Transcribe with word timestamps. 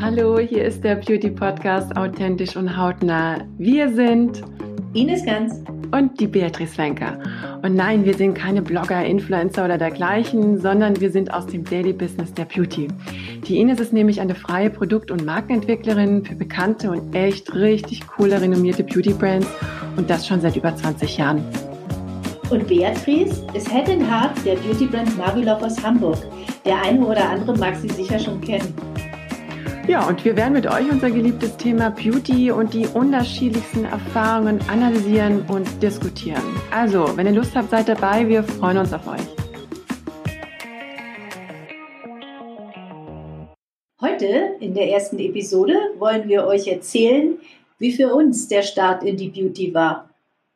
Hallo, 0.00 0.38
hier 0.38 0.64
ist 0.64 0.82
der 0.82 0.96
Beauty 0.96 1.30
Podcast 1.30 1.96
Authentisch 1.96 2.56
und 2.56 2.76
Hautnah. 2.76 3.38
Wir 3.58 3.92
sind 3.92 4.42
Ines 4.92 5.24
Ganz 5.24 5.62
und 5.92 6.18
die 6.18 6.26
Beatrice 6.26 6.76
Wenker. 6.78 7.18
Und 7.62 7.74
nein, 7.74 8.04
wir 8.04 8.14
sind 8.14 8.34
keine 8.34 8.62
Blogger, 8.62 9.04
Influencer 9.04 9.64
oder 9.64 9.78
dergleichen, 9.78 10.58
sondern 10.58 11.00
wir 11.00 11.10
sind 11.10 11.32
aus 11.32 11.46
dem 11.46 11.64
Daily 11.64 11.92
Business 11.92 12.32
der 12.34 12.46
Beauty. 12.46 12.88
Die 13.46 13.58
Ines 13.58 13.78
ist 13.78 13.92
nämlich 13.92 14.20
eine 14.20 14.34
freie 14.34 14.70
Produkt- 14.70 15.10
und 15.10 15.24
Markenentwicklerin 15.24 16.24
für 16.24 16.34
bekannte 16.34 16.90
und 16.90 17.14
echt 17.14 17.54
richtig 17.54 18.06
coole, 18.06 18.40
renommierte 18.40 18.82
Beauty 18.82 19.12
Brands 19.12 19.48
und 19.96 20.10
das 20.10 20.26
schon 20.26 20.40
seit 20.40 20.56
über 20.56 20.74
20 20.74 21.18
Jahren. 21.18 21.44
Und 22.50 22.66
Beatrice 22.66 23.46
ist 23.54 23.70
Head 23.70 23.88
in 23.88 24.10
Heart 24.10 24.44
der 24.44 24.56
Beauty 24.56 24.86
Brand 24.86 25.16
Marvelove 25.16 25.66
aus 25.66 25.80
Hamburg. 25.84 26.18
Der 26.64 26.82
eine 26.82 27.06
oder 27.06 27.30
andere 27.30 27.56
mag 27.56 27.76
sie 27.76 27.88
sicher 27.88 28.18
schon 28.18 28.40
kennen. 28.40 28.74
Ja, 29.86 30.08
und 30.08 30.24
wir 30.24 30.36
werden 30.36 30.54
mit 30.54 30.66
euch 30.66 30.90
unser 30.90 31.12
geliebtes 31.12 31.56
Thema 31.56 31.90
Beauty 31.90 32.50
und 32.50 32.74
die 32.74 32.88
unterschiedlichsten 32.88 33.84
Erfahrungen 33.84 34.60
analysieren 34.68 35.42
und 35.46 35.80
diskutieren. 35.80 36.42
Also, 36.72 37.16
wenn 37.16 37.26
ihr 37.26 37.34
Lust 37.34 37.54
habt, 37.54 37.70
seid 37.70 37.88
dabei. 37.88 38.28
Wir 38.28 38.42
freuen 38.42 38.78
uns 38.78 38.92
auf 38.92 39.06
euch. 39.06 39.20
Heute 44.00 44.56
in 44.58 44.74
der 44.74 44.90
ersten 44.90 45.20
Episode 45.20 45.74
wollen 45.98 46.26
wir 46.26 46.48
euch 46.48 46.66
erzählen, 46.66 47.38
wie 47.78 47.92
für 47.92 48.12
uns 48.12 48.48
der 48.48 48.62
Start 48.62 49.04
in 49.04 49.16
die 49.16 49.28
Beauty 49.28 49.72
war. 49.72 50.10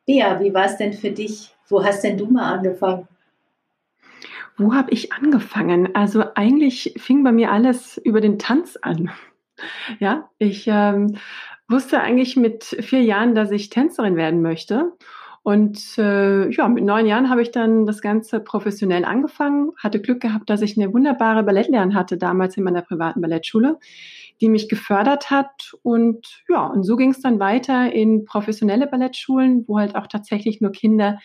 Bea, 0.05 0.41
wie 0.41 0.53
war 0.53 0.65
es 0.65 0.75
denn 0.75 0.91
für 0.91 1.11
dich? 1.11 1.54
Wo 1.67 1.83
hast 1.83 2.03
denn 2.03 2.17
du 2.17 2.27
mal 2.27 2.53
angefangen? 2.53 3.07
Wo 4.57 4.73
habe 4.73 4.91
ich 4.91 5.11
angefangen? 5.11 5.95
Also 5.95 6.23
eigentlich 6.35 6.93
fing 6.97 7.23
bei 7.23 7.31
mir 7.31 7.51
alles 7.51 7.97
über 7.97 8.21
den 8.21 8.39
Tanz 8.39 8.77
an. 8.81 9.11
Ja, 9.99 10.29
ich 10.37 10.65
ähm, 10.67 11.17
wusste 11.67 11.99
eigentlich 12.01 12.35
mit 12.35 12.63
vier 12.63 13.01
Jahren, 13.01 13.35
dass 13.35 13.51
ich 13.51 13.69
Tänzerin 13.69 14.15
werden 14.15 14.41
möchte. 14.41 14.93
Und 15.43 15.97
äh, 15.99 16.49
ja, 16.49 16.67
mit 16.67 16.83
neun 16.83 17.05
Jahren 17.05 17.29
habe 17.29 17.41
ich 17.41 17.51
dann 17.51 17.85
das 17.85 18.01
Ganze 18.01 18.39
professionell 18.39 19.05
angefangen, 19.05 19.73
hatte 19.77 20.01
Glück 20.01 20.19
gehabt, 20.19 20.49
dass 20.49 20.63
ich 20.63 20.75
eine 20.75 20.91
wunderbare 20.91 21.43
Ballettlehrerin 21.43 21.93
hatte 21.93 22.17
damals 22.17 22.57
in 22.57 22.63
meiner 22.63 22.81
privaten 22.81 23.21
Ballettschule, 23.21 23.77
die 24.41 24.49
mich 24.49 24.69
gefördert 24.69 25.29
hat. 25.29 25.75
Und 25.83 26.43
ja, 26.49 26.65
und 26.65 26.83
so 26.83 26.95
ging 26.95 27.11
es 27.11 27.21
dann 27.21 27.39
weiter 27.39 27.93
in 27.93 28.25
professionelle 28.25 28.87
Ballettschulen, 28.87 29.65
wo 29.67 29.77
halt 29.77 29.95
auch 29.95 30.07
tatsächlich 30.07 30.61
nur 30.61 30.71
Kinder 30.71 31.19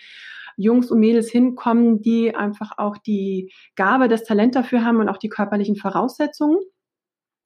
Jungs 0.62 0.90
und 0.90 1.00
Mädels 1.00 1.30
hinkommen, 1.30 2.02
die 2.02 2.34
einfach 2.34 2.78
auch 2.78 2.96
die 2.98 3.52
Gabe, 3.76 4.08
das 4.08 4.24
Talent 4.24 4.54
dafür 4.54 4.84
haben 4.84 4.98
und 4.98 5.08
auch 5.08 5.18
die 5.18 5.28
körperlichen 5.28 5.76
Voraussetzungen. 5.76 6.58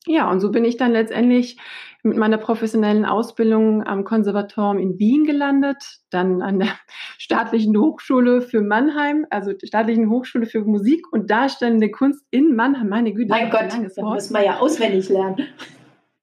Ja, 0.07 0.31
und 0.31 0.41
so 0.41 0.51
bin 0.51 0.67
ich 0.67 0.77
dann 0.77 0.93
letztendlich 0.93 1.57
mit 2.03 2.19
meiner 2.19 2.37
professionellen 2.37 3.07
Ausbildung 3.07 3.83
am 3.87 4.05
Konservatorium 4.05 4.79
in 4.79 4.99
Wien 4.99 5.25
gelandet, 5.25 6.01
dann 6.11 6.43
an 6.43 6.59
der 6.59 6.69
staatlichen 7.19 7.79
Hochschule 7.79 8.43
für 8.43 8.61
Mannheim, 8.61 9.27
also 9.31 9.55
der 9.55 9.67
staatlichen 9.67 10.11
Hochschule 10.11 10.45
für 10.45 10.61
Musik 10.63 11.11
und 11.11 11.31
Darstellende 11.31 11.91
Kunst 11.91 12.27
in 12.31 12.55
Mannheim. 12.55 12.91
Meine 12.91 13.15
Güte, 13.15 13.31
mein 13.31 13.51
Gott, 13.51 13.73
das 13.83 13.97
muss 13.97 14.29
man 14.29 14.45
ja 14.45 14.59
auswendig 14.59 15.09
lernen. 15.09 15.49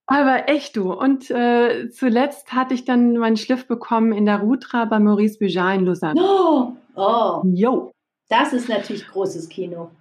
Aber 0.06 0.50
echt 0.50 0.76
du. 0.76 0.94
Und 0.94 1.32
äh, 1.32 1.90
zuletzt 1.90 2.52
hatte 2.54 2.74
ich 2.74 2.86
dann 2.86 3.18
meinen 3.18 3.38
Schliff 3.38 3.66
bekommen 3.66 4.12
in 4.12 4.26
der 4.26 4.40
Rutra 4.40 4.86
bei 4.86 5.00
Maurice 5.00 5.40
Béjart 5.40 5.76
in 5.76 5.86
Lausanne. 5.86 6.22
Oh, 6.22 6.74
oh. 6.96 7.42
Jo. 7.46 7.92
Das 8.30 8.54
ist 8.54 8.70
natürlich 8.70 9.08
großes 9.08 9.50
Kino. 9.50 9.92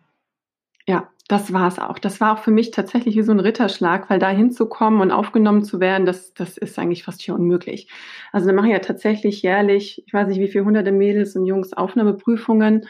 Ja, 0.86 1.08
das 1.28 1.52
war 1.52 1.68
es 1.68 1.78
auch. 1.78 1.98
Das 1.98 2.20
war 2.20 2.34
auch 2.34 2.42
für 2.42 2.50
mich 2.50 2.70
tatsächlich 2.70 3.16
wie 3.16 3.22
so 3.22 3.32
ein 3.32 3.40
Ritterschlag, 3.40 4.10
weil 4.10 4.18
da 4.18 4.30
hinzukommen 4.30 5.00
und 5.00 5.12
aufgenommen 5.12 5.62
zu 5.64 5.78
werden, 5.78 6.06
das, 6.06 6.34
das 6.34 6.56
ist 6.56 6.78
eigentlich 6.78 7.04
fast 7.04 7.22
hier 7.22 7.34
unmöglich. 7.34 7.88
Also 8.32 8.46
wir 8.46 8.54
machen 8.54 8.70
ja 8.70 8.80
tatsächlich 8.80 9.42
jährlich, 9.42 10.02
ich 10.06 10.12
weiß 10.12 10.28
nicht 10.28 10.40
wie 10.40 10.48
viele 10.48 10.64
hunderte 10.64 10.92
Mädels 10.92 11.36
und 11.36 11.46
Jungs 11.46 11.72
Aufnahmeprüfungen 11.72 12.86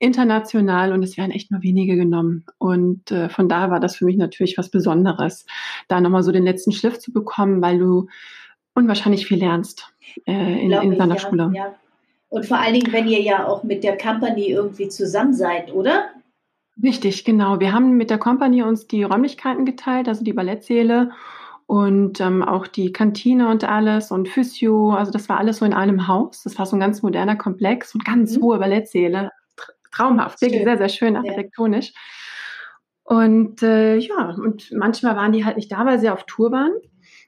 international 0.00 0.92
und 0.92 1.02
es 1.02 1.16
werden 1.16 1.30
echt 1.30 1.50
nur 1.50 1.62
wenige 1.62 1.94
genommen. 1.94 2.44
Und 2.58 3.10
äh, 3.12 3.28
von 3.28 3.48
daher 3.48 3.70
war 3.70 3.80
das 3.80 3.96
für 3.96 4.06
mich 4.06 4.16
natürlich 4.16 4.58
was 4.58 4.70
Besonderes, 4.70 5.46
da 5.88 6.00
nochmal 6.00 6.22
so 6.22 6.32
den 6.32 6.44
letzten 6.44 6.72
Schliff 6.72 6.98
zu 6.98 7.12
bekommen, 7.12 7.62
weil 7.62 7.78
du 7.78 8.08
unwahrscheinlich 8.74 9.26
viel 9.26 9.38
lernst 9.38 9.92
äh, 10.26 10.64
in, 10.64 10.72
in 10.72 10.98
deiner 10.98 11.16
ja, 11.16 11.20
Schule. 11.20 11.50
Ja. 11.54 11.74
Und 12.30 12.46
vor 12.46 12.58
allen 12.58 12.74
Dingen, 12.74 12.92
wenn 12.92 13.08
ihr 13.08 13.20
ja 13.20 13.46
auch 13.46 13.64
mit 13.64 13.84
der 13.84 13.98
Company 13.98 14.46
irgendwie 14.46 14.88
zusammen 14.88 15.34
seid, 15.34 15.72
oder? 15.74 16.04
Richtig, 16.82 17.24
genau. 17.24 17.60
Wir 17.60 17.72
haben 17.72 17.96
mit 17.96 18.08
der 18.08 18.18
Company 18.18 18.62
uns 18.62 18.86
die 18.86 19.02
Räumlichkeiten 19.02 19.66
geteilt, 19.66 20.08
also 20.08 20.24
die 20.24 20.32
Ballettsäle 20.32 21.10
und 21.66 22.20
ähm, 22.20 22.42
auch 22.42 22.66
die 22.66 22.92
Kantine 22.92 23.48
und 23.48 23.64
alles 23.64 24.10
und 24.10 24.28
Physio. 24.28 24.92
Also 24.92 25.12
das 25.12 25.28
war 25.28 25.38
alles 25.38 25.58
so 25.58 25.64
in 25.64 25.74
einem 25.74 26.08
Haus. 26.08 26.44
Das 26.44 26.58
war 26.58 26.66
so 26.66 26.76
ein 26.76 26.80
ganz 26.80 27.02
moderner 27.02 27.36
Komplex 27.36 27.94
und 27.94 28.04
ganz 28.04 28.36
mhm. 28.36 28.42
hohe 28.42 28.58
Ballettsäle. 28.58 29.30
Traumhaft, 29.92 30.40
wirklich 30.40 30.62
sehr, 30.62 30.78
sehr 30.78 30.88
schön 30.88 31.16
architektonisch. 31.16 31.88
Ja. 31.88 33.16
Und 33.16 33.62
äh, 33.64 33.96
ja, 33.96 34.36
und 34.36 34.70
manchmal 34.70 35.16
waren 35.16 35.32
die 35.32 35.44
halt 35.44 35.56
nicht 35.56 35.72
da, 35.72 35.84
weil 35.84 35.98
sie 35.98 36.10
auf 36.10 36.24
Tour 36.26 36.52
waren. 36.52 36.72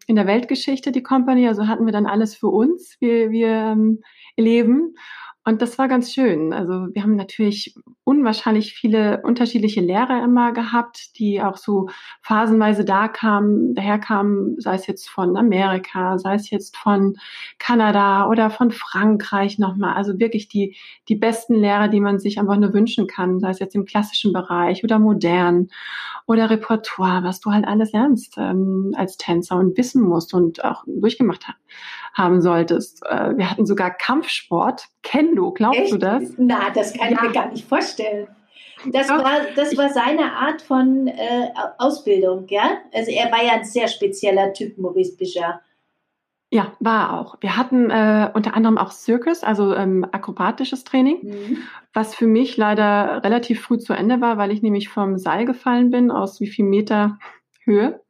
In 0.06 0.14
der 0.14 0.28
Weltgeschichte, 0.28 0.92
die 0.92 1.02
Company, 1.02 1.48
also 1.48 1.66
hatten 1.66 1.86
wir 1.86 1.92
dann 1.92 2.06
alles 2.06 2.36
für 2.36 2.48
uns, 2.48 2.96
wir, 3.00 3.30
wir 3.30 3.48
ähm, 3.48 4.02
leben. 4.36 4.94
Und 5.44 5.60
das 5.60 5.76
war 5.76 5.88
ganz 5.88 6.12
schön. 6.12 6.52
Also 6.52 6.86
wir 6.94 7.02
haben 7.02 7.16
natürlich 7.16 7.74
unwahrscheinlich 8.04 8.74
viele 8.74 9.22
unterschiedliche 9.22 9.80
Lehrer 9.80 10.22
immer 10.22 10.52
gehabt, 10.52 11.18
die 11.18 11.42
auch 11.42 11.56
so 11.56 11.88
phasenweise 12.22 12.84
da 12.84 13.08
kamen, 13.08 13.74
daherkamen, 13.74 14.60
sei 14.60 14.76
es 14.76 14.86
jetzt 14.86 15.10
von 15.10 15.36
Amerika, 15.36 16.16
sei 16.18 16.34
es 16.36 16.50
jetzt 16.50 16.76
von 16.76 17.16
Kanada 17.58 18.28
oder 18.28 18.50
von 18.50 18.70
Frankreich 18.70 19.58
nochmal. 19.58 19.94
Also 19.94 20.20
wirklich 20.20 20.46
die, 20.46 20.76
die 21.08 21.16
besten 21.16 21.54
Lehrer, 21.56 21.88
die 21.88 22.00
man 22.00 22.20
sich 22.20 22.38
einfach 22.38 22.56
nur 22.56 22.72
wünschen 22.72 23.08
kann, 23.08 23.40
sei 23.40 23.50
es 23.50 23.58
jetzt 23.58 23.74
im 23.74 23.84
klassischen 23.84 24.32
Bereich 24.32 24.84
oder 24.84 25.00
modern 25.00 25.70
oder 26.28 26.50
Repertoire, 26.50 27.24
was 27.24 27.40
du 27.40 27.50
halt 27.50 27.66
alles 27.66 27.90
lernst 27.90 28.36
ähm, 28.38 28.92
als 28.96 29.16
Tänzer 29.16 29.56
und 29.56 29.76
wissen 29.76 30.02
musst 30.02 30.34
und 30.34 30.64
auch 30.64 30.84
durchgemacht 30.86 31.48
hast 31.48 31.58
haben 32.14 32.40
solltest. 32.40 33.02
Äh, 33.06 33.36
wir 33.36 33.50
hatten 33.50 33.66
sogar 33.66 33.90
Kampfsport, 33.90 34.86
Kendo, 35.02 35.52
glaubst 35.52 35.80
Echt? 35.80 35.92
du 35.92 35.98
das? 35.98 36.22
Na, 36.36 36.70
das 36.70 36.94
kann 36.94 37.10
ja. 37.10 37.16
ich 37.16 37.22
mir 37.22 37.32
gar 37.32 37.50
nicht 37.50 37.66
vorstellen. 37.66 38.28
Das 38.86 39.06
Doch, 39.06 39.22
war, 39.22 39.38
das 39.54 39.76
war 39.76 39.90
seine 39.90 40.32
Art 40.32 40.62
von 40.62 41.06
äh, 41.06 41.48
Ausbildung, 41.78 42.46
ja? 42.48 42.78
Also 42.92 43.10
er 43.12 43.30
war 43.30 43.42
ja 43.44 43.52
ein 43.52 43.64
sehr 43.64 43.86
spezieller 43.86 44.52
Typ, 44.52 44.76
Maurice 44.78 45.16
Bichard. 45.16 45.60
Ja, 46.50 46.72
war 46.80 47.18
auch. 47.18 47.36
Wir 47.40 47.56
hatten 47.56 47.90
äh, 47.90 48.28
unter 48.34 48.54
anderem 48.54 48.76
auch 48.76 48.90
Circus, 48.90 49.42
also 49.42 49.74
ähm, 49.74 50.04
akrobatisches 50.10 50.84
Training, 50.84 51.18
mhm. 51.22 51.58
was 51.94 52.14
für 52.14 52.26
mich 52.26 52.56
leider 52.58 53.22
relativ 53.24 53.62
früh 53.62 53.78
zu 53.78 53.94
Ende 53.94 54.20
war, 54.20 54.36
weil 54.36 54.50
ich 54.50 54.60
nämlich 54.60 54.88
vom 54.88 55.16
Seil 55.16 55.46
gefallen 55.46 55.90
bin, 55.90 56.10
aus 56.10 56.40
wie 56.40 56.48
viel 56.48 56.66
Meter 56.66 57.18
Höhe 57.64 58.02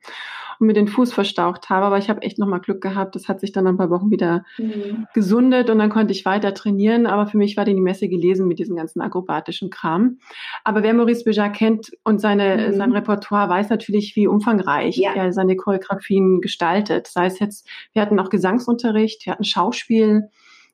und 0.58 0.66
mir 0.66 0.72
den 0.72 0.88
Fuß 0.88 1.12
verstaucht 1.12 1.70
habe. 1.70 1.86
Aber 1.86 1.98
ich 1.98 2.08
habe 2.08 2.22
echt 2.22 2.38
nochmal 2.38 2.60
Glück 2.60 2.80
gehabt. 2.80 3.14
Das 3.14 3.28
hat 3.28 3.40
sich 3.40 3.52
dann 3.52 3.66
ein 3.66 3.76
paar 3.76 3.90
Wochen 3.90 4.10
wieder 4.10 4.44
mhm. 4.58 5.06
gesundet 5.14 5.70
und 5.70 5.78
dann 5.78 5.90
konnte 5.90 6.12
ich 6.12 6.24
weiter 6.24 6.54
trainieren. 6.54 7.06
Aber 7.06 7.26
für 7.26 7.38
mich 7.38 7.56
war 7.56 7.64
die 7.64 7.74
Messe 7.74 8.08
gelesen 8.08 8.48
mit 8.48 8.58
diesem 8.58 8.76
ganzen 8.76 9.00
akrobatischen 9.00 9.70
Kram. 9.70 10.18
Aber 10.64 10.82
wer 10.82 10.94
Maurice 10.94 11.24
Béjart 11.24 11.52
kennt 11.52 11.92
und 12.04 12.20
seine, 12.20 12.68
mhm. 12.68 12.76
sein 12.76 12.92
Repertoire 12.92 13.48
weiß 13.48 13.70
natürlich, 13.70 14.16
wie 14.16 14.26
umfangreich 14.26 14.96
ja. 14.96 15.12
er 15.14 15.32
seine 15.32 15.56
Choreografien 15.56 16.40
gestaltet. 16.40 17.06
Sei 17.06 17.26
es 17.26 17.38
jetzt, 17.38 17.68
wir 17.92 18.02
hatten 18.02 18.18
auch 18.18 18.30
Gesangsunterricht, 18.30 19.26
wir 19.26 19.32
hatten 19.32 19.44
Schauspiel. 19.44 20.28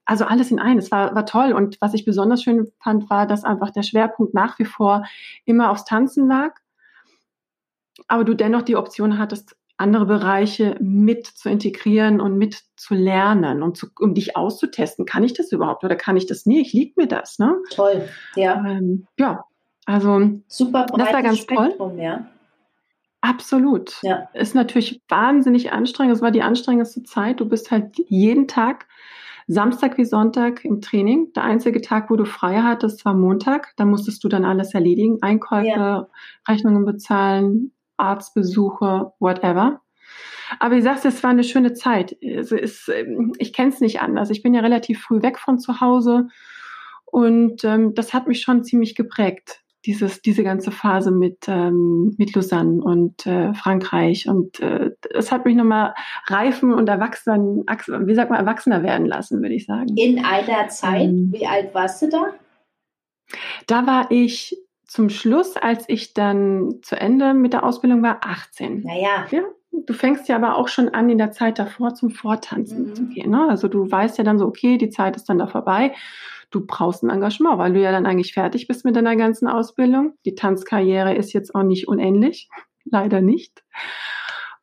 Also 0.09 0.25
alles 0.25 0.51
in 0.51 0.59
einem. 0.59 0.79
Es 0.79 0.91
war, 0.91 1.15
war 1.15 1.27
toll. 1.27 1.53
Und 1.53 1.79
was 1.83 1.93
ich 1.93 2.07
besonders 2.07 2.43
schön 2.43 2.67
fand, 2.83 3.11
war, 3.11 3.27
dass 3.27 3.45
einfach 3.45 3.71
der 3.71 3.83
Schwerpunkt 3.83 4.33
nach 4.33 4.59
wie 4.59 4.65
vor 4.65 5.05
immer 5.45 5.71
aufs 5.71 5.85
Tanzen 5.85 6.27
lag. 6.27 6.55
Aber 8.07 8.25
du 8.25 8.33
dennoch 8.33 8.63
die 8.63 8.77
Option 8.77 9.19
hattest, 9.19 9.58
andere 9.79 10.07
Bereiche 10.07 10.77
mit 10.81 11.27
zu 11.27 11.49
integrieren 11.49 12.21
und 12.21 12.37
mit 12.37 12.63
zu 12.77 12.95
lernen 12.95 13.63
und 13.63 13.77
zu, 13.77 13.87
um 13.99 14.15
dich 14.15 14.37
auszutesten. 14.37 15.07
Kann 15.07 15.25
ich 15.25 15.35
das 15.35 15.53
überhaupt 15.53 15.85
oder 15.85 15.97
kann 15.97 16.17
ich 16.17 16.27
das 16.27 16.47
nicht? 16.47 16.75
Liegt 16.75 16.97
mir 16.97 17.07
das? 17.07 17.39
Ne? 17.39 17.57
Toll, 17.71 18.09
ja. 18.35 18.63
Ähm, 18.67 19.07
ja, 19.19 19.45
also 19.87 20.21
super 20.49 20.87
das 20.87 21.13
war 21.13 21.23
ganz 21.23 21.39
Spektrum, 21.39 21.77
toll. 21.77 22.01
Ja. 22.01 22.27
Absolut. 23.21 24.03
Ja. 24.03 24.29
Ist 24.35 24.55
natürlich 24.55 25.01
wahnsinnig 25.09 25.73
anstrengend. 25.73 26.17
Es 26.17 26.23
war 26.23 26.31
die 26.31 26.43
anstrengendste 26.43 27.03
Zeit. 27.05 27.41
Du 27.41 27.49
bist 27.49 27.71
halt 27.71 27.97
jeden 28.09 28.49
Tag, 28.49 28.87
Samstag 29.47 29.97
wie 29.97 30.05
Sonntag 30.05 30.65
im 30.65 30.81
Training. 30.81 31.33
Der 31.35 31.45
einzige 31.45 31.81
Tag, 31.81 32.11
wo 32.11 32.17
du 32.17 32.27
frei 32.27 32.61
hattest, 32.63 33.05
war 33.05 33.15
Montag. 33.15 33.73
Da 33.77 33.85
musstest 33.85 34.23
du 34.23 34.29
dann 34.29 34.45
alles 34.45 34.75
erledigen. 34.75 35.19
Einkäufe, 35.23 35.67
ja. 35.67 36.09
Rechnungen 36.47 36.85
bezahlen, 36.85 37.73
Arztbesuche, 37.99 39.13
whatever. 39.19 39.81
Aber 40.61 40.77
ich 40.77 40.85
sag's, 40.85 41.05
es 41.05 41.23
war 41.23 41.31
eine 41.31 41.45
schöne 41.45 41.75
Zeit. 41.75 42.17
Es, 42.23 42.89
ähm, 42.89 43.35
ich 43.39 43.53
kenne 43.53 43.69
es 43.69 43.81
nicht 43.81 44.01
anders. 44.01 44.31
Ich 44.31 44.43
bin 44.43 44.55
ja 44.55 44.63
relativ 44.63 45.03
früh 45.03 45.21
weg 45.21 45.39
von 45.39 45.59
zu 45.59 45.81
Hause 45.81 46.29
und 47.05 47.65
ähm, 47.65 47.95
das 47.95 48.15
hat 48.15 48.27
mich 48.27 48.41
schon 48.41 48.65
ziemlich 48.65 48.95
geprägt. 48.95 49.63
dieses, 49.87 50.23
diese 50.23 50.43
ganze 50.43 50.71
Phase 50.71 51.11
mit, 51.11 51.47
ähm, 51.47 52.15
mit 52.19 52.35
Lausanne 52.35 52.83
und 52.83 53.27
äh, 53.27 53.55
Frankreich. 53.55 54.29
Und 54.29 54.61
äh, 54.61 54.91
das 55.15 55.31
hat 55.31 55.45
mich 55.45 55.57
nochmal 55.57 55.95
reifen 56.27 56.75
und 56.75 56.89
erwachsen, 56.89 57.65
wie 58.07 58.15
sagt 58.15 58.31
man, 58.31 58.41
erwachsener 58.41 58.83
werden 58.83 59.07
lassen, 59.07 59.41
würde 59.41 59.55
ich 59.55 59.67
sagen. 59.67 59.97
In 59.97 60.25
einer 60.25 60.69
Zeit, 60.69 61.09
ähm, 61.09 61.31
wie 61.33 61.47
alt 61.47 61.75
warst 61.75 62.03
du 62.03 62.09
da? 62.09 62.35
Da 63.67 63.87
war 63.87 64.11
ich 64.11 64.57
zum 64.89 65.11
Schluss, 65.11 65.57
als 65.57 65.85
ich 65.89 66.15
dann 66.15 66.81
zu 66.83 66.99
Ende 66.99 67.35
mit 67.35 67.53
der 67.53 67.65
Ausbildung 67.65 68.03
war, 68.03 68.21
18. 68.23 68.83
Naja. 68.83 69.27
Ja, 69.31 69.43
du 69.71 69.93
fängst 69.93 70.29
ja 70.29 70.37
aber 70.37 70.57
auch 70.57 70.69
schon 70.69 70.89
an, 70.89 71.11
in 71.11 71.19
der 71.19 71.31
Zeit 71.31 71.59
davor 71.59 71.95
zum 71.95 72.11
Vortanzen 72.11 72.89
mhm. 72.89 72.95
zu 72.95 73.07
gehen. 73.07 73.31
Ne? 73.31 73.47
Also 73.49 73.69
du 73.69 73.91
weißt 73.91 74.19
ja 74.19 74.25
dann 74.25 74.39
so, 74.39 74.47
okay, 74.47 74.79
die 74.79 74.91
Zeit 74.91 75.15
ist 75.15 75.29
dann 75.29 75.39
da 75.39 75.47
vorbei. 75.47 75.95
Du 76.51 76.65
brauchst 76.67 77.03
ein 77.03 77.11
Engagement, 77.11 77.59
weil 77.59 77.75
du 77.75 77.81
ja 77.81 77.93
dann 77.93 78.07
eigentlich 78.07 78.33
fertig 78.33 78.67
bist 78.67 78.87
mit 78.87 78.97
deiner 78.97 79.17
ganzen 79.17 79.47
Ausbildung. 79.47 80.15
Die 80.25 80.35
Tanzkarriere 80.35 81.15
ist 81.15 81.35
jetzt 81.35 81.55
auch 81.55 81.63
nicht 81.63 81.87
unendlich. 81.87 82.49
Leider 82.85 83.21
nicht. 83.21 83.63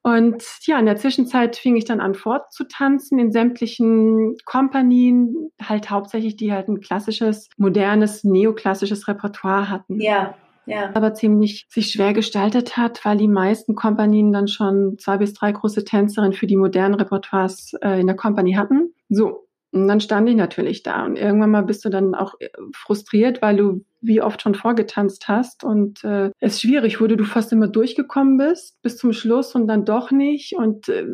Und 0.05 0.43
ja, 0.67 0.77
in 0.77 0.85
der 0.85 0.97
Zwischenzeit 0.97 1.55
fing 1.55 1.75
ich 1.75 1.85
dann 1.85 1.99
an 1.99 2.13
fortzutanzen 2.13 3.17
in 3.17 3.31
sämtlichen 3.31 4.35
Kompanien, 4.45 5.49
halt 5.59 5.89
hauptsächlich, 5.89 6.35
die 6.35 6.53
halt 6.53 6.67
ein 6.67 6.79
klassisches, 6.79 7.49
modernes, 7.57 8.23
neoklassisches 8.23 9.07
Repertoire 9.07 9.67
hatten. 9.67 9.99
Ja. 9.99 10.35
Ja. 10.67 10.89
aber 10.95 11.13
ziemlich 11.13 11.67
sich 11.69 11.91
schwer 11.91 12.13
gestaltet 12.13 12.75
hat, 12.75 13.05
weil 13.05 13.17
die 13.17 13.27
meisten 13.27 13.75
Kompanien 13.75 14.33
dann 14.33 14.47
schon 14.47 14.97
zwei 14.97 15.17
bis 15.17 15.33
drei 15.33 15.51
große 15.51 15.85
Tänzerinnen 15.85 16.33
für 16.33 16.47
die 16.47 16.57
modernen 16.57 16.95
Repertoires 16.95 17.73
äh, 17.83 17.99
in 17.99 18.07
der 18.07 18.15
Kompanie 18.15 18.57
hatten. 18.57 18.95
So, 19.09 19.44
und 19.75 19.89
dann 19.89 19.99
stand 19.99 20.29
ich 20.29 20.35
natürlich 20.35 20.83
da 20.83 21.05
und 21.05 21.17
irgendwann 21.17 21.51
mal 21.51 21.63
bist 21.63 21.83
du 21.83 21.89
dann 21.89 22.15
auch 22.15 22.35
äh, 22.39 22.49
frustriert, 22.73 23.41
weil 23.41 23.57
du 23.57 23.83
wie 23.99 24.21
oft 24.21 24.41
schon 24.41 24.55
vorgetanzt 24.55 25.27
hast 25.27 25.65
und 25.65 26.03
äh, 26.05 26.31
es 26.39 26.61
schwierig 26.61 27.01
wurde, 27.01 27.17
du 27.17 27.25
fast 27.25 27.51
immer 27.51 27.67
durchgekommen 27.67 28.37
bist 28.37 28.81
bis 28.81 28.97
zum 28.97 29.11
Schluss 29.11 29.53
und 29.53 29.67
dann 29.67 29.83
doch 29.83 30.11
nicht 30.11 30.55
und 30.55 30.87
äh, 30.87 31.05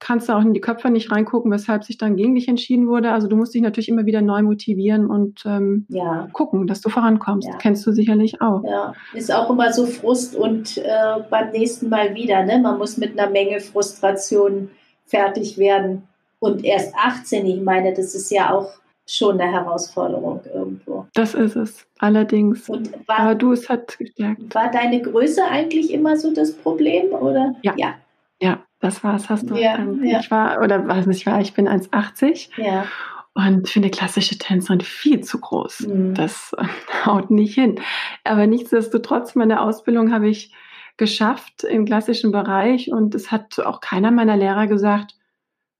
kannst 0.00 0.28
du 0.28 0.32
auch 0.32 0.42
in 0.42 0.52
die 0.52 0.60
Köpfe 0.60 0.90
nicht 0.90 1.12
reingucken, 1.12 1.52
weshalb 1.52 1.84
sich 1.84 1.96
dann 1.96 2.16
gegen 2.16 2.34
dich 2.34 2.48
entschieden 2.48 2.88
wurde. 2.88 3.12
Also 3.12 3.28
du 3.28 3.36
musst 3.36 3.54
dich 3.54 3.62
natürlich 3.62 3.88
immer 3.88 4.04
wieder 4.04 4.20
neu 4.20 4.42
motivieren 4.42 5.06
und 5.06 5.42
ähm, 5.46 5.86
ja. 5.88 6.28
gucken, 6.32 6.66
dass 6.66 6.80
du 6.80 6.88
vorankommst. 6.88 7.48
Ja. 7.48 7.56
Kennst 7.58 7.86
du 7.86 7.92
sicherlich 7.92 8.40
auch. 8.40 8.64
Ja, 8.64 8.94
ist 9.14 9.32
auch 9.32 9.48
immer 9.48 9.72
so 9.72 9.86
Frust 9.86 10.34
und 10.34 10.76
äh, 10.78 11.22
beim 11.30 11.52
nächsten 11.52 11.88
Mal 11.88 12.16
wieder. 12.16 12.42
Ne? 12.42 12.58
Man 12.58 12.78
muss 12.78 12.96
mit 12.96 13.16
einer 13.16 13.30
Menge 13.30 13.60
Frustration 13.60 14.70
fertig 15.04 15.56
werden 15.56 16.08
und 16.42 16.64
erst 16.64 16.92
18. 16.96 17.46
Ich 17.46 17.60
meine, 17.62 17.94
das 17.94 18.16
ist 18.16 18.30
ja 18.30 18.50
auch 18.50 18.72
schon 19.06 19.40
eine 19.40 19.50
Herausforderung 19.50 20.40
irgendwo. 20.52 21.06
Das 21.14 21.34
ist 21.34 21.54
es, 21.54 21.86
allerdings. 21.98 22.68
War, 22.68 23.18
Aber 23.18 23.34
du, 23.36 23.52
es 23.52 23.68
hat 23.68 23.96
gestärkt. 23.96 24.52
War 24.52 24.70
deine 24.70 25.00
Größe 25.00 25.44
eigentlich 25.44 25.92
immer 25.92 26.16
so 26.16 26.34
das 26.34 26.52
Problem, 26.52 27.12
oder? 27.12 27.54
Ja. 27.62 27.74
Ja, 27.76 27.94
ja 28.40 28.64
das 28.80 29.04
war 29.04 29.14
es, 29.14 29.30
hast 29.30 29.48
du. 29.50 29.54
Ja, 29.54 29.78
ja. 30.02 30.18
Ich 30.18 30.30
war, 30.32 30.60
oder 30.60 30.88
was 30.88 31.06
nicht 31.06 31.26
war, 31.26 31.40
ich 31.40 31.54
bin 31.54 31.68
1,80. 31.68 32.50
Ja. 32.56 32.86
Und 33.34 33.68
für 33.68 33.78
eine 33.78 33.90
klassische 33.90 34.36
Tänzerin 34.36 34.80
viel 34.80 35.20
zu 35.20 35.40
groß. 35.40 35.86
Mhm. 35.86 36.14
Das 36.14 36.56
haut 37.06 37.30
nicht 37.30 37.54
hin. 37.54 37.80
Aber 38.24 38.48
nichtsdestotrotz, 38.48 39.36
meine 39.36 39.60
Ausbildung 39.60 40.12
habe 40.12 40.28
ich 40.28 40.52
geschafft 40.96 41.62
im 41.62 41.84
klassischen 41.84 42.32
Bereich 42.32 42.90
und 42.90 43.14
es 43.14 43.30
hat 43.30 43.60
auch 43.60 43.80
keiner 43.80 44.10
meiner 44.10 44.36
Lehrer 44.36 44.66
gesagt, 44.66 45.14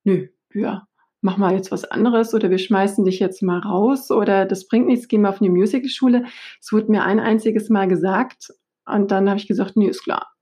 nö, 0.05 0.29
ja, 0.55 0.87
mach 1.21 1.37
mal 1.37 1.55
jetzt 1.55 1.73
was 1.73 1.85
anderes 1.85 2.35
oder 2.35 2.51
wir 2.51 2.59
schmeißen 2.59 3.05
dich 3.05 3.21
jetzt 3.21 3.43
mal 3.43 3.61
raus 3.61 4.11
oder 4.11 4.45
das 4.45 4.67
bringt 4.67 4.87
nichts, 4.87 5.09
geh 5.09 5.19
mal 5.19 5.31
auf 5.31 5.41
eine 5.41 5.51
Musicalschule. 5.51 6.25
Es 6.61 6.73
wurde 6.73 6.91
mir 6.91 7.05
ein 7.05 7.21
einziges 7.21 7.71
Mal 7.71 7.89
gesagt 7.89 8.53
und 8.87 9.11
dann 9.11 9.29
habe 9.29 9.39
ich 9.39 9.49
gesagt, 9.49 9.77
nee, 9.77 9.89
ist 9.89 10.03
klar. 10.03 10.33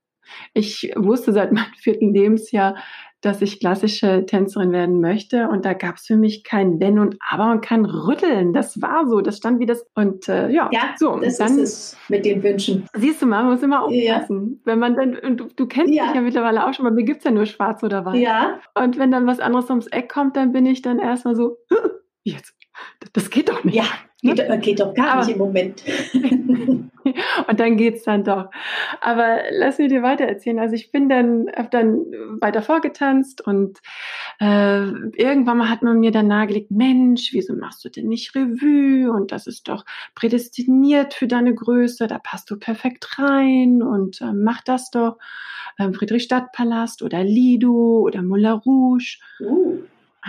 Ich 0.53 0.91
wusste 0.95 1.33
seit 1.33 1.51
meinem 1.51 1.73
vierten 1.77 2.13
Lebensjahr, 2.13 2.75
dass 3.21 3.41
ich 3.43 3.59
klassische 3.59 4.25
Tänzerin 4.25 4.71
werden 4.71 4.99
möchte. 4.99 5.47
Und 5.47 5.63
da 5.63 5.73
gab 5.73 5.97
es 5.97 6.07
für 6.07 6.17
mich 6.17 6.43
kein 6.43 6.79
Wenn 6.79 6.97
und 6.97 7.17
Aber 7.29 7.51
und 7.51 7.61
kein 7.61 7.85
Rütteln. 7.85 8.51
Das 8.51 8.81
war 8.81 9.07
so. 9.07 9.21
Das 9.21 9.37
stand 9.37 9.59
wie 9.59 9.67
das. 9.67 9.85
Und 9.93 10.27
äh, 10.27 10.49
ja, 10.49 10.69
ja, 10.71 10.95
so. 10.97 11.19
Das 11.19 11.37
dann, 11.37 11.59
ist 11.59 11.59
es 11.59 11.97
mit 12.09 12.25
den 12.25 12.41
Wünschen. 12.41 12.87
Siehst 12.93 13.21
du 13.21 13.27
mal, 13.27 13.43
man 13.43 13.53
muss 13.53 13.63
immer 13.63 13.83
aufpassen. 13.83 14.53
Ja. 14.53 14.61
Wenn 14.65 14.79
man 14.79 14.95
dann, 14.95 15.15
und 15.17 15.37
du, 15.37 15.47
du 15.55 15.67
kennst 15.67 15.93
ja. 15.93 16.07
mich 16.07 16.15
ja 16.15 16.21
mittlerweile 16.21 16.65
auch 16.65 16.73
schon, 16.73 16.83
bei 16.83 16.91
mir 16.91 17.03
gibt 17.03 17.19
es 17.19 17.23
ja 17.23 17.31
nur 17.31 17.45
schwarz 17.45 17.83
oder 17.83 18.03
weiß. 18.05 18.19
Ja. 18.19 18.59
Und 18.73 18.97
wenn 18.97 19.11
dann 19.11 19.27
was 19.27 19.39
anderes 19.39 19.69
ums 19.69 19.87
Eck 19.87 20.11
kommt, 20.11 20.35
dann 20.35 20.51
bin 20.51 20.65
ich 20.65 20.81
dann 20.81 20.97
erstmal 20.97 21.35
so, 21.35 21.57
jetzt, 22.23 22.55
das 23.13 23.29
geht 23.29 23.49
doch 23.49 23.63
nicht. 23.63 23.75
Ja, 23.75 23.85
ne? 24.21 24.59
geht 24.59 24.79
doch 24.79 24.93
gar 24.93 25.11
Aber, 25.11 25.25
nicht 25.25 25.31
im 25.31 25.37
Moment. 25.39 25.83
und 27.47 27.59
dann 27.59 27.77
geht's 27.77 28.03
dann 28.03 28.23
doch. 28.23 28.49
Aber 29.01 29.39
lass 29.51 29.79
mich 29.79 29.89
dir 29.89 30.03
weiter 30.03 30.25
erzählen. 30.25 30.59
Also 30.59 30.75
ich 30.75 30.91
bin 30.91 31.09
dann, 31.09 31.47
hab 31.55 31.71
dann 31.71 32.05
weiter 32.39 32.61
vorgetanzt 32.61 33.45
und 33.45 33.79
äh, 34.39 34.85
irgendwann 35.15 35.57
mal 35.57 35.69
hat 35.69 35.81
man 35.81 35.99
mir 35.99 36.11
dann 36.11 36.27
nahegelegt, 36.27 36.71
Mensch, 36.71 37.29
wieso 37.33 37.55
machst 37.55 37.83
du 37.83 37.89
denn 37.89 38.07
nicht 38.07 38.35
Revue? 38.35 39.11
Und 39.11 39.31
das 39.31 39.47
ist 39.47 39.67
doch 39.67 39.85
prädestiniert 40.15 41.13
für 41.13 41.27
deine 41.27 41.53
Größe, 41.53 42.07
da 42.07 42.19
passt 42.19 42.49
du 42.51 42.57
perfekt 42.57 43.17
rein 43.17 43.81
und 43.81 44.21
äh, 44.21 44.33
mach 44.33 44.61
das 44.61 44.91
doch. 44.91 45.17
Ähm, 45.79 45.93
Friedrichstadtpalast 45.93 47.01
oder 47.01 47.23
Lido 47.23 48.01
oder 48.01 48.21
Moulin 48.21 48.51
Rouge. 48.51 49.17
Uh. 49.39 49.79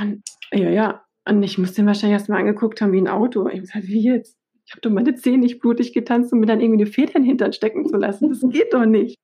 Und, 0.00 0.22
ja, 0.52 0.70
ja. 0.70 1.02
Und 1.24 1.42
ich 1.42 1.58
musste 1.58 1.86
wahrscheinlich 1.86 2.18
erst 2.18 2.28
mal 2.28 2.38
angeguckt 2.38 2.80
haben 2.80 2.92
wie 2.92 3.00
ein 3.00 3.08
Auto. 3.08 3.48
Ich 3.48 3.60
gesagt, 3.60 3.86
wie 3.86 4.04
jetzt? 4.04 4.36
ich 4.64 4.72
habe 4.72 4.80
doch 4.80 4.90
meine 4.90 5.14
Zähne 5.14 5.38
nicht 5.38 5.60
blutig 5.60 5.92
getanzt, 5.92 6.32
um 6.32 6.40
mir 6.40 6.46
dann 6.46 6.60
irgendwie 6.60 6.82
eine 6.82 6.90
Feder 6.90 7.16
in 7.16 7.22
den 7.22 7.28
Hintern 7.28 7.52
stecken 7.52 7.86
zu 7.86 7.96
lassen. 7.96 8.28
Das 8.30 8.40
geht 8.40 8.72
doch 8.72 8.86
nicht. 8.86 9.20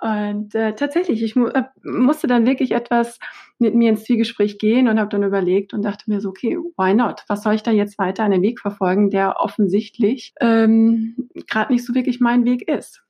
Und 0.00 0.54
äh, 0.54 0.74
tatsächlich, 0.74 1.22
ich 1.22 1.36
mu 1.36 1.46
äh, 1.46 1.64
musste 1.84 2.26
dann 2.26 2.46
wirklich 2.46 2.72
etwas 2.72 3.18
mit 3.58 3.74
mir 3.74 3.90
ins 3.90 4.04
Zwiegespräch 4.04 4.58
gehen 4.58 4.88
und 4.88 4.98
habe 4.98 5.10
dann 5.10 5.22
überlegt 5.22 5.74
und 5.74 5.82
dachte 5.82 6.10
mir 6.10 6.20
so, 6.20 6.30
okay, 6.30 6.56
why 6.76 6.92
not? 6.92 7.22
Was 7.28 7.44
soll 7.44 7.54
ich 7.54 7.62
da 7.62 7.70
jetzt 7.70 7.98
weiter 7.98 8.24
einen 8.24 8.42
Weg 8.42 8.58
verfolgen, 8.58 9.10
der 9.10 9.36
offensichtlich 9.38 10.32
ähm, 10.40 11.28
gerade 11.46 11.72
nicht 11.72 11.84
so 11.84 11.94
wirklich 11.94 12.18
mein 12.18 12.44
Weg 12.44 12.68
ist? 12.68 13.04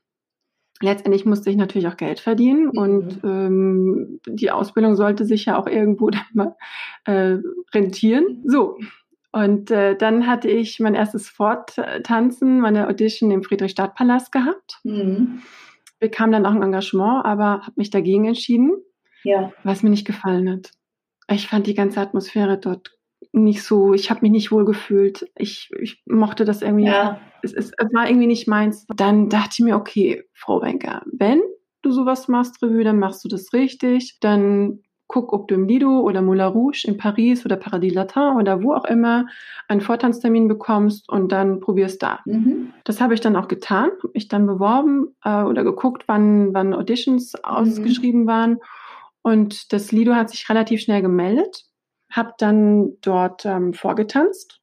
Letztendlich 0.82 1.24
musste 1.24 1.48
ich 1.48 1.56
natürlich 1.56 1.88
auch 1.88 1.96
Geld 1.96 2.20
verdienen 2.20 2.64
mhm. 2.64 2.78
und 2.78 3.20
ähm, 3.24 4.20
die 4.26 4.50
Ausbildung 4.50 4.96
sollte 4.96 5.24
sich 5.24 5.46
ja 5.46 5.58
auch 5.58 5.66
irgendwo 5.66 6.10
dann 6.10 6.22
mal 6.34 6.56
äh, 7.04 7.38
rentieren. 7.72 8.42
So, 8.44 8.76
und 9.32 9.70
äh, 9.70 9.96
dann 9.96 10.26
hatte 10.26 10.48
ich 10.48 10.78
mein 10.78 10.94
erstes 10.94 11.30
Forttanzen, 11.30 12.60
meine 12.60 12.88
Audition 12.88 13.30
im 13.30 13.42
Friedrichstadtpalast 13.42 14.30
gehabt. 14.30 14.80
Mhm. 14.84 15.40
Bekam 15.98 16.32
dann 16.32 16.44
auch 16.44 16.52
ein 16.52 16.62
Engagement, 16.62 17.24
aber 17.24 17.62
habe 17.62 17.72
mich 17.76 17.90
dagegen 17.90 18.26
entschieden, 18.26 18.72
ja. 19.24 19.52
was 19.64 19.82
mir 19.82 19.90
nicht 19.90 20.06
gefallen 20.06 20.50
hat. 20.50 20.72
Ich 21.30 21.46
fand 21.46 21.66
die 21.66 21.74
ganze 21.74 22.00
Atmosphäre 22.00 22.58
dort 22.58 22.90
nicht 23.32 23.62
so, 23.62 23.94
ich 23.94 24.10
habe 24.10 24.20
mich 24.22 24.30
nicht 24.30 24.52
wohl 24.52 24.64
gefühlt. 24.64 25.30
Ich, 25.36 25.70
ich 25.80 26.02
mochte 26.06 26.44
das 26.44 26.62
irgendwie. 26.62 26.86
Ja. 26.86 27.20
Es, 27.42 27.52
es, 27.52 27.72
es 27.76 27.94
war 27.94 28.08
irgendwie 28.08 28.26
nicht 28.26 28.48
meins. 28.48 28.86
Dann 28.94 29.28
dachte 29.28 29.56
ich 29.58 29.64
mir, 29.64 29.76
okay, 29.76 30.24
Frau 30.34 30.62
Wenker, 30.62 31.02
wenn 31.12 31.40
du 31.82 31.90
sowas 31.90 32.28
machst, 32.28 32.62
Revue, 32.62 32.84
dann 32.84 32.98
machst 32.98 33.24
du 33.24 33.28
das 33.28 33.52
richtig. 33.52 34.18
Dann 34.20 34.80
guck, 35.12 35.32
ob 35.32 35.46
du 35.46 35.54
im 35.54 35.68
Lido 35.68 36.00
oder 36.00 36.22
Moulin 36.22 36.46
Rouge 36.46 36.84
in 36.86 36.96
Paris 36.96 37.44
oder 37.44 37.56
Paradis 37.56 37.92
Latin 37.92 38.36
oder 38.38 38.62
wo 38.62 38.72
auch 38.72 38.86
immer 38.86 39.26
einen 39.68 39.82
Vortanztermin 39.82 40.48
bekommst 40.48 41.08
und 41.08 41.30
dann 41.30 41.60
probierst 41.60 42.02
da. 42.02 42.20
Mhm. 42.24 42.72
Das 42.84 43.00
habe 43.00 43.14
ich 43.14 43.20
dann 43.20 43.36
auch 43.36 43.46
getan, 43.46 43.90
habe 44.02 44.12
mich 44.14 44.28
dann 44.28 44.46
beworben 44.46 45.14
äh, 45.22 45.42
oder 45.42 45.64
geguckt, 45.64 46.04
wann, 46.06 46.54
wann 46.54 46.72
Auditions 46.72 47.34
mhm. 47.34 47.40
ausgeschrieben 47.44 48.26
waren. 48.26 48.58
Und 49.20 49.72
das 49.72 49.92
Lido 49.92 50.14
hat 50.14 50.30
sich 50.30 50.48
relativ 50.48 50.80
schnell 50.80 51.02
gemeldet, 51.02 51.64
habe 52.12 52.34
dann 52.38 52.92
dort 53.00 53.44
ähm, 53.44 53.74
vorgetanzt 53.74 54.62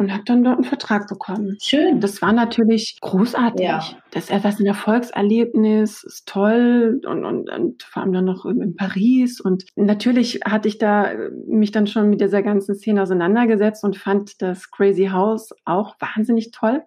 und 0.00 0.12
habe 0.12 0.24
dann 0.24 0.42
dort 0.42 0.56
einen 0.56 0.64
Vertrag 0.64 1.08
bekommen. 1.08 1.58
Schön. 1.60 2.00
Das 2.00 2.22
war 2.22 2.32
natürlich 2.32 2.96
großartig. 3.02 3.66
Ja. 3.66 3.84
Das 4.12 4.24
ist 4.24 4.30
etwas 4.30 4.58
ein 4.58 4.66
Erfolgserlebnis, 4.66 6.04
ist 6.04 6.26
toll 6.26 7.00
und, 7.06 7.24
und, 7.24 7.50
und 7.50 7.82
vor 7.82 8.02
allem 8.02 8.12
dann 8.14 8.24
noch 8.24 8.46
in 8.46 8.76
Paris. 8.76 9.40
Und 9.40 9.64
natürlich 9.76 10.40
hatte 10.44 10.68
ich 10.68 10.78
da 10.78 11.10
äh, 11.10 11.30
mich 11.46 11.70
dann 11.70 11.86
schon 11.86 12.08
mit 12.08 12.22
dieser 12.22 12.42
ganzen 12.42 12.74
Szene 12.74 13.02
auseinandergesetzt 13.02 13.84
und 13.84 13.96
fand 13.96 14.40
das 14.40 14.70
Crazy 14.70 15.08
House 15.12 15.50
auch 15.66 15.96
wahnsinnig 16.00 16.50
toll. 16.50 16.82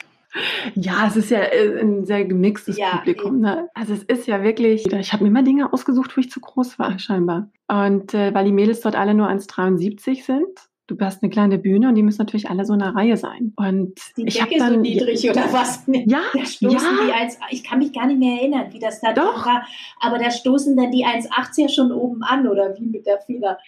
Ja, 0.75 1.07
es 1.07 1.15
ist 1.15 1.29
ja 1.29 1.39
äh, 1.39 1.79
ein 1.79 2.05
sehr 2.05 2.25
gemixtes 2.25 2.77
ja, 2.77 2.97
Publikum. 2.97 3.39
Ne? 3.39 3.69
Also 3.73 3.93
es 3.93 4.03
ist 4.03 4.27
ja 4.27 4.43
wirklich, 4.43 4.91
ich 4.91 5.13
habe 5.13 5.23
mir 5.23 5.29
immer 5.29 5.43
Dinge 5.43 5.71
ausgesucht, 5.71 6.15
wo 6.15 6.21
ich 6.21 6.29
zu 6.29 6.39
groß 6.39 6.79
war, 6.79 6.97
scheinbar. 6.99 7.49
Und 7.67 8.13
äh, 8.13 8.33
weil 8.33 8.45
die 8.45 8.51
Mädels 8.51 8.81
dort 8.81 8.95
alle 8.95 9.13
nur 9.13 9.27
1,73 9.27 10.23
sind, 10.23 10.47
du 10.87 10.97
hast 10.99 11.23
eine 11.23 11.29
kleine 11.29 11.57
Bühne 11.57 11.87
und 11.87 11.95
die 11.95 12.03
müssen 12.03 12.19
natürlich 12.19 12.49
alle 12.49 12.65
so 12.65 12.73
in 12.73 12.81
einer 12.81 12.95
Reihe 12.95 13.17
sein. 13.17 13.53
Und 13.55 13.93
die 14.17 14.27
ich 14.27 14.37
Decke 14.37 14.57
dann, 14.57 14.73
so 14.73 14.79
niedrig 14.79 15.29
oder 15.29 15.51
was? 15.51 15.83
Ja, 15.87 16.21
da 16.33 16.45
stoßen 16.45 16.97
ja. 16.97 17.05
die 17.05 17.11
1, 17.11 17.39
ich 17.51 17.63
kann 17.63 17.79
mich 17.79 17.93
gar 17.93 18.07
nicht 18.07 18.19
mehr 18.19 18.39
erinnern, 18.39 18.67
wie 18.71 18.79
das 18.79 19.01
da 19.01 19.13
Doch. 19.13 19.45
war. 19.45 19.65
Aber 19.99 20.17
da 20.17 20.29
stoßen 20.31 20.75
dann 20.75 20.91
die 20.91 21.05
1,80er 21.05 21.73
schon 21.73 21.91
oben 21.91 22.23
an 22.23 22.47
oder 22.47 22.77
wie 22.77 22.85
mit 22.85 23.05
der 23.05 23.19
Feder? 23.19 23.59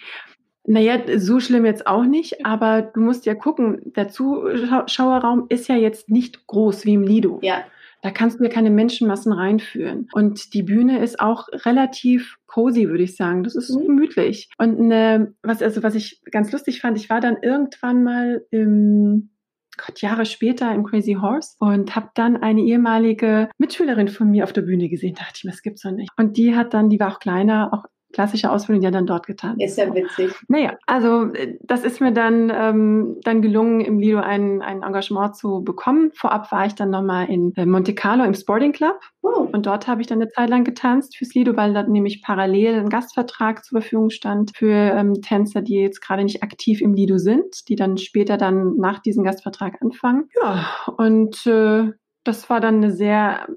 Naja, 0.68 1.00
so 1.18 1.40
schlimm 1.40 1.66
jetzt 1.66 1.86
auch 1.86 2.06
nicht, 2.06 2.46
aber 2.46 2.82
du 2.82 3.00
musst 3.02 3.26
ja 3.26 3.36
gucken, 3.36 3.94
der 3.96 4.10
Zuschauerraum 4.10 5.46
ist 5.50 5.68
ja 5.68 5.76
jetzt 5.76 6.10
nicht 6.10 6.48
groß 6.48 6.86
wie 6.86 6.96
im 6.96 7.04
Lido. 7.04 7.40
Ja. 7.44 7.64
Da 8.02 8.12
kannst 8.12 8.40
du 8.40 8.44
ja 8.44 8.50
keine 8.50 8.70
Menschenmassen 8.70 9.32
reinführen. 9.32 10.10
Und 10.14 10.54
die 10.54 10.62
Bühne 10.64 11.00
ist 11.00 11.20
auch 11.20 11.48
relativ 11.52 12.38
cozy, 12.46 12.88
würde 12.88 13.04
ich 13.04 13.16
sagen. 13.16 13.44
Das 13.44 13.56
ist 13.56 13.76
mhm. 13.76 13.88
gemütlich. 13.88 14.50
Und 14.60 14.80
eine, 14.80 15.34
was, 15.42 15.64
also 15.64 15.82
was 15.82 15.96
ich 15.96 16.22
ganz 16.32 16.52
lustig 16.52 16.82
fand, 16.82 16.98
ich 16.98 17.10
war 17.10 17.20
dann 17.20 17.38
irgendwann 17.42 18.04
mal 18.04 18.46
im 18.52 19.32
Gott, 19.78 20.02
Jahre 20.02 20.26
später 20.26 20.74
im 20.74 20.84
Crazy 20.84 21.18
Horse 21.20 21.56
und 21.60 21.96
habe 21.96 22.10
dann 22.16 22.38
eine 22.38 22.62
ehemalige 22.62 23.50
Mitschülerin 23.58 24.08
von 24.08 24.30
mir 24.30 24.44
auf 24.44 24.54
der 24.54 24.62
Bühne 24.62 24.90
gesehen. 24.90 25.16
Da 25.16 25.24
dachte 25.24 25.38
ich 25.38 25.44
mir, 25.44 25.52
das 25.52 25.64
gibt's 25.64 25.82
doch 25.82 25.92
nicht. 25.92 26.12
Und 26.18 26.38
die 26.38 26.56
hat 26.56 26.74
dann, 26.74 26.90
die 26.90 27.00
war 27.00 27.12
auch 27.12 27.20
kleiner, 27.20 27.74
auch 27.74 27.86
klassische 28.14 28.52
Ausbildung, 28.52 28.82
die 28.82 28.88
hat 28.88 28.96
dann 28.96 29.06
dort 29.06 29.28
getan. 29.28 29.60
Ist 29.60 29.78
ja 29.78 29.94
witzig. 29.94 30.34
Naja, 30.48 30.78
also 30.86 31.34
äh, 31.34 31.58
das 31.62 31.84
ist 31.84 32.02
mir 32.02 32.14
dann, 32.14 32.52
ähm, 32.54 33.18
dann 33.24 33.42
gelungen, 33.42 33.82
im 33.82 34.00
Lido 34.00 34.20
ein, 34.20 34.62
ein 34.62 34.84
Engagement 34.84 35.36
zu 35.36 35.64
bekommen. 35.64 36.12
Vorab 36.14 36.52
war 36.52 36.66
ich 36.66 36.76
dann 36.76 36.90
nochmal 36.90 37.30
in 37.30 37.54
äh, 37.56 37.66
Monte 37.66 37.94
Carlo 37.94 38.24
im 38.24 38.34
Sporting 38.34 38.72
Club. 38.72 39.00
Oh. 39.22 39.48
Und 39.52 39.66
dort 39.66 39.88
habe 39.88 40.02
ich 40.02 40.08
dann 40.08 40.22
eine 40.22 40.30
Zeit 40.30 40.50
lang 40.50 40.64
getanzt 40.64 41.18
fürs 41.18 41.34
Lido, 41.34 41.58
weil 41.58 41.74
da 41.74 41.84
nämlich 41.84 42.22
parallel 42.22 42.76
ein 42.76 42.90
Gastvertrag 42.90 43.66
zur 43.66 43.82
Verfügung 43.82 44.10
stand 44.10 44.52
für 44.56 44.72
ähm, 44.72 45.22
Tänzer, 45.22 45.62
die 45.62 45.76
jetzt 45.76 46.02
gerade 46.02 46.24
nicht 46.24 46.42
aktiv 46.44 46.82
im 46.82 46.94
Lido 46.94 47.18
sind, 47.18 47.68
die 47.68 47.76
dann 47.76 47.98
später 47.98 48.38
dann 48.38 48.78
nach 48.78 49.00
diesem 49.00 49.24
Gastvertrag 49.24 49.82
anfangen. 49.82 50.30
Ja, 50.42 50.66
und 50.98 51.46
äh, 51.46 51.92
das 52.24 52.50
war 52.50 52.60
dann 52.60 52.78
eine 52.78 52.92
sehr 52.92 53.48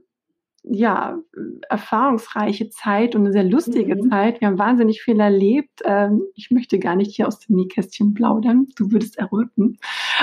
ja, 0.71 1.19
erfahrungsreiche 1.69 2.69
Zeit 2.71 3.15
und 3.15 3.23
eine 3.23 3.33
sehr 3.33 3.45
lustige 3.45 3.97
mhm. 3.97 4.11
Zeit. 4.11 4.41
Wir 4.41 4.49
haben 4.49 4.59
wahnsinnig 4.59 5.03
viel 5.03 5.19
erlebt. 5.21 5.81
Ähm, 5.85 6.23
ich 6.35 6.51
möchte 6.51 6.79
gar 6.79 6.97
nicht 6.97 7.15
hier 7.15 7.27
aus 7.27 7.41
dem 7.41 7.57
Nähkästchen 7.57 8.15
plaudern. 8.15 8.67
Du 8.77 8.93
würdest 8.93 9.19
erröten. 9.19 9.79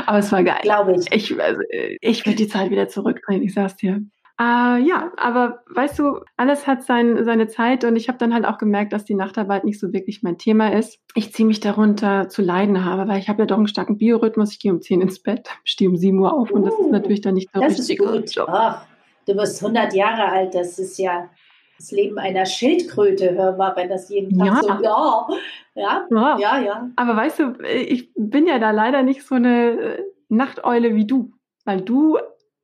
Aber 0.06 0.20
es 0.20 0.32
war 0.32 0.44
geil. 0.44 0.60
Glaube 0.62 0.96
ich. 0.96 1.12
Ich, 1.12 1.42
also, 1.42 1.62
ich 2.02 2.26
würde 2.26 2.38
die 2.38 2.48
Zeit 2.48 2.72
wieder 2.72 2.88
zurückdrehen, 2.88 3.42
ich 3.42 3.54
sag's 3.54 3.78
dir. 3.78 4.02
Äh, 4.38 4.44
ja, 4.82 5.14
aber 5.16 5.64
weißt 5.70 5.98
du, 5.98 6.20
alles 6.36 6.68
hat 6.68 6.84
sein, 6.84 7.24
seine 7.24 7.48
Zeit 7.48 7.86
und 7.86 7.96
ich 7.96 8.10
habe 8.10 8.18
dann 8.18 8.34
halt 8.34 8.46
auch 8.46 8.58
gemerkt, 8.58 8.92
dass 8.92 9.06
die 9.06 9.16
Nachtarbeit 9.16 9.64
nicht 9.64 9.80
so 9.80 9.94
wirklich 9.94 10.24
mein 10.24 10.38
Thema 10.38 10.74
ist. 10.74 11.00
Ich 11.14 11.32
ziehe 11.32 11.48
mich 11.48 11.62
darunter 11.62 12.28
zu 12.28 12.42
leiden 12.42 12.84
habe, 12.84 13.08
weil 13.08 13.20
ich 13.20 13.30
habe 13.30 13.44
ja 13.44 13.46
doch 13.46 13.58
einen 13.58 13.70
starken 13.70 13.98
Biorhythmus. 13.98 14.52
Ich 14.52 14.60
gehe 14.60 14.74
um 14.74 14.82
10 14.82 15.00
ins 15.00 15.22
Bett, 15.22 15.48
stehe 15.64 15.90
um 15.90 15.96
7 15.96 16.20
Uhr 16.20 16.34
auf 16.34 16.52
und 16.52 16.66
das 16.66 16.74
ist 16.74 16.82
uh, 16.82 16.92
natürlich 16.92 17.22
dann 17.22 17.36
nicht 17.36 17.50
so 17.54 17.62
das 17.62 17.80
richtig. 17.80 18.02
Ist 18.02 18.06
gut. 18.06 18.36
Job. 18.36 18.50
Ach, 18.52 18.86
du 19.28 19.36
wirst 19.36 19.62
100 19.62 19.94
Jahre 19.94 20.32
alt, 20.32 20.56
das 20.56 20.80
ist 20.80 20.98
ja 20.98 21.30
das 21.78 21.92
Leben 21.92 22.18
einer 22.18 22.46
Schildkröte, 22.46 23.36
hör 23.36 23.58
mal, 23.58 23.76
wenn 23.76 23.90
das 23.90 24.10
jeden 24.10 24.38
Tag 24.38 24.48
ja. 24.48 24.62
so, 24.62 24.70
ja, 24.70 25.28
ja, 25.76 26.08
ja, 26.10 26.38
ja, 26.38 26.60
ja. 26.60 26.90
Aber 26.96 27.16
weißt 27.16 27.40
du, 27.40 27.54
ich 27.64 28.10
bin 28.16 28.48
ja 28.48 28.60
da 28.60 28.72
leider 28.72 29.04
nicht 29.04 29.24
so 29.24 29.36
eine 29.36 29.72
äh, 29.72 30.04
Nachteule 30.30 30.96
wie 30.96 31.06
du, 31.06 31.34
weil 31.66 31.82
du 31.82 32.18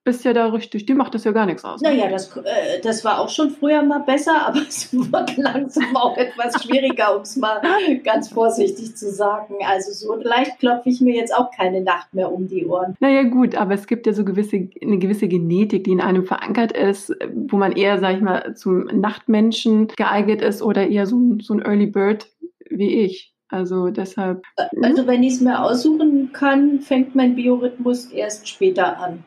bist 0.03 0.25
ja 0.25 0.34
da 0.34 0.48
richtig, 0.48 0.88
die 0.88 0.96
macht 0.96 1.13
das 1.13 1.24
ja 1.25 1.31
gar 1.31 1.46
nichts 1.46 1.63
aus. 1.63 1.81
Naja, 1.81 2.10
das, 2.10 2.36
äh, 2.38 2.79
das 2.81 3.05
war 3.05 3.20
auch 3.20 3.29
schon 3.29 3.51
früher 3.51 3.84
mal 3.84 4.00
besser, 4.00 4.34
aber 4.48 4.62
es 4.67 4.91
wird 4.93 5.38
langsam 5.38 5.96
auch 5.96 6.17
etwas 6.17 6.63
schwieriger, 6.63 7.15
um 7.15 7.22
es 7.22 7.36
mal 7.36 7.62
ganz 8.03 8.29
vorsichtig 8.29 8.96
zu 8.96 9.12
sagen. 9.12 9.55
Also 9.67 9.91
so 9.91 10.15
leicht 10.15 10.60
klopfe 10.60 10.89
ich 10.89 11.01
mir 11.01 11.15
jetzt 11.15 11.36
auch 11.36 11.51
keine 11.51 11.81
Nacht 11.81 12.13
mehr 12.13 12.31
um 12.31 12.48
die 12.48 12.65
Ohren. 12.65 12.96
Naja 13.00 13.24
gut, 13.24 13.55
aber 13.55 13.74
es 13.74 13.86
gibt 13.86 14.08
ja 14.08 14.13
so 14.13 14.25
gewisse, 14.25 14.70
eine 14.81 14.98
gewisse 14.98 15.27
Genetik, 15.27 15.84
die 15.84 15.91
in 15.91 16.01
einem 16.01 16.25
verankert 16.25 16.72
ist, 16.72 17.13
wo 17.34 17.58
man 17.58 17.74
eher, 17.74 18.00
sag 18.00 18.15
ich 18.15 18.22
mal, 18.22 18.55
zum 18.55 18.86
Nachtmenschen 18.86 19.88
geeignet 19.89 20.41
ist 20.41 20.62
oder 20.63 20.88
eher 20.88 21.05
so, 21.05 21.38
so 21.41 21.53
ein 21.53 21.62
Early 21.62 21.88
Bird 21.88 22.27
wie 22.70 23.01
ich. 23.01 23.34
Also 23.50 23.89
deshalb. 23.89 24.43
Also 24.81 25.05
wenn 25.08 25.24
ich 25.24 25.34
es 25.34 25.41
mir 25.41 25.62
aussuchen 25.62 26.31
kann, 26.31 26.79
fängt 26.79 27.15
mein 27.15 27.36
Biorhythmus 27.36 28.05
erst 28.05 28.48
später 28.48 28.98
an. 28.98 29.25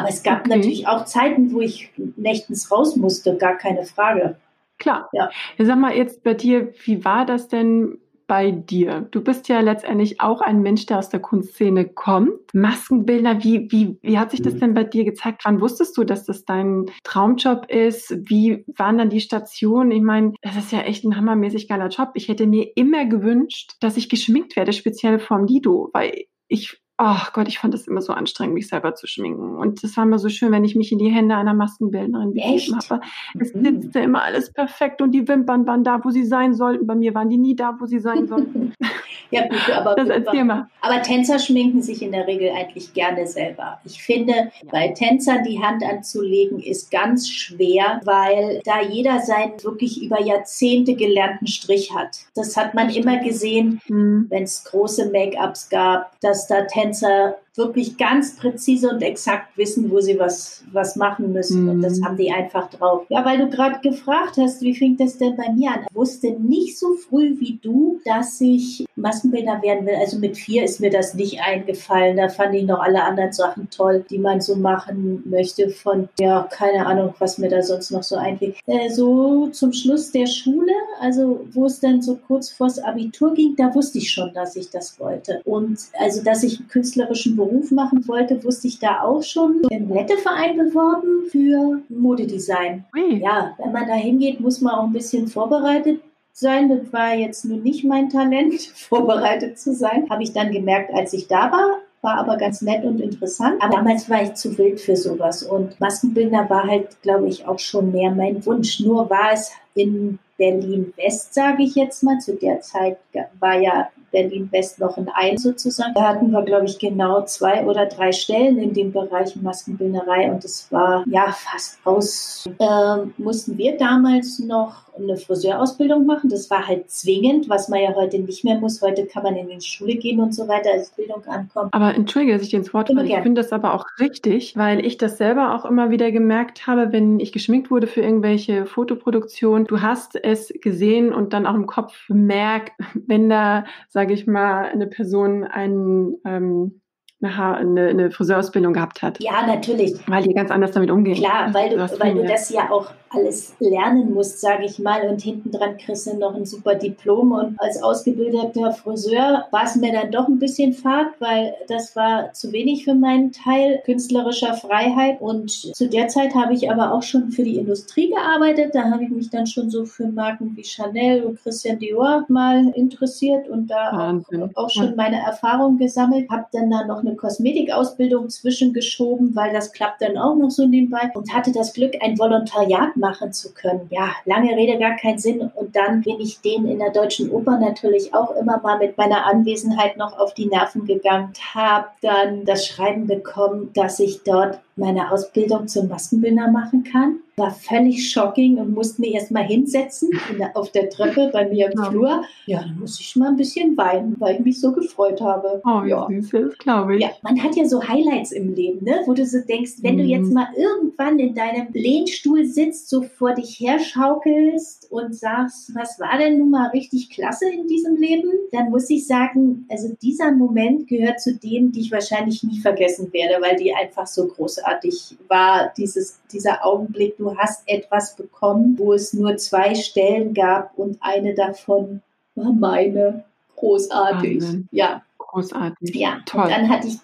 Aber 0.00 0.08
es 0.08 0.22
gab 0.22 0.40
okay. 0.40 0.56
natürlich 0.56 0.88
auch 0.88 1.04
Zeiten, 1.04 1.52
wo 1.52 1.60
ich 1.60 1.90
nächtens 2.16 2.70
raus 2.70 2.96
musste, 2.96 3.36
gar 3.36 3.56
keine 3.56 3.84
Frage. 3.84 4.36
Klar. 4.78 5.08
Ja. 5.12 5.30
ja. 5.58 5.64
Sag 5.64 5.78
mal 5.78 5.94
jetzt 5.94 6.22
bei 6.22 6.34
dir, 6.34 6.72
wie 6.84 7.04
war 7.04 7.26
das 7.26 7.48
denn 7.48 7.98
bei 8.26 8.50
dir? 8.50 9.08
Du 9.10 9.22
bist 9.22 9.48
ja 9.48 9.60
letztendlich 9.60 10.20
auch 10.20 10.40
ein 10.40 10.62
Mensch, 10.62 10.86
der 10.86 10.98
aus 10.98 11.10
der 11.10 11.20
Kunstszene 11.20 11.86
kommt. 11.86 12.54
Maskenbilder, 12.54 13.44
wie, 13.44 13.70
wie, 13.70 13.98
wie 14.00 14.18
hat 14.18 14.30
sich 14.30 14.40
das 14.40 14.54
mhm. 14.54 14.60
denn 14.60 14.74
bei 14.74 14.84
dir 14.84 15.04
gezeigt? 15.04 15.42
Wann 15.44 15.60
wusstest 15.60 15.98
du, 15.98 16.04
dass 16.04 16.24
das 16.24 16.46
dein 16.46 16.86
Traumjob 17.02 17.66
ist? 17.68 18.16
Wie 18.30 18.64
waren 18.76 18.96
dann 18.96 19.10
die 19.10 19.20
Stationen? 19.20 19.90
Ich 19.90 20.00
meine, 20.00 20.32
das 20.40 20.56
ist 20.56 20.72
ja 20.72 20.80
echt 20.80 21.04
ein 21.04 21.16
hammermäßig 21.16 21.68
geiler 21.68 21.88
Job. 21.88 22.12
Ich 22.14 22.28
hätte 22.28 22.46
mir 22.46 22.70
immer 22.74 23.04
gewünscht, 23.04 23.72
dass 23.80 23.98
ich 23.98 24.08
geschminkt 24.08 24.56
werde, 24.56 24.72
speziell 24.72 25.18
vom 25.18 25.44
Lido, 25.44 25.90
weil 25.92 26.24
ich 26.48 26.80
Ach 27.02 27.32
Gott, 27.32 27.48
ich 27.48 27.58
fand 27.58 27.72
das 27.72 27.88
immer 27.88 28.02
so 28.02 28.12
anstrengend, 28.12 28.52
mich 28.52 28.68
selber 28.68 28.94
zu 28.94 29.06
schminken. 29.06 29.56
Und 29.56 29.82
es 29.82 29.96
war 29.96 30.04
immer 30.04 30.18
so 30.18 30.28
schön, 30.28 30.52
wenn 30.52 30.64
ich 30.64 30.76
mich 30.76 30.92
in 30.92 30.98
die 30.98 31.08
Hände 31.08 31.34
einer 31.34 31.54
Maskenbildnerin 31.54 32.34
begeben 32.34 32.76
habe. 32.76 33.00
Es 33.40 33.54
mhm. 33.54 33.80
sitzte 33.80 34.00
immer 34.00 34.22
alles 34.22 34.52
perfekt 34.52 35.00
und 35.00 35.12
die 35.12 35.26
Wimpern 35.26 35.66
waren 35.66 35.82
da, 35.82 36.04
wo 36.04 36.10
sie 36.10 36.26
sein 36.26 36.52
sollten. 36.52 36.86
Bei 36.86 36.94
mir 36.94 37.14
waren 37.14 37.30
die 37.30 37.38
nie 37.38 37.56
da, 37.56 37.74
wo 37.80 37.86
sie 37.86 38.00
sein 38.00 38.28
sollten. 38.28 38.74
ja, 39.30 39.48
gut, 39.48 39.70
aber, 39.74 39.94
das 39.94 40.10
erzähl 40.10 40.44
mal. 40.44 40.68
aber 40.82 41.00
Tänzer 41.00 41.38
schminken 41.38 41.80
sich 41.80 42.02
in 42.02 42.12
der 42.12 42.26
Regel 42.26 42.50
eigentlich 42.50 42.92
gerne 42.92 43.26
selber. 43.26 43.80
Ich 43.86 44.02
finde, 44.02 44.52
bei 44.70 44.88
Tänzern 44.88 45.42
die 45.42 45.62
Hand 45.62 45.82
anzulegen 45.82 46.60
ist 46.60 46.90
ganz 46.90 47.30
schwer, 47.30 48.02
weil 48.04 48.60
da 48.66 48.82
jeder 48.82 49.20
seinen 49.20 49.52
wirklich 49.64 50.02
über 50.02 50.20
Jahrzehnte 50.20 50.96
gelernten 50.96 51.46
Strich 51.46 51.94
hat. 51.94 52.26
Das 52.34 52.58
hat 52.58 52.74
man 52.74 52.90
immer 52.90 53.24
gesehen, 53.24 53.80
mhm. 53.88 54.26
wenn 54.28 54.42
es 54.42 54.64
große 54.64 55.10
Make-ups 55.10 55.70
gab, 55.70 56.20
dass 56.20 56.46
da 56.46 56.66
Tänzer 56.66 56.89
Tänzer 56.90 57.34
wirklich 57.60 57.96
ganz 57.96 58.36
präzise 58.36 58.90
und 58.90 59.02
exakt 59.02 59.56
wissen, 59.56 59.90
wo 59.90 60.00
sie 60.00 60.18
was, 60.18 60.64
was 60.72 60.96
machen 60.96 61.32
müssen. 61.32 61.64
Mhm. 61.64 61.68
Und 61.68 61.82
das 61.82 62.00
mhm. 62.00 62.04
haben 62.04 62.16
die 62.16 62.32
einfach 62.32 62.70
drauf. 62.70 63.06
Ja, 63.08 63.24
weil 63.24 63.38
du 63.38 63.48
gerade 63.48 63.80
gefragt 63.80 64.36
hast, 64.38 64.62
wie 64.62 64.74
fing 64.74 64.96
das 64.96 65.18
denn 65.18 65.36
bei 65.36 65.52
mir 65.52 65.70
an? 65.70 65.86
Ich 65.88 65.94
wusste 65.94 66.30
nicht 66.32 66.78
so 66.78 66.94
früh 66.94 67.38
wie 67.38 67.58
du, 67.62 68.00
dass 68.04 68.40
ich 68.40 68.86
Maskenbildner 68.96 69.62
werden 69.62 69.86
will. 69.86 69.96
Also 70.00 70.18
mit 70.18 70.36
vier 70.36 70.64
ist 70.64 70.80
mir 70.80 70.90
das 70.90 71.14
nicht 71.14 71.40
eingefallen. 71.40 72.16
Da 72.16 72.28
fand 72.28 72.54
ich 72.54 72.64
noch 72.64 72.80
alle 72.80 73.02
anderen 73.02 73.32
Sachen 73.32 73.68
toll, 73.70 74.04
die 74.10 74.18
man 74.18 74.40
so 74.40 74.56
machen 74.56 75.22
möchte. 75.26 75.68
Von, 75.70 76.08
ja, 76.18 76.48
keine 76.50 76.86
Ahnung, 76.86 77.14
was 77.18 77.38
mir 77.38 77.48
da 77.48 77.62
sonst 77.62 77.90
noch 77.90 78.02
so 78.02 78.16
einfällt. 78.16 78.56
Äh, 78.66 78.90
so 78.90 79.48
zum 79.48 79.72
Schluss 79.72 80.10
der 80.10 80.26
Schule, 80.26 80.72
also 81.00 81.46
wo 81.52 81.66
es 81.66 81.80
dann 81.80 82.02
so 82.02 82.18
kurz 82.26 82.50
vors 82.50 82.78
Abitur 82.78 83.34
ging, 83.34 83.54
da 83.56 83.74
wusste 83.74 83.98
ich 83.98 84.10
schon, 84.10 84.32
dass 84.34 84.56
ich 84.56 84.70
das 84.70 84.98
wollte. 84.98 85.40
Und 85.44 85.78
also, 85.98 86.22
dass 86.22 86.42
ich 86.42 86.58
einen 86.58 86.68
künstlerischen 86.68 87.36
Beruf 87.36 87.49
machen 87.72 88.06
wollte, 88.08 88.42
wusste 88.44 88.68
ich 88.68 88.78
da 88.78 89.02
auch 89.02 89.22
schon 89.22 89.62
im 89.70 89.92
Letteverein 89.92 90.56
beworben 90.56 91.28
für 91.30 91.80
Modedesign. 91.88 92.84
Ui. 92.94 93.18
Ja, 93.18 93.54
wenn 93.58 93.72
man 93.72 93.86
da 93.86 93.94
hingeht, 93.94 94.40
muss 94.40 94.60
man 94.60 94.74
auch 94.74 94.84
ein 94.84 94.92
bisschen 94.92 95.28
vorbereitet 95.28 96.00
sein. 96.32 96.68
Das 96.68 96.92
war 96.92 97.14
jetzt 97.14 97.44
nur 97.44 97.58
nicht 97.58 97.84
mein 97.84 98.08
Talent, 98.08 98.60
vorbereitet 98.74 99.58
zu 99.58 99.74
sein. 99.74 100.08
Habe 100.10 100.22
ich 100.22 100.32
dann 100.32 100.52
gemerkt, 100.52 100.92
als 100.94 101.12
ich 101.12 101.28
da 101.28 101.52
war. 101.52 101.78
War 102.02 102.16
aber 102.16 102.38
ganz 102.38 102.62
nett 102.62 102.82
und 102.84 102.98
interessant. 102.98 103.62
Aber 103.62 103.76
damals 103.76 104.08
war 104.08 104.22
ich 104.22 104.32
zu 104.34 104.56
wild 104.56 104.80
für 104.80 104.96
sowas. 104.96 105.42
Und 105.42 105.78
Maskenbildner 105.80 106.48
war 106.48 106.66
halt, 106.66 107.00
glaube 107.02 107.28
ich, 107.28 107.46
auch 107.46 107.58
schon 107.58 107.92
mehr 107.92 108.10
mein 108.10 108.44
Wunsch. 108.46 108.80
Nur 108.80 109.10
war 109.10 109.32
es 109.34 109.52
in 109.74 110.18
Berlin-West, 110.38 111.34
sage 111.34 111.62
ich 111.62 111.74
jetzt 111.74 112.02
mal. 112.02 112.18
Zu 112.18 112.36
der 112.36 112.62
Zeit 112.62 112.96
war 113.38 113.60
ja 113.60 113.88
Berlin-West 114.10 114.78
noch 114.78 114.96
ein 114.96 115.08
Ein 115.14 115.38
sozusagen. 115.38 115.94
Da 115.94 116.08
hatten 116.08 116.30
wir, 116.30 116.42
glaube 116.42 116.66
ich, 116.66 116.78
genau 116.78 117.22
zwei 117.24 117.64
oder 117.64 117.86
drei 117.86 118.12
Stellen 118.12 118.58
in 118.58 118.72
dem 118.72 118.92
Bereich 118.92 119.36
Maskenbildnerei 119.36 120.30
und 120.30 120.44
es 120.44 120.70
war 120.70 121.04
ja 121.08 121.32
fast 121.32 121.78
aus. 121.84 122.48
Äh, 122.58 122.96
mussten 123.18 123.58
wir 123.58 123.76
damals 123.76 124.38
noch 124.38 124.90
eine 124.98 125.16
Friseurausbildung 125.16 126.06
machen. 126.06 126.30
Das 126.30 126.50
war 126.50 126.66
halt 126.66 126.90
zwingend, 126.90 127.48
was 127.48 127.68
man 127.68 127.80
ja 127.80 127.94
heute 127.94 128.18
nicht 128.18 128.44
mehr 128.44 128.58
muss. 128.58 128.82
Heute 128.82 129.06
kann 129.06 129.22
man 129.22 129.36
in 129.36 129.48
die 129.48 129.60
Schule 129.60 129.94
gehen 129.96 130.20
und 130.20 130.34
so 130.34 130.48
weiter 130.48 130.70
als 130.72 130.90
Bildung 130.90 131.24
ankommen. 131.26 131.70
Aber 131.72 131.94
entschuldige, 131.94 132.34
dass 132.34 132.42
ich 132.42 132.50
dir 132.50 132.58
ins 132.58 132.72
Wort 132.74 132.88
falle. 132.88 133.06
Ich 133.06 133.14
finde 133.14 133.40
das 133.40 133.52
aber 133.52 133.74
auch 133.74 133.86
richtig, 133.98 134.56
weil 134.56 134.84
ich 134.84 134.98
das 134.98 135.18
selber 135.18 135.54
auch 135.54 135.64
immer 135.64 135.90
wieder 135.90 136.12
gemerkt 136.12 136.66
habe, 136.66 136.92
wenn 136.92 137.20
ich 137.20 137.32
geschminkt 137.32 137.70
wurde 137.70 137.86
für 137.86 138.00
irgendwelche 138.00 138.66
Fotoproduktionen. 138.66 139.66
Du 139.66 139.80
hast 139.80 140.16
es 140.22 140.52
gesehen 140.60 141.12
und 141.12 141.32
dann 141.32 141.46
auch 141.46 141.54
im 141.54 141.66
Kopf 141.66 142.06
bemerkt, 142.08 142.72
wenn 142.94 143.28
da, 143.28 143.64
sage 144.00 144.14
ich 144.14 144.26
mal, 144.26 144.64
eine 144.64 144.86
Person 144.86 145.44
einen 145.44 146.16
ähm, 146.24 146.80
eine, 147.22 147.56
eine, 147.56 147.88
eine 147.88 148.10
Friseurausbildung 148.10 148.72
gehabt 148.72 149.02
hat. 149.02 149.22
Ja, 149.22 149.46
natürlich. 149.46 149.96
Weil 150.06 150.22
die 150.22 150.34
ganz 150.34 150.50
anders 150.50 150.72
damit 150.72 150.90
umgehen. 150.90 151.16
Klar, 151.16 151.52
weil 151.52 151.70
du, 151.70 151.76
du 151.76 152.00
weil 152.00 152.14
du 152.14 152.26
das 152.26 152.50
ja 152.50 152.70
auch 152.70 152.90
alles 153.10 153.54
lernen 153.58 154.14
musst, 154.14 154.40
sage 154.40 154.64
ich 154.64 154.78
mal. 154.78 155.08
Und 155.08 155.20
hinten 155.20 155.50
dran 155.50 155.76
kriegst 155.76 156.06
du 156.06 156.16
noch 156.16 156.34
ein 156.34 156.46
super 156.46 156.76
Diplom. 156.76 157.32
Und 157.32 157.60
als 157.60 157.82
ausgebildeter 157.82 158.72
Friseur 158.72 159.46
war 159.50 159.64
es 159.64 159.74
mir 159.76 159.92
dann 159.92 160.12
doch 160.12 160.28
ein 160.28 160.38
bisschen 160.38 160.72
fad, 160.72 161.08
weil 161.18 161.54
das 161.68 161.94
war 161.96 162.32
zu 162.32 162.52
wenig 162.52 162.84
für 162.84 162.94
meinen 162.94 163.32
Teil 163.32 163.82
künstlerischer 163.84 164.54
Freiheit. 164.54 165.20
Und 165.20 165.50
zu 165.50 165.88
der 165.88 166.08
Zeit 166.08 166.34
habe 166.34 166.54
ich 166.54 166.70
aber 166.70 166.92
auch 166.92 167.02
schon 167.02 167.30
für 167.30 167.42
die 167.42 167.56
Industrie 167.56 168.10
gearbeitet. 168.10 168.74
Da 168.74 168.90
habe 168.90 169.04
ich 169.04 169.10
mich 169.10 169.30
dann 169.30 169.46
schon 169.46 169.70
so 169.70 169.84
für 169.84 170.06
Marken 170.06 170.56
wie 170.56 170.64
Chanel 170.64 171.24
und 171.24 171.42
Christian 171.42 171.78
Dior 171.78 172.24
mal 172.28 172.68
interessiert 172.74 173.48
und 173.48 173.66
da 173.68 174.14
auch, 174.22 174.64
auch, 174.64 174.70
schon 174.70 174.94
meine 174.94 175.20
Erfahrungen 175.20 175.78
gesammelt. 175.78 176.30
Habe 176.30 176.46
dann 176.52 176.70
da 176.70 176.84
noch 176.84 177.00
eine 177.00 177.09
Kosmetikausbildung 177.16 178.28
zwischengeschoben, 178.28 179.34
weil 179.34 179.52
das 179.52 179.72
klappt 179.72 180.02
dann 180.02 180.18
auch 180.18 180.36
noch 180.36 180.50
so 180.50 180.66
nebenbei 180.66 181.10
und 181.14 181.32
hatte 181.32 181.52
das 181.52 181.72
Glück, 181.72 181.94
ein 182.00 182.18
Volontariat 182.18 182.96
machen 182.96 183.32
zu 183.32 183.52
können. 183.52 183.86
Ja, 183.90 184.10
lange 184.24 184.56
Rede, 184.56 184.78
gar 184.78 184.96
keinen 184.96 185.18
Sinn. 185.18 185.50
Und 185.54 185.76
dann 185.76 186.02
bin 186.02 186.20
ich 186.20 186.40
denen 186.40 186.66
in 186.66 186.78
der 186.78 186.90
Deutschen 186.90 187.30
Oper 187.30 187.58
natürlich 187.58 188.14
auch 188.14 188.30
immer 188.36 188.60
mal 188.60 188.78
mit 188.78 188.96
meiner 188.96 189.26
Anwesenheit 189.26 189.96
noch 189.96 190.18
auf 190.18 190.34
die 190.34 190.46
Nerven 190.46 190.86
gegangen. 190.86 191.32
Habe 191.54 191.86
dann 192.00 192.44
das 192.44 192.66
Schreiben 192.66 193.06
bekommen, 193.06 193.70
dass 193.74 194.00
ich 194.00 194.22
dort 194.22 194.60
meine 194.80 195.12
Ausbildung 195.12 195.68
zum 195.68 195.88
Maskenbildner 195.88 196.50
machen 196.50 196.82
kann. 196.82 197.20
War 197.36 197.52
völlig 197.52 198.10
shocking 198.10 198.58
und 198.58 198.74
musste 198.74 199.00
mir 199.00 199.14
erst 199.14 199.30
mal 199.30 199.44
hinsetzen 199.44 200.10
der, 200.38 200.54
auf 200.56 200.72
der 200.72 200.90
Treppe 200.90 201.30
bei 201.32 201.48
mir 201.48 201.70
im 201.70 201.78
ja. 201.78 201.90
Flur. 201.90 202.24
Ja, 202.46 202.60
dann 202.60 202.78
muss 202.80 203.00
ich 203.00 203.16
mal 203.16 203.28
ein 203.28 203.36
bisschen 203.36 203.76
weinen, 203.76 204.16
weil 204.18 204.34
ich 204.36 204.40
mich 204.40 204.60
so 204.60 204.72
gefreut 204.72 205.20
habe. 205.20 205.62
Oh, 205.64 205.82
ja. 205.86 206.06
süß, 206.10 206.58
glaube 206.58 206.96
ich. 206.96 207.02
Ja, 207.02 207.10
man 207.22 207.42
hat 207.42 207.56
ja 207.56 207.64
so 207.64 207.82
Highlights 207.82 208.32
im 208.32 208.54
Leben, 208.54 208.84
ne? 208.84 209.02
wo 209.06 209.14
du 209.14 209.24
so 209.24 209.38
denkst, 209.40 209.74
wenn 209.82 209.94
mhm. 209.94 209.98
du 209.98 210.04
jetzt 210.04 210.32
mal 210.32 210.48
irgendwann 210.56 211.18
in 211.18 211.34
deinem 211.34 211.68
Lehnstuhl 211.72 212.44
sitzt, 212.44 212.90
so 212.90 213.02
vor 213.02 213.34
dich 213.34 213.58
herschaukelst 213.60 214.90
und 214.90 215.14
sagst, 215.14 215.74
was 215.74 215.98
war 216.00 216.18
denn 216.18 216.38
nun 216.38 216.50
mal 216.50 216.68
richtig 216.70 217.10
klasse 217.10 217.46
in 217.48 217.66
diesem 217.68 217.96
Leben, 217.96 218.30
dann 218.52 218.70
muss 218.70 218.90
ich 218.90 219.06
sagen, 219.06 219.66
also 219.70 219.94
dieser 220.02 220.32
Moment 220.32 220.88
gehört 220.88 221.20
zu 221.20 221.34
denen, 221.34 221.72
die 221.72 221.80
ich 221.80 221.92
wahrscheinlich 221.92 222.42
nie 222.42 222.58
vergessen 222.58 223.12
werde, 223.12 223.40
weil 223.40 223.56
die 223.56 223.74
einfach 223.74 224.06
so 224.06 224.26
großartig 224.26 224.69
großartig 224.70 225.18
war, 225.28 225.72
dieses, 225.76 226.20
dieser 226.32 226.64
Augenblick, 226.64 227.16
du 227.16 227.36
hast 227.36 227.62
etwas 227.66 228.16
bekommen, 228.16 228.76
wo 228.78 228.92
es 228.92 229.12
nur 229.12 229.36
zwei 229.36 229.74
Stellen 229.74 230.34
gab 230.34 230.76
und 230.76 230.98
eine 231.00 231.34
davon 231.34 232.02
war 232.34 232.52
meine. 232.52 233.24
Großartig. 233.56 234.42
Wahnsinn. 234.42 234.68
Ja. 234.70 235.02
Großartig. 235.18 235.94
Ja, 235.94 236.18
Toll. 236.26 236.44
und 236.44 236.50
dann 236.50 236.68
hatte 236.68 236.88
ich 236.88 236.98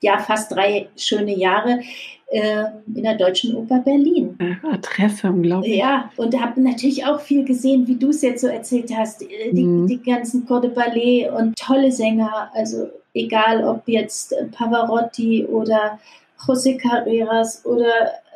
ja 0.00 0.18
fast 0.18 0.52
drei 0.52 0.88
schöne 0.96 1.36
Jahre 1.36 1.80
äh, 2.28 2.64
in 2.94 3.02
der 3.02 3.16
Deutschen 3.16 3.56
Oper 3.56 3.78
Berlin. 3.78 4.36
Adresse, 4.62 5.28
unglaublich. 5.28 5.76
Ja, 5.76 6.10
und 6.16 6.38
habe 6.40 6.60
natürlich 6.60 7.06
auch 7.06 7.20
viel 7.20 7.44
gesehen, 7.44 7.86
wie 7.86 7.96
du 7.96 8.10
es 8.10 8.22
jetzt 8.22 8.42
so 8.42 8.48
erzählt 8.48 8.92
hast. 8.94 9.22
Äh, 9.22 9.52
die, 9.52 9.64
mhm. 9.64 9.86
die 9.86 10.02
ganzen 10.02 10.46
Corps 10.46 10.60
de 10.60 10.70
Ballet 10.70 11.30
und 11.30 11.56
tolle 11.56 11.90
Sänger, 11.90 12.50
also 12.52 12.88
egal 13.14 13.64
ob 13.64 13.88
jetzt 13.88 14.34
Pavarotti 14.52 15.44
oder 15.44 15.98
José 16.46 16.76
Carreras 16.76 17.64
oder 17.64 17.86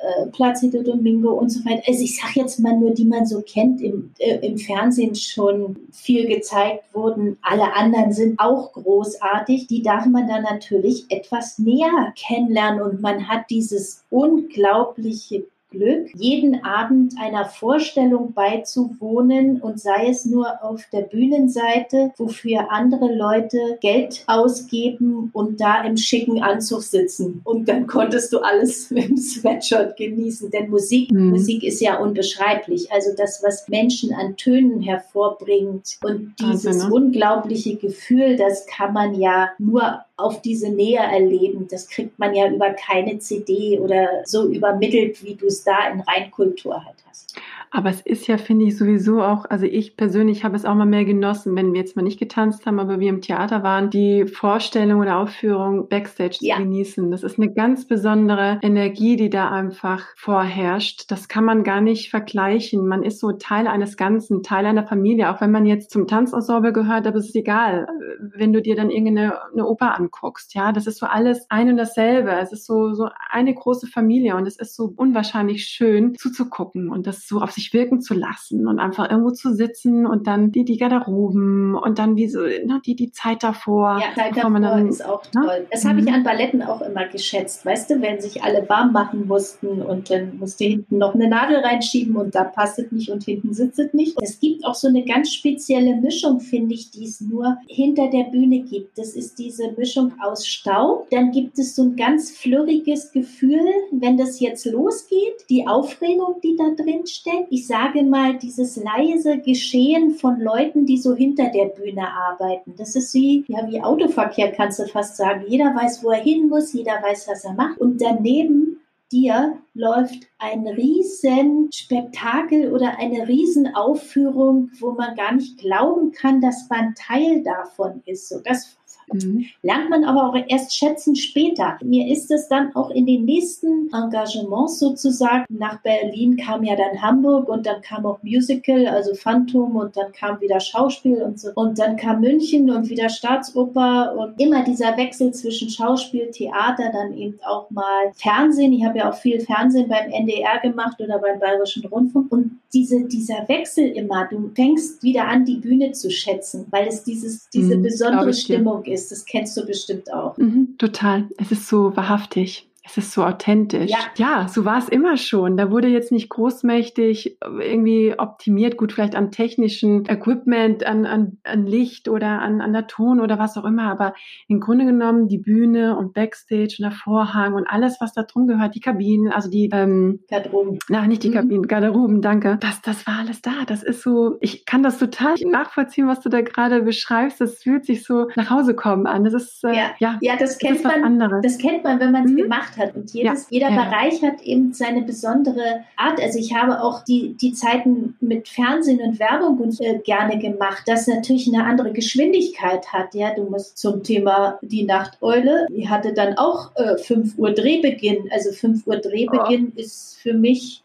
äh, 0.02 0.26
Placido 0.26 0.82
Domingo 0.82 1.32
und 1.32 1.48
so 1.50 1.64
weiter. 1.64 1.82
Also 1.86 2.02
ich 2.02 2.20
sage 2.20 2.40
jetzt 2.40 2.60
mal 2.60 2.76
nur, 2.76 2.92
die 2.92 3.04
man 3.04 3.26
so 3.26 3.42
kennt, 3.42 3.80
im, 3.80 4.12
äh, 4.18 4.46
im 4.46 4.58
Fernsehen 4.58 5.14
schon 5.14 5.76
viel 5.90 6.26
gezeigt 6.26 6.84
wurden. 6.92 7.38
Alle 7.42 7.74
anderen 7.74 8.12
sind 8.12 8.38
auch 8.38 8.72
großartig. 8.72 9.66
Die 9.68 9.82
darf 9.82 10.06
man 10.06 10.28
dann 10.28 10.42
natürlich 10.42 11.06
etwas 11.08 11.58
näher 11.58 12.12
kennenlernen 12.16 12.82
und 12.82 13.00
man 13.00 13.28
hat 13.28 13.50
dieses 13.50 14.04
unglaubliche 14.10 15.46
Glück, 15.76 16.08
jeden 16.14 16.64
Abend 16.64 17.14
einer 17.20 17.44
Vorstellung 17.44 18.32
beizuwohnen 18.32 19.60
und 19.60 19.80
sei 19.80 20.08
es 20.08 20.24
nur 20.24 20.62
auf 20.62 20.84
der 20.92 21.02
Bühnenseite, 21.02 22.12
wofür 22.16 22.70
andere 22.70 23.14
Leute 23.14 23.78
Geld 23.80 24.24
ausgeben 24.26 25.30
und 25.32 25.60
da 25.60 25.82
im 25.82 25.96
schicken 25.96 26.42
Anzug 26.42 26.82
sitzen. 26.82 27.40
Und 27.44 27.68
dann 27.68 27.86
konntest 27.86 28.32
du 28.32 28.38
alles 28.38 28.90
im 28.90 29.16
Sweatshirt 29.16 29.96
genießen, 29.96 30.50
denn 30.50 30.70
Musik, 30.70 31.10
mhm. 31.10 31.30
Musik 31.30 31.62
ist 31.62 31.80
ja 31.80 31.98
unbeschreiblich. 31.98 32.90
Also 32.92 33.10
das, 33.16 33.42
was 33.42 33.68
Menschen 33.68 34.14
an 34.14 34.36
Tönen 34.36 34.80
hervorbringt 34.80 35.98
und 36.02 36.34
dieses 36.40 36.66
also, 36.66 36.88
ne? 36.88 36.94
unglaubliche 36.94 37.76
Gefühl, 37.76 38.36
das 38.36 38.66
kann 38.66 38.92
man 38.92 39.14
ja 39.14 39.50
nur 39.58 40.05
auf 40.16 40.40
diese 40.40 40.70
Nähe 40.70 41.00
erleben. 41.00 41.68
Das 41.68 41.88
kriegt 41.88 42.18
man 42.18 42.34
ja 42.34 42.48
über 42.48 42.70
keine 42.70 43.18
CD 43.18 43.78
oder 43.78 44.22
so 44.24 44.48
übermittelt, 44.48 45.22
wie 45.22 45.34
du 45.34 45.46
es 45.46 45.62
da 45.62 45.88
in 45.88 46.00
Reinkultur 46.00 46.84
halt 46.84 46.96
hast. 47.08 47.35
Aber 47.70 47.90
es 47.90 48.00
ist 48.00 48.26
ja, 48.26 48.38
finde 48.38 48.66
ich, 48.66 48.76
sowieso 48.76 49.22
auch, 49.22 49.44
also 49.48 49.66
ich 49.66 49.96
persönlich 49.96 50.44
habe 50.44 50.56
es 50.56 50.64
auch 50.64 50.74
mal 50.74 50.86
mehr 50.86 51.04
genossen, 51.04 51.56
wenn 51.56 51.72
wir 51.72 51.80
jetzt 51.80 51.96
mal 51.96 52.02
nicht 52.02 52.18
getanzt 52.18 52.66
haben, 52.66 52.78
aber 52.78 53.00
wir 53.00 53.08
im 53.08 53.20
Theater 53.20 53.62
waren, 53.62 53.90
die 53.90 54.26
Vorstellung 54.26 55.00
oder 55.00 55.18
Aufführung 55.18 55.88
Backstage 55.88 56.38
ja. 56.40 56.56
zu 56.56 56.62
genießen. 56.62 57.10
Das 57.10 57.22
ist 57.22 57.38
eine 57.38 57.52
ganz 57.52 57.86
besondere 57.86 58.58
Energie, 58.62 59.16
die 59.16 59.30
da 59.30 59.50
einfach 59.50 60.04
vorherrscht. 60.16 61.10
Das 61.10 61.28
kann 61.28 61.44
man 61.44 61.64
gar 61.64 61.80
nicht 61.80 62.10
vergleichen. 62.10 62.86
Man 62.86 63.02
ist 63.02 63.20
so 63.20 63.32
Teil 63.32 63.66
eines 63.66 63.96
Ganzen, 63.96 64.42
Teil 64.42 64.66
einer 64.66 64.86
Familie, 64.86 65.30
auch 65.30 65.40
wenn 65.40 65.50
man 65.50 65.66
jetzt 65.66 65.90
zum 65.90 66.06
Tanzensemble 66.06 66.72
gehört, 66.72 67.06
aber 67.06 67.18
es 67.18 67.26
ist 67.26 67.36
egal, 67.36 67.86
wenn 68.20 68.52
du 68.52 68.62
dir 68.62 68.76
dann 68.76 68.90
irgendeine 68.90 69.38
eine 69.52 69.66
Oper 69.66 69.96
anguckst. 69.98 70.54
Ja, 70.54 70.72
das 70.72 70.86
ist 70.86 70.98
so 70.98 71.06
alles 71.06 71.46
ein 71.50 71.68
und 71.68 71.76
dasselbe. 71.76 72.30
Es 72.32 72.52
ist 72.52 72.66
so, 72.66 72.92
so 72.94 73.08
eine 73.30 73.54
große 73.54 73.86
Familie 73.86 74.36
und 74.36 74.46
es 74.46 74.58
ist 74.58 74.74
so 74.74 74.92
unwahrscheinlich 74.96 75.64
schön 75.64 76.14
zuzugucken 76.16 76.90
und 76.90 77.06
das 77.06 77.26
so 77.26 77.40
auf 77.40 77.50
sich 77.56 77.72
wirken 77.72 78.00
zu 78.00 78.14
lassen 78.14 78.68
und 78.68 78.78
einfach 78.78 79.10
irgendwo 79.10 79.30
zu 79.30 79.54
sitzen 79.54 80.06
und 80.06 80.26
dann 80.26 80.52
die, 80.52 80.64
die 80.64 80.76
Garderoben 80.76 81.74
und 81.74 81.98
dann 81.98 82.16
wie 82.16 82.28
so, 82.28 82.40
ne, 82.40 82.80
die, 82.84 82.94
die 82.94 83.10
Zeit 83.10 83.42
davor. 83.42 83.98
Ja, 84.00 84.14
Zeit 84.14 84.36
davor 84.36 84.60
dann, 84.60 84.88
ist 84.88 85.04
auch 85.04 85.24
ne? 85.34 85.42
toll. 85.44 85.66
Das 85.72 85.82
mhm. 85.82 85.88
habe 85.88 86.00
ich 86.00 86.12
an 86.12 86.22
Balletten 86.22 86.62
auch 86.62 86.82
immer 86.82 87.06
geschätzt. 87.08 87.64
Weißt 87.64 87.90
du, 87.90 88.00
wenn 88.00 88.20
sich 88.20 88.42
alle 88.42 88.68
warm 88.68 88.92
machen 88.92 89.26
mussten 89.26 89.82
und 89.82 90.10
dann 90.10 90.38
musste 90.38 90.64
hinten 90.64 90.98
noch 90.98 91.14
eine 91.14 91.28
Nadel 91.28 91.56
reinschieben 91.56 92.16
und 92.16 92.34
da 92.34 92.44
passt 92.44 92.78
es 92.78 92.92
nicht 92.92 93.10
und 93.10 93.24
hinten 93.24 93.54
sitzt 93.54 93.78
es 93.78 93.92
nicht. 93.94 94.16
Es 94.22 94.38
gibt 94.38 94.64
auch 94.64 94.74
so 94.74 94.88
eine 94.88 95.04
ganz 95.04 95.32
spezielle 95.32 95.96
Mischung, 95.96 96.40
finde 96.40 96.74
ich, 96.74 96.90
die 96.90 97.04
es 97.04 97.22
nur 97.22 97.56
hinter 97.66 98.08
der 98.10 98.24
Bühne 98.24 98.60
gibt. 98.60 98.98
Das 98.98 99.14
ist 99.14 99.38
diese 99.38 99.72
Mischung 99.76 100.12
aus 100.22 100.46
Staub. 100.46 101.08
Dann 101.10 101.32
gibt 101.32 101.58
es 101.58 101.74
so 101.74 101.82
ein 101.84 101.96
ganz 101.96 102.30
flurriges 102.32 103.12
Gefühl, 103.12 103.64
wenn 103.92 104.18
das 104.18 104.40
jetzt 104.40 104.66
losgeht, 104.66 105.46
die 105.48 105.66
Aufregung, 105.66 106.36
die 106.42 106.54
da 106.56 106.70
drin 106.76 107.06
steckt 107.06 107.45
ich 107.50 107.66
sage 107.66 108.02
mal, 108.02 108.36
dieses 108.38 108.76
leise 108.76 109.38
Geschehen 109.38 110.12
von 110.12 110.40
Leuten, 110.40 110.86
die 110.86 110.98
so 110.98 111.14
hinter 111.14 111.48
der 111.50 111.66
Bühne 111.66 112.08
arbeiten. 112.08 112.74
Das 112.76 112.96
ist 112.96 113.14
wie, 113.14 113.44
ja, 113.48 113.68
wie 113.68 113.80
Autoverkehr 113.80 114.52
kannst 114.52 114.78
du 114.78 114.86
fast 114.86 115.16
sagen. 115.16 115.44
Jeder 115.48 115.74
weiß, 115.74 116.02
wo 116.04 116.10
er 116.10 116.22
hin 116.22 116.48
muss, 116.48 116.72
jeder 116.72 117.02
weiß, 117.02 117.28
was 117.28 117.44
er 117.44 117.54
macht. 117.54 117.78
Und 117.78 118.00
daneben 118.00 118.80
dir 119.12 119.58
läuft 119.74 120.26
ein 120.38 120.66
riesen 120.66 121.70
Spektakel 121.72 122.72
oder 122.72 122.98
eine 122.98 123.28
riesen 123.28 123.74
Aufführung, 123.74 124.70
wo 124.80 124.92
man 124.92 125.14
gar 125.16 125.32
nicht 125.32 125.58
glauben 125.58 126.12
kann, 126.12 126.40
dass 126.40 126.68
man 126.68 126.94
Teil 126.94 127.42
davon 127.42 128.02
ist. 128.06 128.28
So, 128.28 128.40
das 128.40 128.76
Mhm. 129.12 129.46
Lernt 129.62 129.90
man 129.90 130.04
aber 130.04 130.28
auch 130.28 130.36
erst 130.48 130.76
schätzen 130.76 131.16
später. 131.16 131.78
Mir 131.82 132.10
ist 132.10 132.30
es 132.30 132.48
dann 132.48 132.74
auch 132.74 132.90
in 132.90 133.06
den 133.06 133.24
nächsten 133.24 133.88
Engagements 133.92 134.78
sozusagen, 134.78 135.44
nach 135.48 135.80
Berlin 135.82 136.36
kam 136.36 136.64
ja 136.64 136.76
dann 136.76 137.00
Hamburg 137.00 137.48
und 137.48 137.66
dann 137.66 137.82
kam 137.82 138.06
auch 138.06 138.22
Musical, 138.22 138.86
also 138.86 139.14
Phantom 139.14 139.76
und 139.76 139.96
dann 139.96 140.12
kam 140.12 140.40
wieder 140.40 140.60
Schauspiel 140.60 141.22
und 141.22 141.38
so. 141.38 141.50
Und 141.54 141.78
dann 141.78 141.96
kam 141.96 142.20
München 142.20 142.70
und 142.70 142.88
wieder 142.88 143.08
Staatsoper 143.08 144.16
und 144.16 144.40
immer 144.40 144.64
dieser 144.64 144.96
Wechsel 144.96 145.32
zwischen 145.32 145.70
Schauspiel, 145.70 146.30
Theater, 146.30 146.90
dann 146.92 147.16
eben 147.16 147.38
auch 147.44 147.70
mal 147.70 148.12
Fernsehen. 148.14 148.72
Ich 148.72 148.84
habe 148.84 148.98
ja 148.98 149.10
auch 149.10 149.16
viel 149.16 149.40
Fernsehen 149.40 149.88
beim 149.88 150.10
NDR 150.10 150.58
gemacht 150.60 151.00
oder 151.00 151.18
beim 151.18 151.38
Bayerischen 151.38 151.84
Rundfunk. 151.86 152.32
Und 152.32 152.58
diese, 152.76 153.04
dieser 153.04 153.48
Wechsel 153.48 153.86
immer, 153.86 154.26
du 154.28 154.50
fängst 154.54 155.02
wieder 155.02 155.26
an, 155.26 155.44
die 155.44 155.56
Bühne 155.56 155.92
zu 155.92 156.10
schätzen, 156.10 156.66
weil 156.70 156.88
es 156.88 157.02
dieses, 157.02 157.48
diese 157.48 157.76
mhm, 157.76 157.82
besondere 157.82 158.34
Stimmung 158.34 158.84
ist 158.84 158.96
ist. 158.96 159.12
Das 159.12 159.24
kennst 159.24 159.56
du 159.56 159.64
bestimmt 159.64 160.12
auch. 160.12 160.36
Mhm, 160.36 160.76
total. 160.78 161.28
Es 161.38 161.52
ist 161.52 161.68
so 161.68 161.96
wahrhaftig. 161.96 162.65
Es 162.86 162.96
ist 162.96 163.12
so 163.12 163.24
authentisch. 163.24 163.90
Ja, 163.90 163.98
ja 164.16 164.48
so 164.48 164.64
war 164.64 164.78
es 164.78 164.88
immer 164.88 165.16
schon. 165.16 165.56
Da 165.56 165.70
wurde 165.70 165.88
jetzt 165.88 166.12
nicht 166.12 166.28
großmächtig 166.28 167.38
irgendwie 167.42 168.14
optimiert, 168.16 168.76
gut, 168.76 168.92
vielleicht 168.92 169.16
an 169.16 169.32
technischen 169.32 170.06
Equipment, 170.06 170.86
an, 170.86 171.04
an, 171.04 171.38
an 171.42 171.66
Licht 171.66 172.08
oder 172.08 172.40
an, 172.40 172.60
an 172.60 172.72
der 172.72 172.86
Ton 172.86 173.20
oder 173.20 173.38
was 173.38 173.56
auch 173.56 173.64
immer. 173.64 173.90
Aber 173.90 174.14
im 174.46 174.60
Grunde 174.60 174.84
genommen 174.84 175.26
die 175.26 175.38
Bühne 175.38 175.96
und 175.96 176.14
Backstage 176.14 176.76
und 176.78 176.84
der 176.84 176.92
Vorhang 176.92 177.54
und 177.54 177.66
alles, 177.66 178.00
was 178.00 178.12
da 178.12 178.22
drum 178.22 178.46
gehört, 178.46 178.74
die 178.76 178.80
Kabinen, 178.80 179.32
also 179.32 179.50
die 179.50 179.68
ähm, 179.72 180.20
Garderoben. 180.30 180.78
Na, 180.88 181.06
nicht 181.06 181.24
die 181.24 181.30
mhm. 181.30 181.34
Kabinen, 181.34 181.66
Garderoben, 181.66 182.22
danke. 182.22 182.58
Das, 182.60 182.82
das 182.82 183.06
war 183.06 183.18
alles 183.18 183.42
da. 183.42 183.64
Das 183.66 183.82
ist 183.82 184.02
so, 184.02 184.36
ich 184.40 184.64
kann 184.64 184.84
das 184.84 184.98
total 184.98 185.34
nachvollziehen, 185.44 186.06
was 186.06 186.20
du 186.20 186.28
da 186.28 186.40
gerade 186.40 186.82
beschreibst. 186.82 187.40
Das 187.40 187.62
fühlt 187.62 187.84
sich 187.84 188.04
so 188.04 188.28
nach 188.36 188.50
Hause 188.50 188.74
kommen 188.74 189.06
an. 189.06 189.24
Das 189.24 189.34
ist 189.34 189.64
äh, 189.64 189.74
ja, 189.74 189.90
ja, 189.98 190.18
ja, 190.20 190.36
das 190.36 190.58
kennt 190.58 190.84
das 190.84 190.84
man. 190.84 191.02
Anderes. 191.02 191.40
Das 191.42 191.58
kennt 191.58 191.82
man, 191.82 191.98
wenn 191.98 192.12
man 192.12 192.24
es 192.24 192.32
mhm. 192.32 192.36
gemacht 192.36 192.75
hat. 192.76 192.94
Und 192.94 193.12
jedes, 193.12 193.42
ja, 193.42 193.46
jeder 193.50 193.70
ja. 193.70 193.84
Bereich 193.84 194.22
hat 194.22 194.42
eben 194.42 194.72
seine 194.72 195.02
besondere 195.02 195.84
Art. 195.96 196.20
Also 196.20 196.38
ich 196.38 196.54
habe 196.54 196.82
auch 196.82 197.04
die, 197.04 197.34
die 197.34 197.52
Zeiten 197.52 198.16
mit 198.20 198.48
Fernsehen 198.48 199.00
und 199.00 199.18
Werbung 199.18 199.60
äh, 199.80 199.98
gerne 199.98 200.38
gemacht, 200.38 200.82
das 200.86 201.06
natürlich 201.06 201.48
eine 201.52 201.64
andere 201.64 201.92
Geschwindigkeit 201.92 202.92
hat. 202.92 203.14
Ja, 203.14 203.34
du 203.34 203.44
musst 203.44 203.78
zum 203.78 204.02
Thema 204.02 204.58
die 204.62 204.84
Nachteule, 204.84 205.66
die 205.70 205.88
hatte 205.88 206.12
dann 206.12 206.36
auch 206.38 206.70
äh, 206.76 206.96
5 206.96 207.38
Uhr 207.38 207.52
Drehbeginn. 207.52 208.28
Also 208.30 208.52
5 208.52 208.86
Uhr 208.86 208.96
Drehbeginn 208.96 209.72
oh. 209.76 209.80
ist 209.80 210.16
für 210.16 210.34
mich 210.34 210.82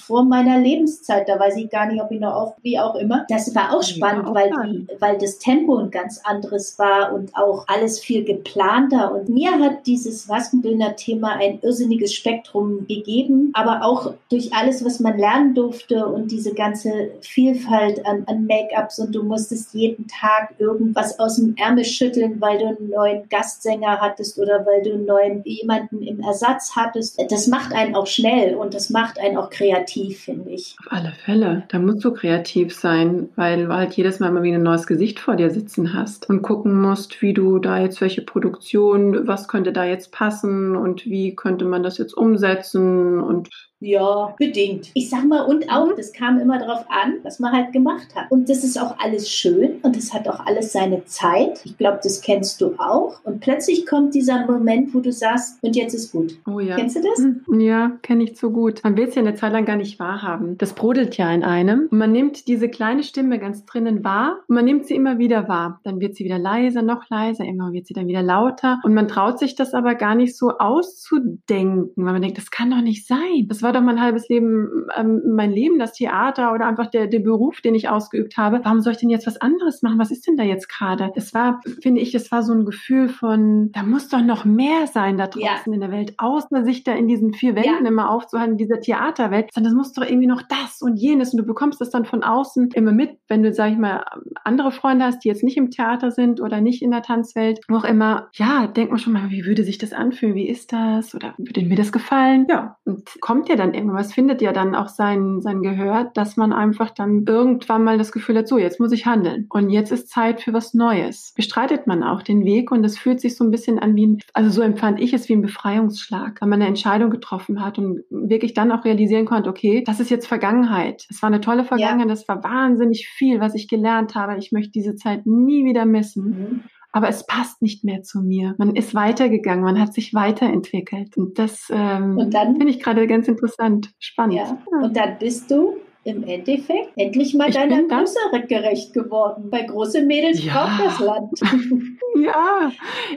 vor 0.00 0.24
meiner 0.24 0.58
Lebenszeit, 0.58 1.28
da 1.28 1.38
weiß 1.38 1.56
ich 1.56 1.70
gar 1.70 1.86
nicht, 1.86 2.02
ob 2.02 2.10
ich 2.10 2.20
noch 2.20 2.34
auf, 2.34 2.54
wie 2.62 2.78
auch 2.78 2.94
immer. 2.94 3.26
Das 3.28 3.54
war 3.54 3.74
auch 3.74 3.82
spannend, 3.82 4.28
weil, 4.34 4.50
die, 4.50 4.86
weil 5.00 5.18
das 5.18 5.38
Tempo 5.38 5.76
ein 5.76 5.90
ganz 5.90 6.20
anderes 6.24 6.78
war 6.78 7.12
und 7.12 7.34
auch 7.34 7.64
alles 7.66 8.00
viel 8.00 8.24
geplanter. 8.24 9.12
Und 9.14 9.28
mir 9.28 9.52
hat 9.58 9.86
dieses 9.86 10.28
Maskenbildner-Thema 10.28 11.36
ein 11.40 11.58
irrsinniges 11.62 12.14
Spektrum 12.14 12.86
gegeben, 12.86 13.50
aber 13.54 13.84
auch 13.84 14.14
durch 14.30 14.52
alles, 14.52 14.84
was 14.84 15.00
man 15.00 15.18
lernen 15.18 15.54
durfte 15.54 16.06
und 16.06 16.30
diese 16.30 16.54
ganze 16.54 17.10
Vielfalt 17.20 18.04
an, 18.06 18.24
an 18.26 18.46
Make-ups 18.46 18.98
und 18.98 19.14
du 19.14 19.22
musstest 19.22 19.74
jeden 19.74 20.06
Tag 20.08 20.54
irgendwas 20.58 21.18
aus 21.18 21.36
dem 21.36 21.54
Ärmel 21.56 21.84
schütteln, 21.84 22.40
weil 22.40 22.58
du 22.58 22.66
einen 22.66 22.90
neuen 22.90 23.28
Gastsänger 23.28 24.00
hattest 24.00 24.38
oder 24.38 24.64
weil 24.64 24.82
du 24.82 24.94
einen 24.94 25.06
neuen 25.06 25.42
jemanden 25.44 26.02
im 26.02 26.20
Ersatz 26.20 26.72
hattest. 26.76 27.20
Das 27.30 27.46
macht 27.46 27.72
einen 27.72 27.94
auch 27.94 28.06
schnell 28.06 28.54
und 28.54 28.74
das 28.74 28.90
macht 28.90 29.18
einen 29.18 29.36
auch 29.36 29.50
kreativ 29.50 29.87
kreativ, 29.88 30.20
finde 30.20 30.50
ich. 30.50 30.76
Auf 30.80 30.92
alle 30.92 31.12
Fälle. 31.12 31.64
Da 31.68 31.78
musst 31.78 32.04
du 32.04 32.12
kreativ 32.12 32.74
sein, 32.74 33.28
weil 33.36 33.66
du 33.66 33.74
halt 33.74 33.94
jedes 33.94 34.20
Mal 34.20 34.28
immer 34.28 34.42
wieder 34.42 34.58
ein 34.58 34.62
neues 34.62 34.86
Gesicht 34.86 35.18
vor 35.20 35.36
dir 35.36 35.50
sitzen 35.50 35.94
hast 35.94 36.28
und 36.28 36.42
gucken 36.42 36.80
musst, 36.80 37.20
wie 37.22 37.32
du 37.32 37.58
da 37.58 37.78
jetzt 37.80 38.00
welche 38.00 38.22
Produktion, 38.22 39.26
was 39.26 39.48
könnte 39.48 39.72
da 39.72 39.84
jetzt 39.84 40.12
passen 40.12 40.76
und 40.76 41.06
wie 41.06 41.34
könnte 41.34 41.64
man 41.64 41.82
das 41.82 41.98
jetzt 41.98 42.14
umsetzen 42.14 43.20
und 43.20 43.48
ja, 43.80 44.34
bedingt. 44.38 44.90
Ich 44.94 45.08
sag 45.08 45.24
mal, 45.24 45.42
und 45.42 45.70
auch, 45.70 45.88
mhm. 45.88 45.96
das 45.96 46.12
kam 46.12 46.38
immer 46.38 46.58
darauf 46.58 46.84
an, 46.88 47.18
was 47.22 47.38
man 47.38 47.52
halt 47.52 47.72
gemacht 47.72 48.08
hat. 48.14 48.30
Und 48.30 48.48
das 48.48 48.64
ist 48.64 48.80
auch 48.80 48.98
alles 48.98 49.30
schön 49.30 49.78
und 49.82 49.96
das 49.96 50.12
hat 50.12 50.28
auch 50.28 50.44
alles 50.46 50.72
seine 50.72 51.04
Zeit. 51.04 51.64
Ich 51.64 51.76
glaube, 51.78 52.00
das 52.02 52.20
kennst 52.20 52.60
du 52.60 52.74
auch. 52.78 53.20
Und 53.24 53.40
plötzlich 53.40 53.86
kommt 53.86 54.14
dieser 54.14 54.46
Moment, 54.46 54.94
wo 54.94 55.00
du 55.00 55.12
sagst, 55.12 55.62
und 55.62 55.76
jetzt 55.76 55.94
ist 55.94 56.12
gut. 56.12 56.38
Oh 56.46 56.60
ja. 56.60 56.76
Kennst 56.76 56.96
du 56.96 57.00
das? 57.02 57.18
Mhm. 57.18 57.60
Ja, 57.60 57.92
kenne 58.02 58.24
ich 58.24 58.38
so 58.38 58.50
gut. 58.50 58.82
Man 58.82 58.96
will 58.96 59.08
es 59.08 59.14
ja 59.14 59.22
eine 59.22 59.34
Zeit 59.34 59.52
lang 59.52 59.64
gar 59.64 59.76
nicht 59.76 59.98
wahrhaben. 59.98 60.58
Das 60.58 60.72
brodelt 60.72 61.16
ja 61.16 61.32
in 61.32 61.44
einem. 61.44 61.88
Und 61.90 61.98
man 61.98 62.12
nimmt 62.12 62.48
diese 62.48 62.68
kleine 62.68 63.02
Stimme 63.02 63.38
ganz 63.38 63.64
drinnen 63.64 64.04
wahr 64.04 64.38
und 64.48 64.54
man 64.54 64.64
nimmt 64.64 64.86
sie 64.86 64.94
immer 64.94 65.18
wieder 65.18 65.48
wahr. 65.48 65.80
Dann 65.84 66.00
wird 66.00 66.16
sie 66.16 66.24
wieder 66.24 66.38
leiser, 66.38 66.82
noch 66.82 67.08
leiser, 67.10 67.44
irgendwann 67.44 67.72
wird 67.72 67.86
sie 67.86 67.94
dann 67.94 68.08
wieder 68.08 68.22
lauter. 68.22 68.80
Und 68.82 68.94
man 68.94 69.08
traut 69.08 69.38
sich 69.38 69.54
das 69.54 69.74
aber 69.74 69.94
gar 69.94 70.14
nicht 70.14 70.36
so 70.36 70.58
auszudenken, 70.58 71.92
weil 71.96 72.12
man 72.12 72.22
denkt, 72.22 72.38
das 72.38 72.50
kann 72.50 72.70
doch 72.70 72.80
nicht 72.80 73.06
sein. 73.06 73.46
Das 73.48 73.62
war 73.62 73.67
war 73.68 73.74
doch 73.74 73.82
mein 73.82 74.00
halbes 74.00 74.30
Leben, 74.30 74.86
ähm, 74.96 75.20
mein 75.26 75.52
Leben, 75.52 75.78
das 75.78 75.92
Theater 75.92 76.54
oder 76.54 76.66
einfach 76.66 76.86
der, 76.86 77.06
der 77.06 77.18
Beruf, 77.18 77.60
den 77.60 77.74
ich 77.74 77.90
ausgeübt 77.90 78.38
habe. 78.38 78.60
Warum 78.64 78.80
soll 78.80 78.92
ich 78.92 78.98
denn 78.98 79.10
jetzt 79.10 79.26
was 79.26 79.38
anderes 79.42 79.82
machen? 79.82 79.98
Was 79.98 80.10
ist 80.10 80.26
denn 80.26 80.38
da 80.38 80.42
jetzt 80.42 80.70
gerade? 80.70 81.12
Es 81.16 81.34
war, 81.34 81.60
finde 81.82 82.00
ich, 82.00 82.14
es 82.14 82.32
war 82.32 82.42
so 82.42 82.54
ein 82.54 82.64
Gefühl 82.64 83.10
von, 83.10 83.70
da 83.72 83.82
muss 83.82 84.08
doch 84.08 84.22
noch 84.22 84.46
mehr 84.46 84.86
sein 84.86 85.18
da 85.18 85.26
draußen 85.26 85.44
ja. 85.66 85.74
in 85.74 85.80
der 85.80 85.90
Welt, 85.90 86.14
außer 86.16 86.64
sich 86.64 86.82
da 86.82 86.94
in 86.94 87.08
diesen 87.08 87.34
vier 87.34 87.54
Wänden 87.54 87.84
ja. 87.84 87.90
immer 87.90 88.08
aufzuhalten, 88.08 88.52
in 88.52 88.58
dieser 88.58 88.80
Theaterwelt, 88.80 89.52
sondern 89.52 89.72
es 89.72 89.76
muss 89.76 89.92
doch 89.92 90.02
irgendwie 90.02 90.28
noch 90.28 90.40
das 90.40 90.80
und 90.80 90.96
jenes 90.96 91.34
und 91.34 91.40
du 91.40 91.44
bekommst 91.44 91.78
das 91.82 91.90
dann 91.90 92.06
von 92.06 92.22
außen 92.22 92.70
immer 92.72 92.92
mit, 92.92 93.18
wenn 93.28 93.42
du, 93.42 93.52
sag 93.52 93.72
ich 93.72 93.76
mal, 93.76 94.02
andere 94.44 94.70
Freunde 94.70 95.04
hast, 95.04 95.24
die 95.24 95.28
jetzt 95.28 95.44
nicht 95.44 95.58
im 95.58 95.70
Theater 95.70 96.10
sind 96.10 96.40
oder 96.40 96.62
nicht 96.62 96.80
in 96.80 96.90
der 96.90 97.02
Tanzwelt, 97.02 97.60
wo 97.68 97.76
auch 97.76 97.84
immer, 97.84 98.28
ja, 98.32 98.66
denkt 98.66 98.92
man 98.92 98.98
schon 98.98 99.12
mal, 99.12 99.28
wie 99.28 99.44
würde 99.44 99.62
sich 99.62 99.76
das 99.76 99.92
anfühlen? 99.92 100.34
Wie 100.34 100.48
ist 100.48 100.72
das? 100.72 101.14
Oder 101.14 101.34
würde 101.36 101.60
mir 101.60 101.76
das 101.76 101.92
gefallen? 101.92 102.46
Ja, 102.48 102.76
und 102.86 103.20
kommt 103.20 103.50
ja 103.50 103.56
dann 103.58 103.74
irgendwas, 103.74 104.12
findet 104.12 104.40
ja 104.42 104.52
dann 104.52 104.74
auch 104.74 104.88
sein, 104.88 105.40
sein 105.40 105.62
Gehör, 105.62 106.10
dass 106.14 106.36
man 106.36 106.52
einfach 106.52 106.90
dann 106.90 107.24
irgendwann 107.26 107.84
mal 107.84 107.98
das 107.98 108.12
Gefühl 108.12 108.38
hat, 108.38 108.48
so, 108.48 108.58
jetzt 108.58 108.80
muss 108.80 108.92
ich 108.92 109.06
handeln. 109.06 109.46
Und 109.50 109.70
jetzt 109.70 109.92
ist 109.92 110.08
Zeit 110.08 110.40
für 110.40 110.52
was 110.52 110.74
Neues. 110.74 111.32
Bestreitet 111.36 111.86
man 111.86 112.02
auch 112.02 112.22
den 112.22 112.44
Weg 112.44 112.70
und 112.70 112.84
es 112.84 112.98
fühlt 112.98 113.20
sich 113.20 113.36
so 113.36 113.44
ein 113.44 113.50
bisschen 113.50 113.78
an 113.78 113.94
wie 113.96 114.06
ein, 114.06 114.18
also 114.32 114.50
so 114.50 114.62
empfand 114.62 115.00
ich 115.00 115.12
es 115.12 115.28
wie 115.28 115.34
ein 115.34 115.42
Befreiungsschlag, 115.42 116.40
weil 116.40 116.48
man 116.48 116.60
eine 116.60 116.68
Entscheidung 116.68 117.10
getroffen 117.10 117.64
hat 117.64 117.78
und 117.78 118.02
wirklich 118.10 118.54
dann 118.54 118.72
auch 118.72 118.84
realisieren 118.84 119.26
konnte, 119.26 119.50
okay, 119.50 119.82
das 119.84 120.00
ist 120.00 120.10
jetzt 120.10 120.26
Vergangenheit. 120.26 121.06
Es 121.10 121.22
war 121.22 121.28
eine 121.28 121.40
tolle 121.40 121.64
Vergangenheit, 121.64 122.06
ja. 122.06 122.14
das 122.14 122.28
war 122.28 122.42
wahnsinnig 122.42 123.08
viel, 123.08 123.40
was 123.40 123.54
ich 123.54 123.68
gelernt 123.68 124.14
habe. 124.14 124.36
Ich 124.38 124.52
möchte 124.52 124.72
diese 124.72 124.94
Zeit 124.96 125.26
nie 125.26 125.64
wieder 125.64 125.84
missen. 125.84 126.24
Mhm 126.24 126.60
aber 126.92 127.08
es 127.08 127.26
passt 127.26 127.62
nicht 127.62 127.84
mehr 127.84 128.02
zu 128.02 128.20
mir. 128.20 128.54
Man 128.58 128.74
ist 128.74 128.94
weitergegangen, 128.94 129.64
man 129.64 129.80
hat 129.80 129.94
sich 129.94 130.14
weiterentwickelt. 130.14 131.16
Und 131.16 131.38
das 131.38 131.68
ähm, 131.70 132.30
finde 132.32 132.68
ich 132.68 132.80
gerade 132.80 133.06
ganz 133.06 133.28
interessant, 133.28 133.90
spannend. 133.98 134.36
Ja. 134.36 134.58
Und 134.82 134.96
dann 134.96 135.18
bist 135.18 135.50
du 135.50 135.76
im 136.04 136.22
Endeffekt 136.24 136.92
endlich 136.96 137.34
mal 137.34 137.48
ich 137.48 137.54
deiner 137.54 137.82
Größe 137.82 138.18
gerecht 138.48 138.94
geworden. 138.94 139.50
Bei 139.50 139.62
großen 139.62 140.06
Mädels 140.06 140.42
ja. 140.42 140.52
braucht 140.54 140.84
das 140.84 141.00
Land. 141.00 141.40
ja, 142.16 142.72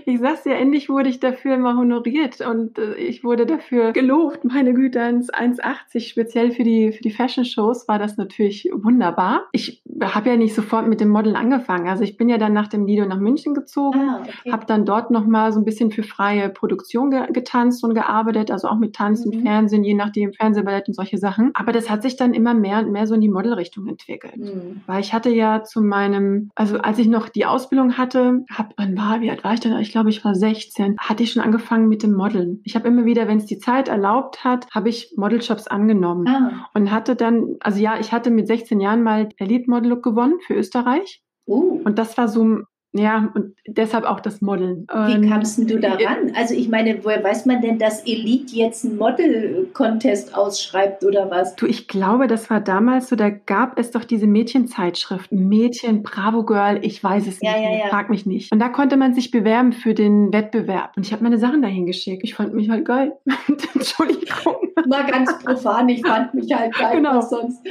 ich 0.06 0.20
sag's 0.20 0.46
ja, 0.46 0.54
endlich 0.54 0.90
wurde 0.90 1.10
ich 1.10 1.20
dafür 1.20 1.58
mal 1.58 1.78
honoriert 1.78 2.42
und 2.42 2.78
äh, 2.78 2.96
ich 2.96 3.24
wurde 3.24 3.46
dafür 3.46 3.94
gelobt. 3.94 4.44
Meine 4.44 4.74
Güte, 4.74 5.00
1,80 5.00 6.08
speziell 6.08 6.52
für 6.52 6.64
die, 6.64 6.92
für 6.92 7.02
die 7.02 7.12
Fashion-Shows 7.12 7.88
war 7.88 8.00
das 8.00 8.18
natürlich 8.18 8.70
wunderbar. 8.74 9.46
Ich 9.52 9.82
habe 10.02 10.30
ja 10.30 10.36
nicht 10.36 10.54
sofort 10.54 10.88
mit 10.88 11.00
dem 11.00 11.10
Modeln 11.10 11.36
angefangen. 11.36 11.88
Also 11.88 12.04
ich 12.04 12.18
bin 12.18 12.30
ja 12.30 12.38
dann 12.38 12.54
nach 12.54 12.68
dem 12.68 12.86
Lido 12.86 13.06
nach 13.06 13.20
München 13.20 13.54
gezogen, 13.54 14.00
ah, 14.00 14.24
okay. 14.24 14.52
habe 14.52 14.66
dann 14.66 14.86
dort 14.86 15.12
nochmal 15.12 15.54
so 15.54 15.60
ein 15.60 15.66
bisschen 15.66 15.92
für 15.92 16.04
freie 16.04 16.50
Produktion 16.50 17.12
ge 17.12 17.32
getanzt 17.32 17.84
und 17.84 17.94
gearbeitet, 17.94 18.52
also 18.52 18.68
auch 18.68 18.78
mit 18.78 18.96
Tanz 18.96 19.26
mhm. 19.26 19.32
und 19.32 19.42
Fernsehen, 19.44 19.84
je 19.84 19.94
nachdem 19.94 20.34
Fernsehballett 20.34 20.88
und 20.88 20.96
solche 20.96 21.18
Sachen. 21.18 21.52
Aber 21.54 21.72
das 21.72 21.90
hat 21.90 22.02
sich 22.02 22.18
dann 22.18 22.34
immer 22.34 22.54
mehr 22.54 22.81
und 22.86 22.92
mehr 22.92 23.08
so 23.08 23.16
in 23.16 23.22
die 23.22 23.30
Modelrichtung 23.30 23.88
entwickelt. 23.88 24.38
Mhm. 24.38 24.82
Weil 24.88 25.02
ich 25.02 25.14
hatte 25.14 25.30
ja 25.30 25.64
zu 25.64 25.82
meinem, 25.82 26.50
also 26.56 26.78
als 26.78 27.00
ich 27.00 27.08
noch 27.08 27.30
die 27.30 27.46
Ausbildung 27.46 27.98
hatte, 27.98 28.44
hab, 28.52 28.74
wann 28.78 28.98
war, 28.98 29.22
wie 29.22 29.30
alt 29.30 29.44
war 29.44 29.54
ich 29.54 29.60
denn? 29.60 29.76
Ich 29.78 29.92
glaube, 29.92 30.10
ich 30.10 30.24
war 30.24 30.36
16, 30.36 30.98
hatte 31.00 31.24
ich 31.24 31.32
schon 31.32 31.44
angefangen 31.44 31.88
mit 31.88 32.04
dem 32.04 32.14
Modeln. 32.14 32.62
Ich 32.64 32.76
habe 32.76 32.88
immer 32.88 33.06
wieder, 33.06 33.28
wenn 33.28 33.38
es 33.38 33.46
die 33.46 33.60
Zeit 33.60 33.88
erlaubt 33.88 34.44
hat, 34.44 34.68
habe 34.74 34.90
ich 34.90 35.14
Modelshops 35.18 35.68
angenommen 35.68 36.28
ah. 36.28 36.70
und 36.74 36.92
hatte 36.92 37.16
dann, 37.16 37.56
also 37.60 37.80
ja, 37.80 38.00
ich 38.00 38.12
hatte 38.12 38.32
mit 38.32 38.48
16 38.48 38.80
Jahren 38.80 39.04
mal 39.04 39.30
Elite 39.38 39.70
Model 39.70 39.90
Look 39.90 40.04
gewonnen 40.04 40.40
für 40.46 40.56
Österreich. 40.56 41.22
Uh. 41.48 41.82
Und 41.84 41.98
das 41.98 42.18
war 42.18 42.28
so 42.28 42.62
ja, 42.94 43.32
und 43.34 43.56
deshalb 43.66 44.04
auch 44.04 44.20
das 44.20 44.42
Modeln. 44.42 44.86
Wie 44.90 45.30
kamst 45.30 45.58
du 45.58 45.80
daran? 45.80 46.34
Also 46.36 46.54
ich 46.54 46.68
meine, 46.68 47.04
woher 47.06 47.24
weiß 47.24 47.46
man 47.46 47.62
denn, 47.62 47.80
dass 47.80 48.06
Elite 48.06 48.54
jetzt 48.54 48.84
einen 48.84 48.98
Model-Contest 48.98 50.36
ausschreibt 50.36 51.06
oder 51.06 51.32
was? 51.32 51.56
Du, 51.56 51.68
ich 51.68 51.88
glaube, 51.88 52.28
das 52.28 52.50
war 52.50 52.60
damals 52.60 53.08
so, 53.08 53.16
da 53.16 53.30
gab 53.30 53.80
es 53.80 53.92
doch 53.92 54.04
diese 54.04 54.28
Mädchenzeitschrift. 54.28 55.32
Mädchen, 55.32 56.04
Bravo 56.04 56.44
Girl, 56.44 56.80
ich 56.82 57.02
weiß 57.02 57.28
es 57.28 57.40
ja, 57.42 57.54
nicht. 57.54 57.64
Ja, 57.64 57.78
ja. 57.78 57.88
Frag 57.88 58.10
mich 58.10 58.26
nicht. 58.26 58.52
Und 58.52 58.60
da 58.60 58.68
konnte 58.68 58.98
man 58.98 59.14
sich 59.14 59.32
bewerben 59.32 59.72
für 59.72 59.94
den 59.94 60.34
Wettbewerb. 60.34 60.92
Und 60.98 61.06
ich 61.06 61.14
habe 61.14 61.24
meine 61.24 61.38
Sachen 61.38 61.62
dahin 61.62 61.86
geschickt. 61.86 62.24
Ich 62.26 62.36
fand 62.36 62.54
mich 62.54 62.70
halt 62.70 62.84
geil. 62.84 63.14
Entschuldigung. 63.74 64.56
Mal 64.88 65.06
ganz 65.06 65.38
profan, 65.40 65.88
ich 65.88 66.06
fand 66.06 66.34
mich 66.34 66.52
halt 66.54 66.74
geil, 66.74 66.98
genau. 66.98 67.18
was 67.18 67.30
sonst. 67.30 67.62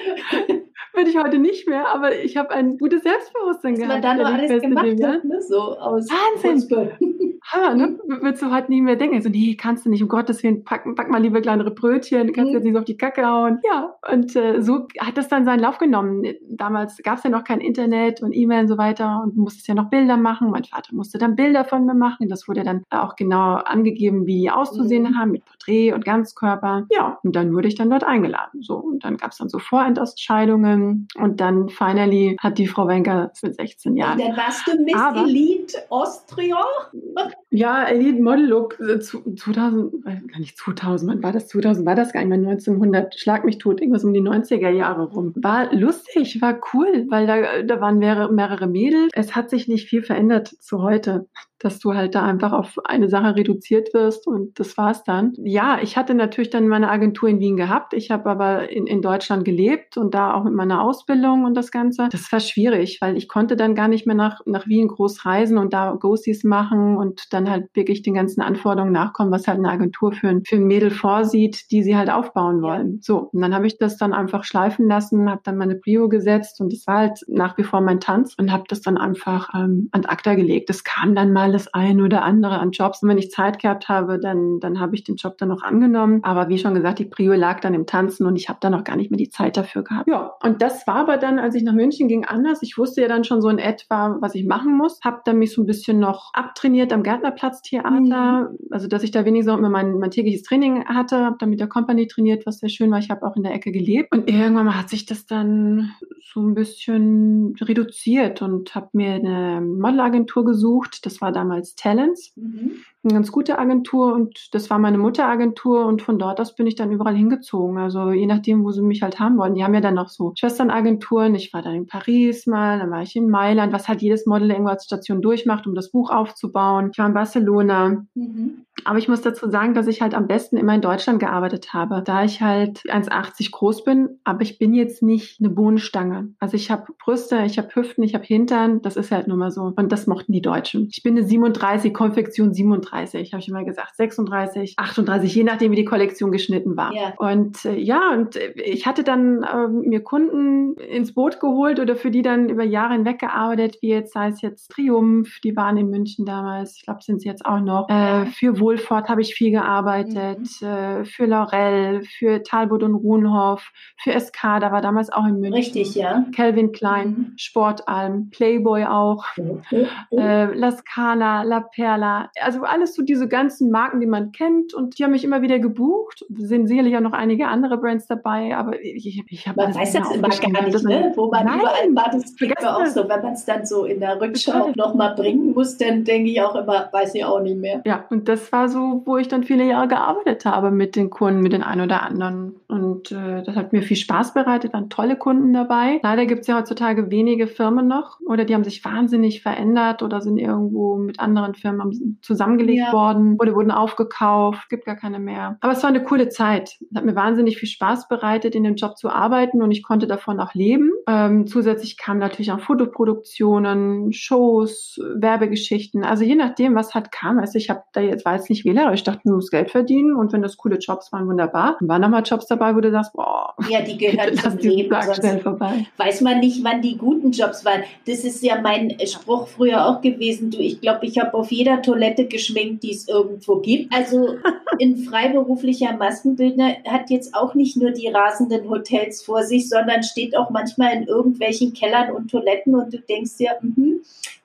Würde 0.92 1.10
ich 1.10 1.16
heute 1.16 1.38
nicht 1.38 1.68
mehr, 1.68 1.88
aber 1.88 2.16
ich 2.16 2.36
habe 2.36 2.50
ein 2.50 2.78
gutes 2.78 3.02
Selbstbewusstsein 3.02 3.74
Was 3.74 3.80
gehabt. 3.80 4.02
Was 4.02 4.08
man 4.08 4.18
dann 4.18 4.32
noch 4.32 4.38
alles 4.38 4.62
gemacht 4.62 5.02
hat, 5.02 5.24
ne? 5.24 5.42
so 5.42 5.78
aus 5.78 6.08
Wahnsinn. 6.08 6.90
Hammer, 7.52 7.74
ne? 7.74 7.98
Würdest 8.06 8.42
du 8.42 8.50
halt 8.50 8.68
nie 8.68 8.80
mehr 8.80 8.96
denken. 8.96 9.20
So, 9.22 9.28
nee, 9.28 9.56
kannst 9.56 9.86
du 9.86 9.90
nicht, 9.90 10.02
um 10.02 10.08
Gottes 10.08 10.42
Willen, 10.42 10.64
pack, 10.64 10.84
pack 10.96 11.10
mal 11.10 11.20
lieber 11.20 11.40
kleinere 11.40 11.70
Brötchen, 11.70 12.32
kannst 12.32 12.50
mhm. 12.50 12.56
jetzt 12.56 12.64
nicht 12.64 12.74
so 12.74 12.78
auf 12.80 12.84
die 12.84 12.96
Kacke 12.96 13.26
hauen. 13.26 13.60
Ja, 13.64 13.94
und 14.10 14.34
äh, 14.36 14.60
so 14.60 14.86
hat 15.00 15.16
das 15.16 15.28
dann 15.28 15.44
seinen 15.44 15.60
Lauf 15.60 15.78
genommen. 15.78 16.24
Damals 16.48 16.98
gab 17.02 17.18
es 17.18 17.24
ja 17.24 17.30
noch 17.30 17.44
kein 17.44 17.60
Internet 17.60 18.22
und 18.22 18.32
E-Mail 18.32 18.62
und 18.62 18.68
so 18.68 18.78
weiter 18.78 19.22
und 19.22 19.36
musstest 19.36 19.68
ja 19.68 19.74
noch 19.74 19.90
Bilder 19.90 20.16
machen. 20.16 20.50
Mein 20.50 20.64
Vater 20.64 20.94
musste 20.94 21.18
dann 21.18 21.36
Bilder 21.36 21.64
von 21.64 21.86
mir 21.86 21.94
machen. 21.94 22.28
Das 22.28 22.48
wurde 22.48 22.62
dann 22.62 22.84
auch 22.90 23.16
genau 23.16 23.54
angegeben, 23.54 24.26
wie 24.26 24.40
die 24.40 24.50
auszusehen 24.50 25.04
mhm. 25.04 25.18
haben, 25.18 25.30
mit 25.32 25.44
Porträt 25.44 25.92
und 25.92 26.04
Ganzkörper. 26.04 26.86
Ja, 26.90 27.18
und 27.22 27.36
dann 27.36 27.54
wurde 27.54 27.68
ich 27.68 27.74
dann 27.74 27.90
dort 27.90 28.04
eingeladen. 28.04 28.62
So, 28.62 28.76
und 28.76 29.04
dann 29.04 29.16
gab 29.16 29.32
es 29.32 29.38
dann 29.38 29.48
so 29.48 29.58
Vorentscheidungen 29.58 31.08
und 31.16 31.40
dann 31.40 31.68
finally 31.68 32.36
hat 32.40 32.58
die 32.58 32.66
Frau 32.66 32.88
Wenker 32.88 33.32
mit 33.42 33.54
16 33.54 33.96
Jahren. 33.96 34.20
Und 34.20 34.28
dann 34.28 34.36
warst 34.36 34.66
du 34.66 34.82
Miss 34.82 34.94
Aber, 34.94 35.22
Elite 35.22 35.78
Austria? 35.90 36.64
Ja, 37.50 37.84
Elite 37.84 38.22
Model 38.22 38.46
Look 38.46 38.76
2000, 38.76 40.06
äh, 40.06 40.20
gar 40.26 40.38
nicht 40.38 40.56
2000, 40.58 41.10
wann 41.10 41.22
war 41.22 41.32
das? 41.32 41.48
2000 41.48 41.86
war 41.86 41.94
das 41.94 42.12
gar 42.12 42.20
nicht 42.20 42.28
mehr, 42.28 42.38
1900, 42.38 43.18
schlag 43.18 43.44
mich 43.44 43.58
tot, 43.58 43.80
irgendwas 43.80 44.04
um 44.04 44.12
die 44.12 44.20
90er 44.20 44.70
Jahre 44.70 45.04
rum. 45.10 45.32
War 45.36 45.74
lustig, 45.74 46.40
war 46.40 46.60
cool, 46.72 47.06
weil 47.08 47.26
da, 47.26 47.62
da 47.62 47.80
waren 47.80 47.98
mehrere, 47.98 48.32
mehrere 48.32 48.66
Mädels. 48.66 49.10
Es 49.14 49.34
hat 49.34 49.50
sich 49.50 49.68
nicht 49.68 49.88
viel 49.88 50.02
verändert 50.02 50.48
zu 50.48 50.82
heute 50.82 51.26
dass 51.60 51.78
du 51.78 51.94
halt 51.94 52.14
da 52.14 52.22
einfach 52.22 52.52
auf 52.52 52.78
eine 52.84 53.08
Sache 53.08 53.36
reduziert 53.36 53.92
wirst 53.94 54.26
und 54.26 54.58
das 54.58 54.76
war's 54.76 55.04
dann. 55.04 55.34
Ja, 55.36 55.78
ich 55.80 55.96
hatte 55.96 56.14
natürlich 56.14 56.50
dann 56.50 56.68
meine 56.68 56.90
Agentur 56.90 57.28
in 57.28 57.38
Wien 57.38 57.56
gehabt. 57.56 57.92
Ich 57.92 58.10
habe 58.10 58.28
aber 58.28 58.70
in, 58.70 58.86
in 58.86 59.02
Deutschland 59.02 59.44
gelebt 59.44 59.96
und 59.96 60.14
da 60.14 60.34
auch 60.34 60.44
mit 60.44 60.54
meiner 60.54 60.82
Ausbildung 60.82 61.44
und 61.44 61.54
das 61.54 61.70
Ganze. 61.70 62.08
Das 62.10 62.32
war 62.32 62.40
schwierig, 62.40 62.98
weil 63.00 63.16
ich 63.16 63.28
konnte 63.28 63.56
dann 63.56 63.74
gar 63.74 63.88
nicht 63.88 64.06
mehr 64.06 64.16
nach, 64.16 64.40
nach 64.46 64.66
Wien 64.66 64.88
groß 64.88 65.26
reisen 65.26 65.58
und 65.58 65.74
da 65.74 65.92
Ghosties 65.92 66.44
machen 66.44 66.96
und 66.96 67.32
dann 67.32 67.50
halt 67.50 67.68
wirklich 67.74 68.02
den 68.02 68.14
ganzen 68.14 68.40
Anforderungen 68.40 68.92
nachkommen, 68.92 69.30
was 69.30 69.46
halt 69.46 69.58
eine 69.58 69.70
Agentur 69.70 70.12
für 70.12 70.28
ein, 70.28 70.42
für 70.44 70.56
ein 70.56 70.66
Mädel 70.66 70.90
vorsieht, 70.90 71.70
die 71.70 71.82
sie 71.82 71.96
halt 71.96 72.10
aufbauen 72.10 72.62
wollen. 72.62 72.94
Ja. 72.94 72.98
So, 73.02 73.18
und 73.32 73.40
dann 73.42 73.54
habe 73.54 73.66
ich 73.66 73.76
das 73.76 73.98
dann 73.98 74.14
einfach 74.14 74.44
schleifen 74.44 74.88
lassen, 74.88 75.30
habe 75.30 75.42
dann 75.44 75.58
meine 75.58 75.74
Prio 75.74 76.08
gesetzt 76.08 76.60
und 76.60 76.72
das 76.72 76.86
war 76.86 76.98
halt 76.98 77.20
nach 77.28 77.58
wie 77.58 77.64
vor 77.64 77.82
mein 77.82 78.00
Tanz 78.00 78.34
und 78.38 78.50
habe 78.50 78.64
das 78.68 78.80
dann 78.80 78.96
einfach 78.96 79.50
ähm, 79.54 79.88
an 79.92 80.06
ACTA 80.06 80.34
gelegt. 80.34 80.70
Das 80.70 80.84
kam 80.84 81.14
dann 81.14 81.32
mal 81.32 81.49
das 81.52 81.72
ein 81.74 82.00
oder 82.00 82.22
andere 82.22 82.58
an 82.58 82.70
Jobs. 82.70 83.02
Und 83.02 83.08
wenn 83.08 83.18
ich 83.18 83.30
Zeit 83.30 83.60
gehabt 83.60 83.88
habe, 83.88 84.18
dann, 84.18 84.60
dann 84.60 84.80
habe 84.80 84.94
ich 84.94 85.04
den 85.04 85.16
Job 85.16 85.38
dann 85.38 85.48
noch 85.48 85.62
angenommen. 85.62 86.20
Aber 86.22 86.48
wie 86.48 86.58
schon 86.58 86.74
gesagt, 86.74 86.98
die 86.98 87.04
Prio 87.04 87.32
lag 87.34 87.60
dann 87.60 87.74
im 87.74 87.86
Tanzen 87.86 88.26
und 88.26 88.36
ich 88.36 88.48
habe 88.48 88.58
dann 88.60 88.72
noch 88.72 88.84
gar 88.84 88.96
nicht 88.96 89.10
mehr 89.10 89.18
die 89.18 89.30
Zeit 89.30 89.56
dafür 89.56 89.82
gehabt. 89.82 90.08
Ja, 90.08 90.32
und 90.42 90.62
das 90.62 90.86
war 90.86 90.96
aber 90.96 91.16
dann, 91.16 91.38
als 91.38 91.54
ich 91.54 91.62
nach 91.62 91.72
München 91.72 92.08
ging, 92.08 92.24
anders. 92.24 92.62
Ich 92.62 92.78
wusste 92.78 93.02
ja 93.02 93.08
dann 93.08 93.24
schon 93.24 93.40
so 93.40 93.48
in 93.48 93.58
etwa, 93.58 94.16
was 94.20 94.34
ich 94.34 94.46
machen 94.46 94.76
muss. 94.76 95.00
Habe 95.02 95.20
dann 95.24 95.38
mich 95.38 95.52
so 95.52 95.62
ein 95.62 95.66
bisschen 95.66 95.98
noch 95.98 96.32
abtrainiert 96.34 96.92
am 96.92 97.02
Gärtnerplatztheater. 97.02 97.90
Mhm. 97.90 98.58
Also, 98.70 98.88
dass 98.88 99.02
ich 99.02 99.10
da 99.10 99.24
wenigstens 99.24 99.56
immer 99.56 99.70
mein, 99.70 99.98
mein 99.98 100.10
tägliches 100.10 100.42
Training 100.42 100.84
hatte. 100.86 101.24
Habe 101.24 101.36
dann 101.38 101.50
mit 101.50 101.60
der 101.60 101.68
Company 101.68 102.06
trainiert, 102.06 102.46
was 102.46 102.58
sehr 102.58 102.68
schön 102.68 102.90
war. 102.90 102.98
Ich 102.98 103.10
habe 103.10 103.26
auch 103.26 103.36
in 103.36 103.42
der 103.42 103.54
Ecke 103.54 103.72
gelebt. 103.72 104.12
Und 104.12 104.28
irgendwann 104.28 104.66
mal 104.66 104.78
hat 104.78 104.88
sich 104.88 105.06
das 105.06 105.26
dann 105.26 105.92
so 106.32 106.40
ein 106.40 106.54
bisschen 106.54 107.54
reduziert 107.60 108.42
und 108.42 108.74
habe 108.74 108.90
mir 108.92 109.14
eine 109.14 109.60
Modelagentur 109.60 110.44
gesucht. 110.44 111.04
Das 111.04 111.20
war 111.20 111.32
damals 111.40 111.74
Talents. 111.74 112.32
Mhm 112.36 112.70
eine 113.02 113.14
ganz 113.14 113.32
gute 113.32 113.58
Agentur 113.58 114.14
und 114.14 114.48
das 114.52 114.68
war 114.68 114.78
meine 114.78 114.98
Mutteragentur 114.98 115.86
und 115.86 116.02
von 116.02 116.18
dort 116.18 116.40
aus 116.40 116.54
bin 116.54 116.66
ich 116.66 116.74
dann 116.74 116.92
überall 116.92 117.16
hingezogen. 117.16 117.78
Also 117.78 118.10
je 118.10 118.26
nachdem, 118.26 118.62
wo 118.64 118.72
sie 118.72 118.82
mich 118.82 119.02
halt 119.02 119.18
haben 119.18 119.38
wollen. 119.38 119.54
Die 119.54 119.64
haben 119.64 119.74
ja 119.74 119.80
dann 119.80 119.94
noch 119.94 120.08
so 120.08 120.32
Schwesternagenturen. 120.38 121.34
Ich 121.34 121.52
war 121.52 121.62
dann 121.62 121.74
in 121.74 121.86
Paris 121.86 122.46
mal, 122.46 122.78
dann 122.78 122.90
war 122.90 123.02
ich 123.02 123.16
in 123.16 123.30
Mailand, 123.30 123.72
was 123.72 123.88
halt 123.88 124.02
jedes 124.02 124.26
Model 124.26 124.50
irgendwo 124.50 124.70
als 124.70 124.84
Station 124.84 125.22
durchmacht, 125.22 125.66
um 125.66 125.74
das 125.74 125.90
Buch 125.90 126.10
aufzubauen. 126.10 126.90
Ich 126.92 126.98
war 126.98 127.06
in 127.06 127.14
Barcelona. 127.14 128.04
Mhm. 128.14 128.66
Aber 128.84 128.98
ich 128.98 129.08
muss 129.08 129.20
dazu 129.20 129.48
sagen, 129.50 129.74
dass 129.74 129.86
ich 129.86 130.00
halt 130.00 130.14
am 130.14 130.26
besten 130.26 130.56
immer 130.56 130.74
in 130.74 130.80
Deutschland 130.80 131.20
gearbeitet 131.20 131.74
habe, 131.74 132.02
da 132.02 132.24
ich 132.24 132.40
halt 132.40 132.78
1,80 132.88 133.50
groß 133.50 133.84
bin, 133.84 134.20
aber 134.24 134.42
ich 134.42 134.58
bin 134.58 134.74
jetzt 134.74 135.02
nicht 135.02 135.40
eine 135.40 135.50
Bohnenstange. 135.50 136.32
Also 136.38 136.56
ich 136.56 136.70
habe 136.70 136.92
Brüste, 136.98 137.42
ich 137.44 137.58
habe 137.58 137.74
Hüften, 137.74 138.02
ich 138.02 138.14
habe 138.14 138.24
Hintern, 138.24 138.80
das 138.80 138.96
ist 138.96 139.10
halt 139.10 139.28
nun 139.28 139.38
mal 139.38 139.50
so. 139.50 139.72
Und 139.76 139.92
das 139.92 140.06
mochten 140.06 140.32
die 140.32 140.40
Deutschen. 140.40 140.88
Ich 140.90 141.02
bin 141.02 141.16
eine 141.16 141.26
37, 141.26 141.92
Konfektion 141.92 142.54
37. 142.54 142.89
37, 142.90 143.32
habe 143.32 143.40
ich 143.40 143.48
immer 143.48 143.64
gesagt, 143.64 143.96
36, 143.96 144.74
38, 144.76 145.34
je 145.34 145.44
nachdem, 145.44 145.72
wie 145.72 145.76
die 145.76 145.84
Kollektion 145.84 146.32
geschnitten 146.32 146.76
war. 146.76 146.92
Yeah. 146.92 147.14
Und 147.18 147.64
äh, 147.64 147.76
ja, 147.76 148.12
und 148.12 148.36
ich 148.36 148.86
hatte 148.86 149.04
dann 149.04 149.42
äh, 149.42 149.68
mir 149.68 150.02
Kunden 150.02 150.74
ins 150.74 151.14
Boot 151.14 151.40
geholt 151.40 151.80
oder 151.80 151.96
für 151.96 152.10
die 152.10 152.22
dann 152.22 152.48
über 152.48 152.64
Jahre 152.64 152.94
hinweg 152.94 153.18
gearbeitet, 153.18 153.78
wie 153.80 153.88
jetzt 153.88 154.12
sei 154.12 154.28
es 154.28 154.40
jetzt 154.40 154.70
Triumph, 154.70 155.40
die 155.42 155.56
waren 155.56 155.76
in 155.76 155.90
München 155.90 156.26
damals, 156.26 156.76
ich 156.76 156.82
glaube, 156.82 157.02
sind 157.02 157.20
sie 157.20 157.28
jetzt 157.28 157.44
auch 157.46 157.60
noch. 157.60 157.88
Äh, 157.88 158.26
für 158.26 158.58
Wohlfahrt 158.60 159.08
habe 159.08 159.20
ich 159.20 159.34
viel 159.34 159.50
gearbeitet, 159.50 160.40
mhm. 160.60 160.66
äh, 160.66 161.04
für 161.04 161.26
Laurel, 161.26 162.02
für 162.04 162.42
Talbot 162.42 162.82
und 162.82 162.94
Ruhnhoff, 162.94 163.70
für 163.98 164.18
SK, 164.18 164.60
da 164.60 164.72
war 164.72 164.80
damals 164.80 165.10
auch 165.10 165.26
in 165.26 165.40
München. 165.40 165.54
Richtig, 165.54 165.94
ja. 165.94 166.24
Calvin 166.34 166.72
Klein, 166.72 167.08
mhm. 167.08 167.32
Sportalm, 167.36 168.30
Playboy 168.30 168.84
auch, 168.84 169.24
mhm. 169.36 169.62
äh, 170.10 170.52
La 170.54 170.72
Scala, 170.72 171.42
La 171.42 171.60
Perla, 171.60 172.30
also 172.40 172.62
alle 172.62 172.79
alles 172.80 172.94
so 172.94 173.02
diese 173.02 173.28
ganzen 173.28 173.70
Marken, 173.70 174.00
die 174.00 174.06
man 174.06 174.32
kennt 174.32 174.72
und 174.72 174.98
die 174.98 175.04
haben 175.04 175.10
mich 175.10 175.24
immer 175.24 175.42
wieder 175.42 175.58
gebucht. 175.58 176.24
Sind 176.30 176.66
sicherlich 176.66 176.96
auch 176.96 177.02
noch 177.02 177.12
einige 177.12 177.48
andere 177.48 177.76
Brands 177.76 178.06
dabei, 178.06 178.56
aber 178.56 178.80
ich, 178.82 179.22
ich 179.28 179.46
habe 179.46 179.62
Man 179.62 179.74
weiß 179.74 179.92
das 179.92 180.10
immer 180.10 180.28
gar 180.28 180.62
nicht, 180.64 180.84
ne? 180.84 181.12
wo 181.14 181.30
man 181.30 181.44
Nein, 181.44 181.60
überall 181.60 181.94
war. 181.94 182.10
Das 182.12 182.34
geht 182.36 182.60
mir 182.60 182.76
auch 182.76 182.86
so, 182.86 183.08
wenn 183.08 183.22
man 183.22 183.34
es 183.34 183.44
dann 183.44 183.66
so 183.66 183.84
in 183.84 184.00
der 184.00 184.20
Rückschau 184.20 184.70
nochmal 184.76 185.14
bringen 185.14 185.52
muss, 185.52 185.76
dann 185.76 186.04
denke 186.04 186.30
ich 186.30 186.40
auch 186.40 186.54
immer, 186.54 186.88
weiß 186.90 187.14
ich 187.14 187.24
auch 187.24 187.40
nicht 187.40 187.58
mehr. 187.58 187.82
Ja, 187.84 188.04
und 188.10 188.28
das 188.28 188.50
war 188.52 188.68
so, 188.68 189.02
wo 189.04 189.18
ich 189.18 189.28
dann 189.28 189.44
viele 189.44 189.64
Jahre 189.64 189.88
gearbeitet 189.88 190.44
habe 190.46 190.70
mit 190.70 190.96
den 190.96 191.10
Kunden, 191.10 191.40
mit 191.40 191.52
den 191.52 191.62
einen 191.62 191.82
oder 191.82 192.02
anderen. 192.02 192.54
Und 192.68 193.12
äh, 193.12 193.42
das 193.42 193.56
hat 193.56 193.72
mir 193.72 193.82
viel 193.82 193.96
Spaß 193.96 194.32
bereitet, 194.32 194.72
waren 194.72 194.88
tolle 194.88 195.16
Kunden 195.16 195.52
dabei. 195.52 196.00
Leider 196.02 196.24
gibt 196.24 196.42
es 196.42 196.46
ja 196.46 196.56
heutzutage 196.56 197.10
wenige 197.10 197.46
Firmen 197.46 197.86
noch 197.86 198.20
oder 198.26 198.44
die 198.44 198.54
haben 198.54 198.64
sich 198.64 198.84
wahnsinnig 198.84 199.42
verändert 199.42 200.02
oder 200.02 200.20
sind 200.20 200.38
irgendwo 200.38 200.96
mit 200.96 201.20
anderen 201.20 201.54
Firmen 201.54 202.18
zusammengelegt 202.22 202.69
gelegt 202.70 202.88
ja. 202.88 202.92
worden 202.92 203.36
oder 203.38 203.54
wurden 203.54 203.70
aufgekauft, 203.70 204.68
gibt 204.68 204.84
gar 204.84 204.96
keine 204.96 205.18
mehr. 205.18 205.58
Aber 205.60 205.72
es 205.72 205.82
war 205.82 205.90
eine 205.90 206.02
coole 206.02 206.28
Zeit. 206.28 206.78
Es 206.90 206.96
hat 206.96 207.04
mir 207.04 207.14
wahnsinnig 207.14 207.58
viel 207.58 207.68
Spaß 207.68 208.08
bereitet, 208.08 208.54
in 208.54 208.64
dem 208.64 208.76
Job 208.76 208.96
zu 208.96 209.08
arbeiten 209.08 209.62
und 209.62 209.70
ich 209.70 209.82
konnte 209.82 210.06
davon 210.06 210.40
auch 210.40 210.54
leben. 210.54 210.90
Ähm, 211.10 211.46
zusätzlich 211.48 211.96
kamen 211.96 212.20
natürlich 212.20 212.52
auch 212.52 212.60
Fotoproduktionen, 212.60 214.12
Shows, 214.12 215.00
Werbegeschichten. 215.14 216.04
Also 216.04 216.22
je 216.22 216.36
nachdem, 216.36 216.76
was 216.76 216.94
halt 216.94 217.10
kam. 217.10 217.38
Also 217.40 217.58
ich 217.58 217.68
habe 217.68 217.82
da 217.92 218.00
jetzt 218.00 218.24
war 218.24 218.36
jetzt 218.36 218.48
nicht 218.48 218.64
wählerisch, 218.64 219.00
ich 219.00 219.04
dachte, 219.04 219.22
du 219.24 219.34
musst 219.34 219.50
Geld 219.50 219.70
verdienen 219.70 220.14
und 220.14 220.32
wenn 220.32 220.42
das 220.42 220.56
coole 220.56 220.78
Jobs 220.78 221.12
waren, 221.12 221.26
wunderbar. 221.26 221.76
Dann 221.80 221.88
waren 221.88 222.02
nochmal 222.02 222.22
Jobs 222.24 222.46
dabei, 222.46 222.76
wo 222.76 222.80
du 222.80 222.90
sagst, 222.90 223.12
boah, 223.12 223.54
ja, 223.68 223.80
die 223.80 223.98
gehören 223.98 224.34
zum 224.36 224.56
Leben. 224.58 224.94
Schnell 225.14 225.40
vorbei. 225.40 225.86
Weiß 225.96 226.20
man 226.20 226.40
nicht, 226.40 226.62
wann 226.62 226.82
die 226.82 226.96
guten 226.96 227.32
Jobs 227.32 227.64
waren. 227.64 227.82
Das 228.06 228.24
ist 228.24 228.42
ja 228.42 228.60
mein 228.60 228.96
Spruch 229.06 229.48
früher 229.48 229.86
auch 229.86 230.00
gewesen. 230.00 230.50
Du, 230.50 230.58
ich 230.58 230.80
glaube, 230.80 231.06
ich 231.06 231.18
habe 231.18 231.34
auf 231.34 231.50
jeder 231.50 231.82
Toilette 231.82 232.26
geschminkt 232.26 232.80
die 232.82 232.92
es 232.92 233.08
irgendwo 233.08 233.56
gibt. 233.56 233.92
Also 233.92 234.36
ein 234.80 234.96
freiberuflicher 234.96 235.96
Maskenbildner 235.96 236.76
hat 236.86 237.10
jetzt 237.10 237.34
auch 237.34 237.54
nicht 237.54 237.76
nur 237.76 237.90
die 237.90 238.08
rasenden 238.08 238.68
Hotels 238.68 239.22
vor 239.22 239.42
sich, 239.42 239.68
sondern 239.68 240.02
steht 240.02 240.36
auch 240.36 240.50
manchmal 240.50 240.94
in 240.94 240.99
irgendwelchen 241.06 241.72
Kellern 241.72 242.12
und 242.12 242.30
Toiletten 242.30 242.74
und 242.74 242.92
du 242.92 242.98
denkst 243.00 243.36
dir, 243.36 243.56
mh, 243.60 244.00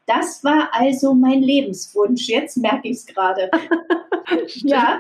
das 0.06 0.44
war 0.44 0.70
also 0.72 1.14
mein 1.14 1.42
Lebenswunsch. 1.42 2.28
Jetzt 2.28 2.58
merke 2.58 2.90
ich 2.90 2.98
es 2.98 3.06
gerade. 3.06 3.50
ja, 4.56 4.98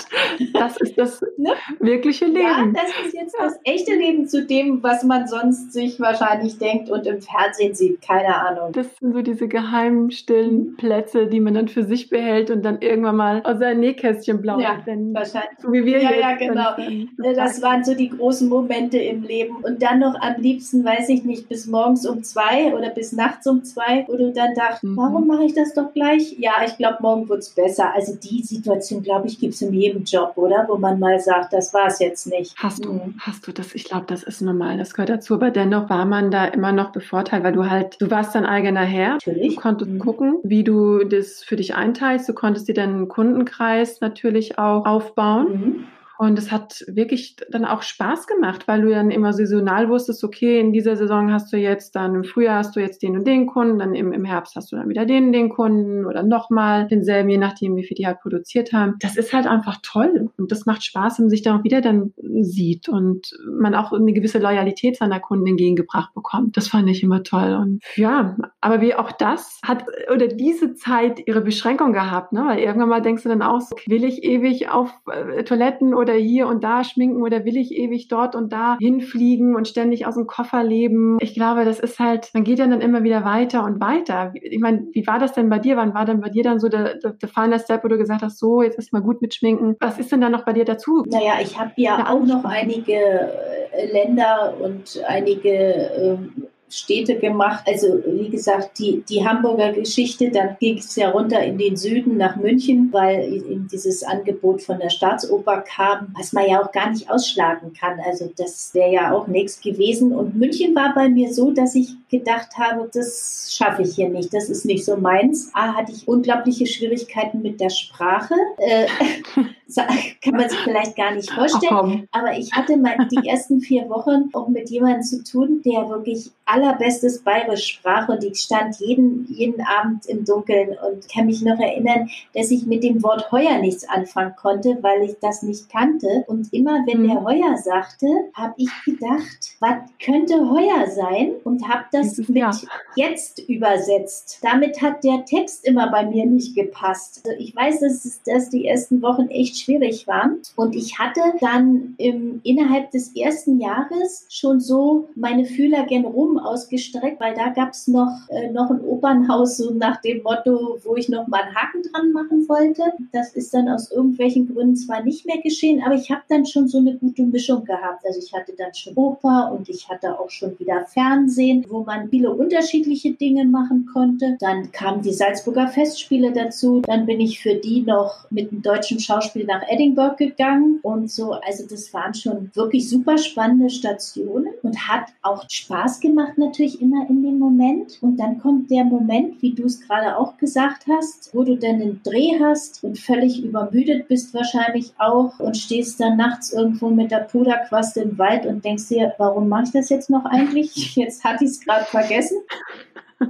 das 0.53 0.77
ist 0.77 0.97
das 0.97 1.21
ne? 1.37 1.51
wirkliche 1.79 2.25
Leben. 2.25 2.39
Ja, 2.39 2.65
das 2.73 3.05
ist 3.05 3.13
jetzt 3.13 3.35
das 3.37 3.59
echte 3.63 3.93
Leben 3.93 4.27
zu 4.27 4.45
dem, 4.45 4.81
was 4.81 5.03
man 5.03 5.27
sonst 5.27 5.73
sich 5.73 5.99
wahrscheinlich 5.99 6.57
denkt 6.57 6.89
und 6.89 7.05
im 7.05 7.21
Fernsehen 7.21 7.75
sieht. 7.75 8.01
Keine 8.01 8.35
Ahnung. 8.35 8.71
Das 8.71 8.87
sind 8.97 9.13
so 9.13 9.21
diese 9.21 9.47
geheimen, 9.47 10.09
stillen 10.09 10.57
mhm. 10.57 10.77
Plätze, 10.77 11.27
die 11.27 11.39
man 11.39 11.53
dann 11.53 11.67
für 11.67 11.83
sich 11.83 12.09
behält 12.09 12.49
und 12.49 12.63
dann 12.63 12.81
irgendwann 12.81 13.15
mal 13.15 13.41
aus 13.43 13.59
seinem 13.59 13.81
Nähkästchen 13.81 14.41
plaudert. 14.41 14.63
Ja, 14.63 14.81
wenn, 14.85 15.13
wahrscheinlich. 15.13 15.59
So 15.59 15.71
wie 15.71 15.85
wir 15.85 16.01
ja, 16.01 16.09
jetzt. 16.09 16.21
Ja, 16.21 16.35
genau. 16.35 17.33
Das 17.35 17.61
waren 17.61 17.83
so 17.83 17.93
die 17.93 18.09
großen 18.09 18.49
Momente 18.49 18.97
im 18.97 19.21
Leben. 19.23 19.57
Und 19.57 19.83
dann 19.83 19.99
noch 19.99 20.15
am 20.19 20.41
liebsten, 20.41 20.83
weiß 20.83 21.09
ich 21.09 21.23
nicht, 21.23 21.47
bis 21.47 21.67
morgens 21.67 22.07
um 22.07 22.23
zwei 22.23 22.73
oder 22.73 22.89
bis 22.89 23.11
nachts 23.11 23.45
um 23.45 23.63
zwei, 23.63 24.05
wo 24.07 24.17
du 24.17 24.31
dann 24.31 24.53
dachtest, 24.55 24.94
mhm. 24.95 24.97
warum 24.97 25.27
mache 25.27 25.43
ich 25.43 25.53
das 25.53 25.73
doch 25.73 25.93
gleich? 25.93 26.35
Ja, 26.39 26.53
ich 26.65 26.77
glaube, 26.77 26.97
morgen 27.01 27.29
wird 27.29 27.39
es 27.39 27.49
besser. 27.49 27.93
Also 27.93 28.15
die 28.15 28.41
Situation, 28.43 29.03
glaube 29.03 29.27
ich, 29.27 29.39
gibt 29.39 29.53
es 29.53 29.61
in 29.61 29.73
jedem 29.73 30.03
Job, 30.03 30.33
oder? 30.35 30.65
Wo 30.67 30.77
man 30.77 30.99
mal 30.99 31.19
sagt, 31.19 31.53
das 31.53 31.73
war 31.73 31.87
es 31.87 31.99
jetzt 31.99 32.27
nicht. 32.27 32.55
Hast 32.57 32.85
du, 32.85 32.93
mhm. 32.93 33.15
hast 33.19 33.47
du 33.47 33.51
das? 33.51 33.75
Ich 33.75 33.83
glaube, 33.83 34.05
das 34.07 34.23
ist 34.23 34.41
normal, 34.41 34.77
das 34.77 34.93
gehört 34.93 35.09
dazu. 35.09 35.35
Aber 35.35 35.51
dennoch 35.51 35.89
war 35.89 36.05
man 36.05 36.31
da 36.31 36.45
immer 36.45 36.71
noch 36.71 36.91
bevorteilt, 36.91 37.43
weil 37.43 37.53
du 37.53 37.69
halt, 37.69 38.01
du 38.01 38.09
warst 38.09 38.35
dein 38.35 38.45
eigener 38.45 38.83
Herr. 38.83 39.13
Natürlich. 39.13 39.55
Du 39.55 39.61
konntest 39.61 39.91
mhm. 39.91 39.99
gucken, 39.99 40.39
wie 40.43 40.63
du 40.63 41.03
das 41.03 41.43
für 41.43 41.55
dich 41.55 41.75
einteilst. 41.75 42.27
Du 42.27 42.33
konntest 42.33 42.67
dir 42.67 42.75
deinen 42.75 43.07
Kundenkreis 43.07 44.01
natürlich 44.01 44.57
auch 44.57 44.85
aufbauen. 44.85 45.87
Und 46.17 46.39
es 46.39 46.51
hat 46.51 46.83
wirklich 46.87 47.35
dann 47.49 47.65
auch 47.65 47.81
Spaß 47.81 48.27
gemacht, 48.27 48.67
weil 48.67 48.81
du 48.81 48.89
dann 48.89 49.11
immer 49.11 49.33
saisonal 49.33 49.89
wusstest, 49.89 50.23
okay, 50.23 50.59
in 50.59 50.71
dieser 50.71 50.95
Saison 50.95 51.31
hast 51.31 51.51
du 51.51 51.57
jetzt, 51.57 51.95
dann 51.95 52.15
im 52.15 52.23
Frühjahr 52.23 52.59
hast 52.59 52.75
du 52.75 52.79
jetzt 52.79 53.03
den 53.03 53.15
und 53.15 53.27
den 53.27 53.47
Kunden, 53.47 53.79
dann 53.79 53.95
im, 53.95 54.13
im 54.13 54.25
Herbst 54.25 54.55
hast 54.55 54.71
du 54.71 54.77
dann 54.77 54.89
wieder 54.89 55.05
den 55.05 55.27
und 55.27 55.31
den 55.33 55.49
Kunden 55.49 56.05
oder 56.05 56.23
nochmal 56.23 56.87
denselben, 56.87 57.29
je 57.29 57.37
nachdem, 57.37 57.75
wie 57.75 57.83
viel 57.83 57.95
die 57.95 58.07
halt 58.07 58.19
produziert 58.21 58.73
haben. 58.73 58.95
Das 58.99 59.17
ist 59.17 59.33
halt 59.33 59.47
einfach 59.47 59.77
toll 59.81 60.29
und 60.37 60.51
das 60.51 60.65
macht 60.65 60.83
Spaß, 60.83 61.19
wenn 61.19 61.25
man 61.25 61.29
sich 61.29 61.41
dann 61.41 61.59
auch 61.59 61.63
wieder 61.63 61.81
dann 61.81 62.13
sieht 62.41 62.87
und 62.89 63.31
man 63.59 63.75
auch 63.75 63.91
eine 63.91 64.13
gewisse 64.13 64.39
Loyalität 64.39 64.97
seiner 64.97 65.19
Kunden 65.19 65.47
entgegengebracht 65.47 66.13
bekommt. 66.13 66.57
Das 66.57 66.67
fand 66.67 66.89
ich 66.89 67.03
immer 67.03 67.23
toll 67.23 67.57
und 67.61 67.83
ja, 67.95 68.37
aber 68.61 68.81
wie 68.81 68.95
auch 68.95 69.11
das 69.11 69.59
hat 69.65 69.85
oder 70.13 70.27
diese 70.27 70.75
Zeit 70.75 71.21
ihre 71.25 71.41
Beschränkung 71.41 71.93
gehabt, 71.93 72.33
ne? 72.33 72.45
weil 72.47 72.59
irgendwann 72.59 72.89
mal 72.89 73.01
denkst 73.01 73.23
du 73.23 73.29
dann 73.29 73.41
auch 73.41 73.61
so, 73.61 73.75
will 73.87 74.03
ich 74.03 74.23
ewig 74.23 74.69
auf 74.69 74.91
äh, 75.11 75.43
Toiletten 75.43 75.93
oder 75.93 76.04
oder 76.05 76.13
hier 76.13 76.47
und 76.47 76.63
da 76.63 76.83
schminken 76.83 77.23
oder 77.23 77.45
will 77.45 77.57
ich 77.57 77.71
ewig 77.71 78.07
dort 78.07 78.35
und 78.35 78.53
da 78.53 78.77
hinfliegen 78.79 79.55
und 79.55 79.67
ständig 79.67 80.05
aus 80.05 80.13
dem 80.13 80.27
Koffer 80.27 80.63
leben. 80.63 81.17
Ich 81.19 81.33
glaube, 81.33 81.65
das 81.65 81.79
ist 81.79 81.99
halt, 81.99 82.29
man 82.33 82.43
geht 82.43 82.59
ja 82.59 82.67
dann 82.67 82.81
immer 82.81 83.03
wieder 83.03 83.25
weiter 83.25 83.63
und 83.63 83.81
weiter. 83.81 84.31
Ich 84.35 84.59
meine, 84.59 84.87
wie 84.93 85.07
war 85.07 85.17
das 85.17 85.33
denn 85.33 85.49
bei 85.49 85.57
dir? 85.57 85.77
Wann 85.77 85.95
war 85.95 86.05
denn 86.05 86.21
bei 86.21 86.29
dir 86.29 86.43
dann 86.43 86.59
so 86.59 86.69
der, 86.69 86.99
der, 86.99 87.13
der 87.13 87.29
final 87.29 87.59
Step, 87.59 87.83
wo 87.83 87.87
du 87.87 87.97
gesagt 87.97 88.21
hast, 88.21 88.37
so, 88.37 88.61
jetzt 88.61 88.77
ist 88.77 88.93
mal 88.93 89.01
gut 89.01 89.21
mit 89.21 89.33
Schminken. 89.33 89.75
Was 89.79 89.97
ist 89.97 90.11
denn 90.11 90.21
da 90.21 90.29
noch 90.29 90.45
bei 90.45 90.53
dir 90.53 90.65
dazu? 90.65 91.03
Naja, 91.07 91.33
ich 91.41 91.59
habe 91.59 91.71
ja 91.77 92.07
auch 92.07 92.23
noch 92.23 92.45
einige 92.45 92.93
äh, 92.93 93.91
Länder 93.91 94.53
und 94.61 95.01
einige 95.07 95.49
ähm, 95.49 96.47
Städte 96.69 97.17
gemacht. 97.17 97.63
Also 97.67 98.01
wie 98.05 98.29
gesagt, 98.29 98.79
die, 98.79 99.03
die 99.07 99.25
Hamburger 99.25 99.71
Geschichte, 99.71 100.31
dann 100.31 100.57
ging 100.59 100.77
es 100.77 100.95
ja 100.95 101.09
runter 101.09 101.41
in 101.41 101.57
den 101.57 101.77
Süden 101.77 102.17
nach 102.17 102.35
München, 102.35 102.89
weil 102.91 103.33
eben 103.33 103.67
dieses 103.71 104.03
Angebot 104.03 104.61
von 104.61 104.79
der 104.79 104.89
Staatsoper 104.89 105.61
kam, 105.61 106.13
was 106.17 106.33
man 106.33 106.49
ja 106.49 106.61
auch 106.61 106.71
gar 106.71 106.89
nicht 106.89 107.09
ausschlagen 107.09 107.73
kann. 107.73 107.99
Also 107.99 108.31
das 108.35 108.73
wäre 108.73 108.91
ja 108.91 109.13
auch 109.13 109.27
nichts 109.27 109.61
gewesen. 109.61 110.11
Und 110.13 110.35
München 110.35 110.75
war 110.75 110.93
bei 110.95 111.09
mir 111.09 111.33
so, 111.33 111.51
dass 111.51 111.75
ich 111.75 111.89
gedacht 112.09 112.57
habe, 112.57 112.89
das 112.93 113.55
schaffe 113.55 113.83
ich 113.83 113.95
hier 113.95 114.09
nicht, 114.09 114.33
das 114.33 114.49
ist 114.49 114.65
nicht 114.65 114.85
so 114.85 114.97
meins. 114.97 115.51
A, 115.53 115.75
hatte 115.75 115.91
ich 115.91 116.07
unglaubliche 116.07 116.65
Schwierigkeiten 116.65 117.41
mit 117.41 117.59
der 117.59 117.69
Sprache. 117.69 118.35
Äh, 118.57 118.87
kann 119.75 120.35
man 120.35 120.49
sich 120.49 120.59
vielleicht 120.59 120.95
gar 120.95 121.11
nicht 121.13 121.31
vorstellen. 121.31 122.07
Ach, 122.11 122.19
aber 122.19 122.37
ich 122.37 122.53
hatte 122.53 122.77
mal 122.77 122.95
die 123.11 123.27
ersten 123.27 123.61
vier 123.61 123.89
Wochen 123.89 124.29
auch 124.33 124.47
mit 124.47 124.69
jemandem 124.69 125.01
zu 125.01 125.23
tun, 125.23 125.61
der 125.65 125.89
wirklich 125.89 126.31
allerbestes 126.45 127.23
Bayerisch 127.23 127.65
sprach 127.73 128.07
und 128.07 128.23
ich 128.23 128.39
stand 128.39 128.79
jeden, 128.79 129.25
jeden 129.29 129.61
Abend 129.65 130.05
im 130.05 130.23
Dunkeln 130.23 130.69
und 130.69 131.09
kann 131.11 131.25
mich 131.25 131.41
noch 131.41 131.59
erinnern, 131.59 132.09
dass 132.33 132.51
ich 132.51 132.65
mit 132.67 132.83
dem 132.83 133.01
Wort 133.01 133.31
Heuer 133.31 133.57
nichts 133.57 133.87
anfangen 133.89 134.35
konnte, 134.35 134.77
weil 134.81 135.03
ich 135.03 135.15
das 135.19 135.41
nicht 135.41 135.69
kannte. 135.69 136.23
Und 136.27 136.53
immer 136.53 136.83
wenn 136.85 137.01
mhm. 137.01 137.07
der 137.07 137.23
Heuer 137.23 137.57
sagte, 137.57 138.07
habe 138.35 138.53
ich 138.57 138.69
gedacht, 138.85 139.54
was 139.65 139.89
könnte 140.03 140.49
Heuer 140.49 140.87
sein? 140.89 141.33
Und 141.43 141.67
habe 141.67 141.85
das 141.91 142.17
mit 142.17 142.37
ja. 142.37 142.51
jetzt 142.95 143.39
übersetzt. 143.39 144.39
Damit 144.41 144.81
hat 144.81 145.03
der 145.03 145.25
Text 145.25 145.65
immer 145.65 145.89
bei 145.89 146.05
mir 146.05 146.25
nicht 146.25 146.55
gepasst. 146.55 147.21
Also 147.25 147.37
ich 147.39 147.55
weiß, 147.55 147.79
dass, 147.79 148.21
dass 148.23 148.49
die 148.49 148.67
ersten 148.67 149.01
Wochen 149.01 149.27
echt 149.29 149.57
schwierig 149.57 150.07
waren. 150.07 150.41
Und 150.55 150.75
ich 150.75 150.99
hatte 150.99 151.21
dann 151.41 151.95
im, 151.97 152.41
innerhalb 152.43 152.91
des 152.91 153.15
ersten 153.15 153.59
Jahres 153.59 154.25
schon 154.29 154.59
so 154.59 155.09
meine 155.15 155.45
Fühler 155.45 155.85
gen 155.85 156.05
rum 156.05 156.37
ausgestreckt, 156.37 157.19
weil 157.19 157.33
da 157.33 157.49
gab 157.49 157.71
es 157.71 157.87
noch, 157.87 158.11
äh, 158.29 158.51
noch 158.51 158.69
ein 158.69 158.81
Opernhaus, 158.81 159.57
so 159.57 159.71
nach 159.71 160.01
dem 160.01 160.21
Motto, 160.21 160.77
wo 160.83 160.95
ich 160.95 161.09
noch 161.09 161.27
mal 161.27 161.41
einen 161.41 161.55
Haken 161.55 161.81
dran 161.91 162.11
machen 162.11 162.47
wollte. 162.47 162.83
Das 163.11 163.33
ist 163.33 163.53
dann 163.53 163.69
aus 163.69 163.91
irgendwelchen 163.91 164.53
Gründen 164.53 164.75
zwar 164.75 165.03
nicht 165.03 165.25
mehr 165.25 165.41
geschehen, 165.41 165.81
aber 165.83 165.95
ich 165.95 166.11
habe 166.11 166.21
dann 166.29 166.45
schon 166.45 166.67
so 166.67 166.77
eine 166.77 166.95
gute 166.97 167.23
Mischung 167.23 167.63
gehabt. 167.65 168.05
Also 168.05 168.19
ich 168.19 168.33
hatte 168.33 168.53
dann 168.57 168.73
schon 168.73 168.93
Oper 168.95 169.54
und 169.55 169.69
ich 169.69 169.89
hatte 169.89 170.19
auch 170.19 170.29
schon 170.29 170.57
wieder 170.59 170.85
Fernsehen, 170.85 171.65
wo 171.69 171.83
man 171.83 172.09
viele 172.09 172.31
unterschiedliche 172.31 173.11
Dinge 173.11 173.45
machen 173.45 173.87
konnte. 173.91 174.37
Dann 174.39 174.71
kamen 174.71 175.01
die 175.01 175.13
Salzburger 175.13 175.67
Festspiele 175.67 176.31
dazu. 176.31 176.81
Dann 176.81 177.05
bin 177.05 177.19
ich 177.19 177.39
für 177.39 177.55
die 177.55 177.81
noch 177.81 178.29
mit 178.29 178.51
einem 178.51 178.61
deutschen 178.61 178.99
Schauspiel 178.99 179.45
nach 179.45 179.61
Edinburgh 179.67 180.15
gegangen 180.17 180.79
und 180.81 181.09
so. 181.09 181.33
Also 181.33 181.65
das 181.69 181.93
waren 181.93 182.13
schon 182.13 182.51
wirklich 182.53 182.89
super 182.89 183.17
spannende 183.17 183.69
Stationen 183.69 184.53
und 184.63 184.87
hat 184.87 185.07
auch 185.21 185.45
Spaß 185.49 185.99
gemacht 185.99 186.37
natürlich 186.37 186.81
immer 186.81 187.07
in 187.09 187.23
dem 187.23 187.39
Moment. 187.39 187.97
Und 188.01 188.17
dann 188.17 188.39
kommt 188.39 188.69
der 188.71 188.83
Moment, 188.83 189.41
wie 189.41 189.53
du 189.53 189.63
es 189.63 189.81
gerade 189.81 190.17
auch 190.17 190.37
gesagt 190.37 190.85
hast, 190.89 191.33
wo 191.33 191.43
du 191.43 191.55
dann 191.55 191.75
einen 191.75 192.01
Dreh 192.03 192.39
hast 192.39 192.83
und 192.83 192.99
völlig 192.99 193.43
übermüdet 193.43 194.07
bist 194.07 194.33
wahrscheinlich 194.33 194.93
auch 194.97 195.39
und 195.39 195.57
stehst 195.57 195.99
dann 195.99 196.17
nachts 196.17 196.51
irgendwo 196.51 196.89
mit 196.89 197.11
der 197.11 197.19
Puderquaste 197.19 198.01
im 198.01 198.17
Wald 198.17 198.45
und 198.45 198.63
denkst 198.63 198.87
dir, 198.89 199.13
warum 199.17 199.34
mache 199.41 199.63
ich 199.65 199.71
das 199.71 199.89
jetzt 199.89 200.09
noch 200.09 200.25
eigentlich? 200.25 200.95
Jetzt 200.95 201.23
hatte 201.23 201.43
ich 201.43 201.51
es 201.51 201.59
gerade 201.61 201.85
vergessen. 201.85 202.37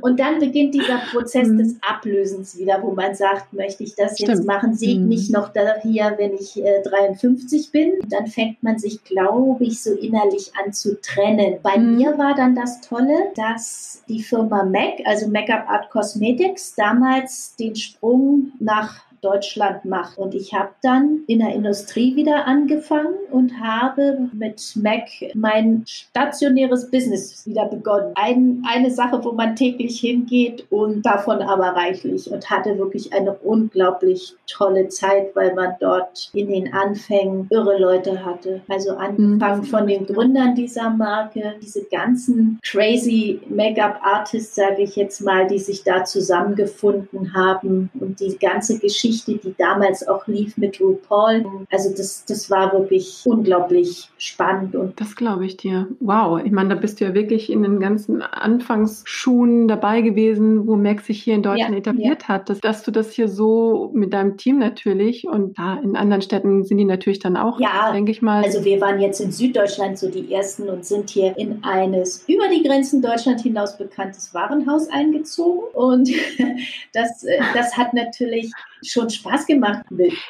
Und 0.01 0.19
dann 0.19 0.39
beginnt 0.39 0.73
dieser 0.73 0.97
Prozess 1.11 1.47
mhm. 1.47 1.59
des 1.59 1.75
Ablösens 1.81 2.57
wieder, 2.57 2.81
wo 2.81 2.91
man 2.91 3.13
sagt, 3.13 3.53
möchte 3.53 3.83
ich 3.83 3.95
das 3.95 4.15
Stimmt. 4.15 4.29
jetzt 4.29 4.45
machen? 4.45 4.73
Seht 4.73 4.99
mhm. 4.99 5.07
mich 5.07 5.29
noch 5.29 5.49
da 5.49 5.75
hier, 5.81 6.15
wenn 6.17 6.33
ich 6.33 6.61
äh, 6.63 6.81
53 6.81 7.71
bin? 7.71 7.93
Dann 8.09 8.25
fängt 8.25 8.63
man 8.63 8.79
sich, 8.79 9.03
glaube 9.03 9.63
ich, 9.63 9.81
so 9.81 9.93
innerlich 9.93 10.51
an 10.63 10.73
zu 10.73 10.99
trennen. 11.01 11.59
Bei 11.61 11.77
mhm. 11.77 11.97
mir 11.97 12.17
war 12.17 12.33
dann 12.33 12.55
das 12.55 12.81
Tolle, 12.81 13.31
dass 13.35 14.03
die 14.09 14.23
Firma 14.23 14.63
MAC, 14.63 15.01
also 15.05 15.27
Make-up 15.27 15.69
Art 15.69 15.89
Cosmetics, 15.91 16.73
damals 16.75 17.55
den 17.55 17.75
Sprung 17.75 18.53
nach 18.59 19.04
Deutschland 19.25 19.85
macht. 19.85 20.17
Und 20.17 20.35
ich 20.35 20.53
habe 20.53 20.69
dann 20.83 21.23
in 21.27 21.39
der 21.39 21.53
Industrie 21.53 22.15
wieder 22.15 22.45
angefangen 22.45 23.15
und 23.31 23.59
habe 23.59 24.29
mit 24.33 24.73
Mac 24.75 25.07
mein 25.33 25.83
stationäres 25.87 26.91
Business 26.91 27.45
wieder 27.47 27.65
begonnen. 27.65 28.11
Ein, 28.15 28.63
eine 28.67 28.91
Sache, 28.91 29.23
wo 29.23 29.31
man 29.31 29.55
täglich 29.55 29.99
hingeht 29.99 30.67
und 30.69 31.03
davon 31.05 31.41
aber 31.41 31.69
reichlich 31.69 32.31
und 32.31 32.49
hatte 32.49 32.77
wirklich 32.77 33.13
eine 33.13 33.33
unglaublich 33.33 34.35
tolle 34.47 34.89
Zeit, 34.89 35.35
weil 35.35 35.55
man 35.55 35.73
dort 35.79 36.29
in 36.33 36.47
den 36.47 36.73
Anfängen 36.73 37.47
irre 37.49 37.79
Leute 37.79 38.23
hatte. 38.23 38.61
Also 38.67 38.91
angefangen 38.91 39.61
mhm. 39.61 39.65
von 39.65 39.87
den 39.87 40.05
Gründern 40.05 40.53
dieser 40.53 40.91
Marke, 40.91 41.55
diese 41.61 41.83
ganzen 41.85 42.59
crazy 42.63 43.39
Make-up-Artists, 43.49 44.55
sage 44.55 44.83
ich 44.83 44.95
jetzt 44.95 45.21
mal, 45.21 45.47
die 45.47 45.59
sich 45.59 45.83
da 45.83 46.03
zusammengefunden 46.03 47.33
haben 47.33 47.89
und 47.99 48.19
die 48.19 48.37
ganze 48.37 48.77
Geschichte 48.79 49.14
Geschichte, 49.15 49.47
die 49.47 49.55
damals 49.57 50.07
auch 50.07 50.27
lief 50.27 50.57
mit 50.57 50.79
RuPaul. 50.79 51.45
Also 51.71 51.89
das, 51.95 52.25
das 52.25 52.49
war 52.49 52.73
wirklich 52.73 53.21
unglaublich 53.25 54.09
spannend. 54.17 54.75
Und 54.75 54.99
das 54.99 55.15
glaube 55.15 55.45
ich 55.45 55.57
dir. 55.57 55.87
Wow. 55.99 56.41
Ich 56.43 56.51
meine, 56.51 56.69
da 56.69 56.75
bist 56.75 56.99
du 56.99 57.05
ja 57.05 57.13
wirklich 57.13 57.51
in 57.51 57.63
den 57.63 57.79
ganzen 57.79 58.21
Anfangsschuhen 58.21 59.67
dabei 59.67 60.01
gewesen, 60.01 60.67
wo 60.67 60.75
Max 60.75 61.05
sich 61.05 61.23
hier 61.23 61.35
in 61.35 61.43
Deutschland 61.43 61.73
ja, 61.73 61.77
etabliert 61.77 62.23
ja. 62.23 62.27
hat. 62.27 62.49
Dass, 62.49 62.59
dass, 62.59 62.83
du 62.83 62.91
das 62.91 63.11
hier 63.11 63.27
so 63.27 63.91
mit 63.93 64.13
deinem 64.13 64.37
Team 64.37 64.59
natürlich 64.59 65.27
und 65.27 65.57
ja, 65.57 65.79
in 65.81 65.95
anderen 65.95 66.21
Städten 66.21 66.63
sind 66.63 66.77
die 66.77 66.85
natürlich 66.85 67.19
dann 67.19 67.37
auch, 67.37 67.59
ja, 67.59 67.91
denke 67.91 68.11
ich 68.11 68.21
mal. 68.21 68.43
Also 68.43 68.63
wir 68.63 68.81
waren 68.81 68.99
jetzt 68.99 69.19
in 69.21 69.31
Süddeutschland 69.31 69.97
so 69.97 70.09
die 70.09 70.31
ersten 70.33 70.69
und 70.69 70.85
sind 70.85 71.09
hier 71.09 71.37
in 71.37 71.63
eines 71.63 72.25
über 72.27 72.47
die 72.49 72.63
Grenzen 72.63 73.01
Deutschland 73.01 73.41
hinaus 73.41 73.77
bekanntes 73.77 74.33
Warenhaus 74.33 74.89
eingezogen. 74.89 75.63
Und 75.73 76.09
das, 76.93 77.23
äh, 77.23 77.39
das 77.53 77.77
hat 77.77 77.93
natürlich 77.93 78.51
schon 78.81 79.09
Spaß 79.09 79.45
gemacht. 79.47 79.85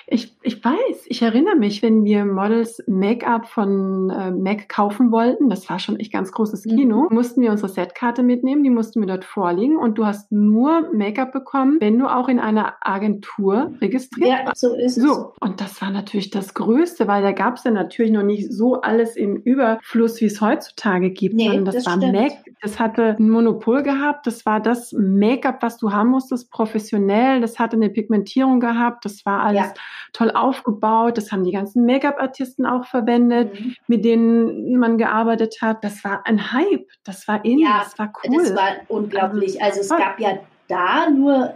Ich, 0.08 0.36
ich 0.42 0.64
weiß, 0.64 1.06
ich 1.08 1.22
erinnere 1.22 1.56
mich, 1.56 1.82
wenn 1.82 2.06
wir 2.06 2.26
Models 2.26 2.84
Make-up 2.88 3.48
von 3.48 4.10
äh, 4.10 4.32
MAC 4.32 4.70
kaufen 4.70 5.12
wollten, 5.12 5.50
das 5.50 5.70
war 5.70 5.80
schon 5.80 6.00
echt 6.00 6.12
ganz 6.12 6.32
großes 6.32 6.66
mhm. 6.66 6.76
Kino, 6.76 7.08
mhm. 7.10 7.16
mussten 7.16 7.42
wir 7.42 7.52
unsere 7.52 7.70
Setkarte 7.70 8.24
mitnehmen, 8.24 8.64
die 8.64 8.70
mussten 8.70 9.02
wir 9.02 9.08
dort 9.08 9.26
vorlegen 9.26 9.78
und 9.78 9.98
du 9.98 10.06
hast 10.06 10.32
nur 10.32 10.90
Make-up 10.94 11.32
bekommen, 11.32 11.78
wenn 11.80 12.00
du 12.00 12.08
auch 12.08 12.28
in 12.28 12.40
einer 12.40 12.76
Agentur 12.82 13.74
registriert 13.82 14.30
ja, 14.30 14.46
warst. 14.46 14.62
so 14.62 14.76
ist 14.76 14.96
so. 14.96 15.12
es. 15.12 15.42
Und 15.42 15.62
das 15.62 15.82
war 15.82 15.92
natürlich 15.92 16.30
das 16.30 16.54
Größte, 16.54 17.08
weil 17.08 17.22
da 17.22 17.32
gab 17.32 17.58
es 17.58 17.64
ja 17.64 17.72
natürlich 17.72 18.12
noch 18.12 18.24
nicht 18.24 18.52
so 18.52 18.82
alles 18.82 19.16
im 19.16 19.38
Überfluss, 19.38 20.22
wie 20.22 20.26
es 20.26 20.42
heutzutage 20.42 21.12
gibt, 21.12 21.36
nee, 21.36 21.46
sondern 21.46 21.66
das, 21.66 21.76
das 21.76 21.86
war 21.86 21.98
stimmt. 21.98 22.14
MAC, 22.14 22.32
das 22.62 22.80
hatte 22.80 23.16
ein 23.20 23.30
Monopol 23.30 23.84
gehabt, 23.84 24.28
das 24.28 24.46
war 24.46 24.60
das 24.60 24.94
Make-up, 24.94 25.62
was 25.62 25.78
du 25.78 25.92
haben 25.92 26.10
musstest, 26.10 26.52
professionell, 26.52 27.42
das 27.42 27.60
hatte 27.60 27.76
eine 27.76 27.90
Pigmentierung 27.90 28.45
Ausstattung 28.46 28.60
gehabt. 28.60 29.06
Das 29.06 29.26
war 29.26 29.42
alles 29.44 29.68
ja. 29.68 29.74
toll 30.14 30.32
aufgebaut. 30.32 31.18
Das 31.18 31.32
haben 31.32 31.44
die 31.44 31.52
ganzen 31.52 31.86
Make-up-Artisten 31.86 32.66
auch 32.66 32.86
verwendet, 32.86 33.60
mhm. 33.60 33.76
mit 33.88 34.06
denen 34.06 34.78
man 34.78 34.98
gearbeitet 34.98 35.58
hat. 35.62 35.84
Das 35.84 36.04
war 36.04 36.22
ein 36.26 36.52
Hype. 36.52 36.88
Das 37.04 37.28
war 37.28 37.44
in, 37.44 37.60
ja, 37.60 37.82
das 37.84 37.98
war 38.00 38.12
cool. 38.24 38.38
Das 38.38 38.56
war 38.56 38.70
unglaublich. 38.88 39.62
Also, 39.62 39.80
also 39.82 39.96
es 39.96 40.02
gab 40.02 40.20
ja 40.20 40.38
da 40.68 41.10
nur 41.10 41.54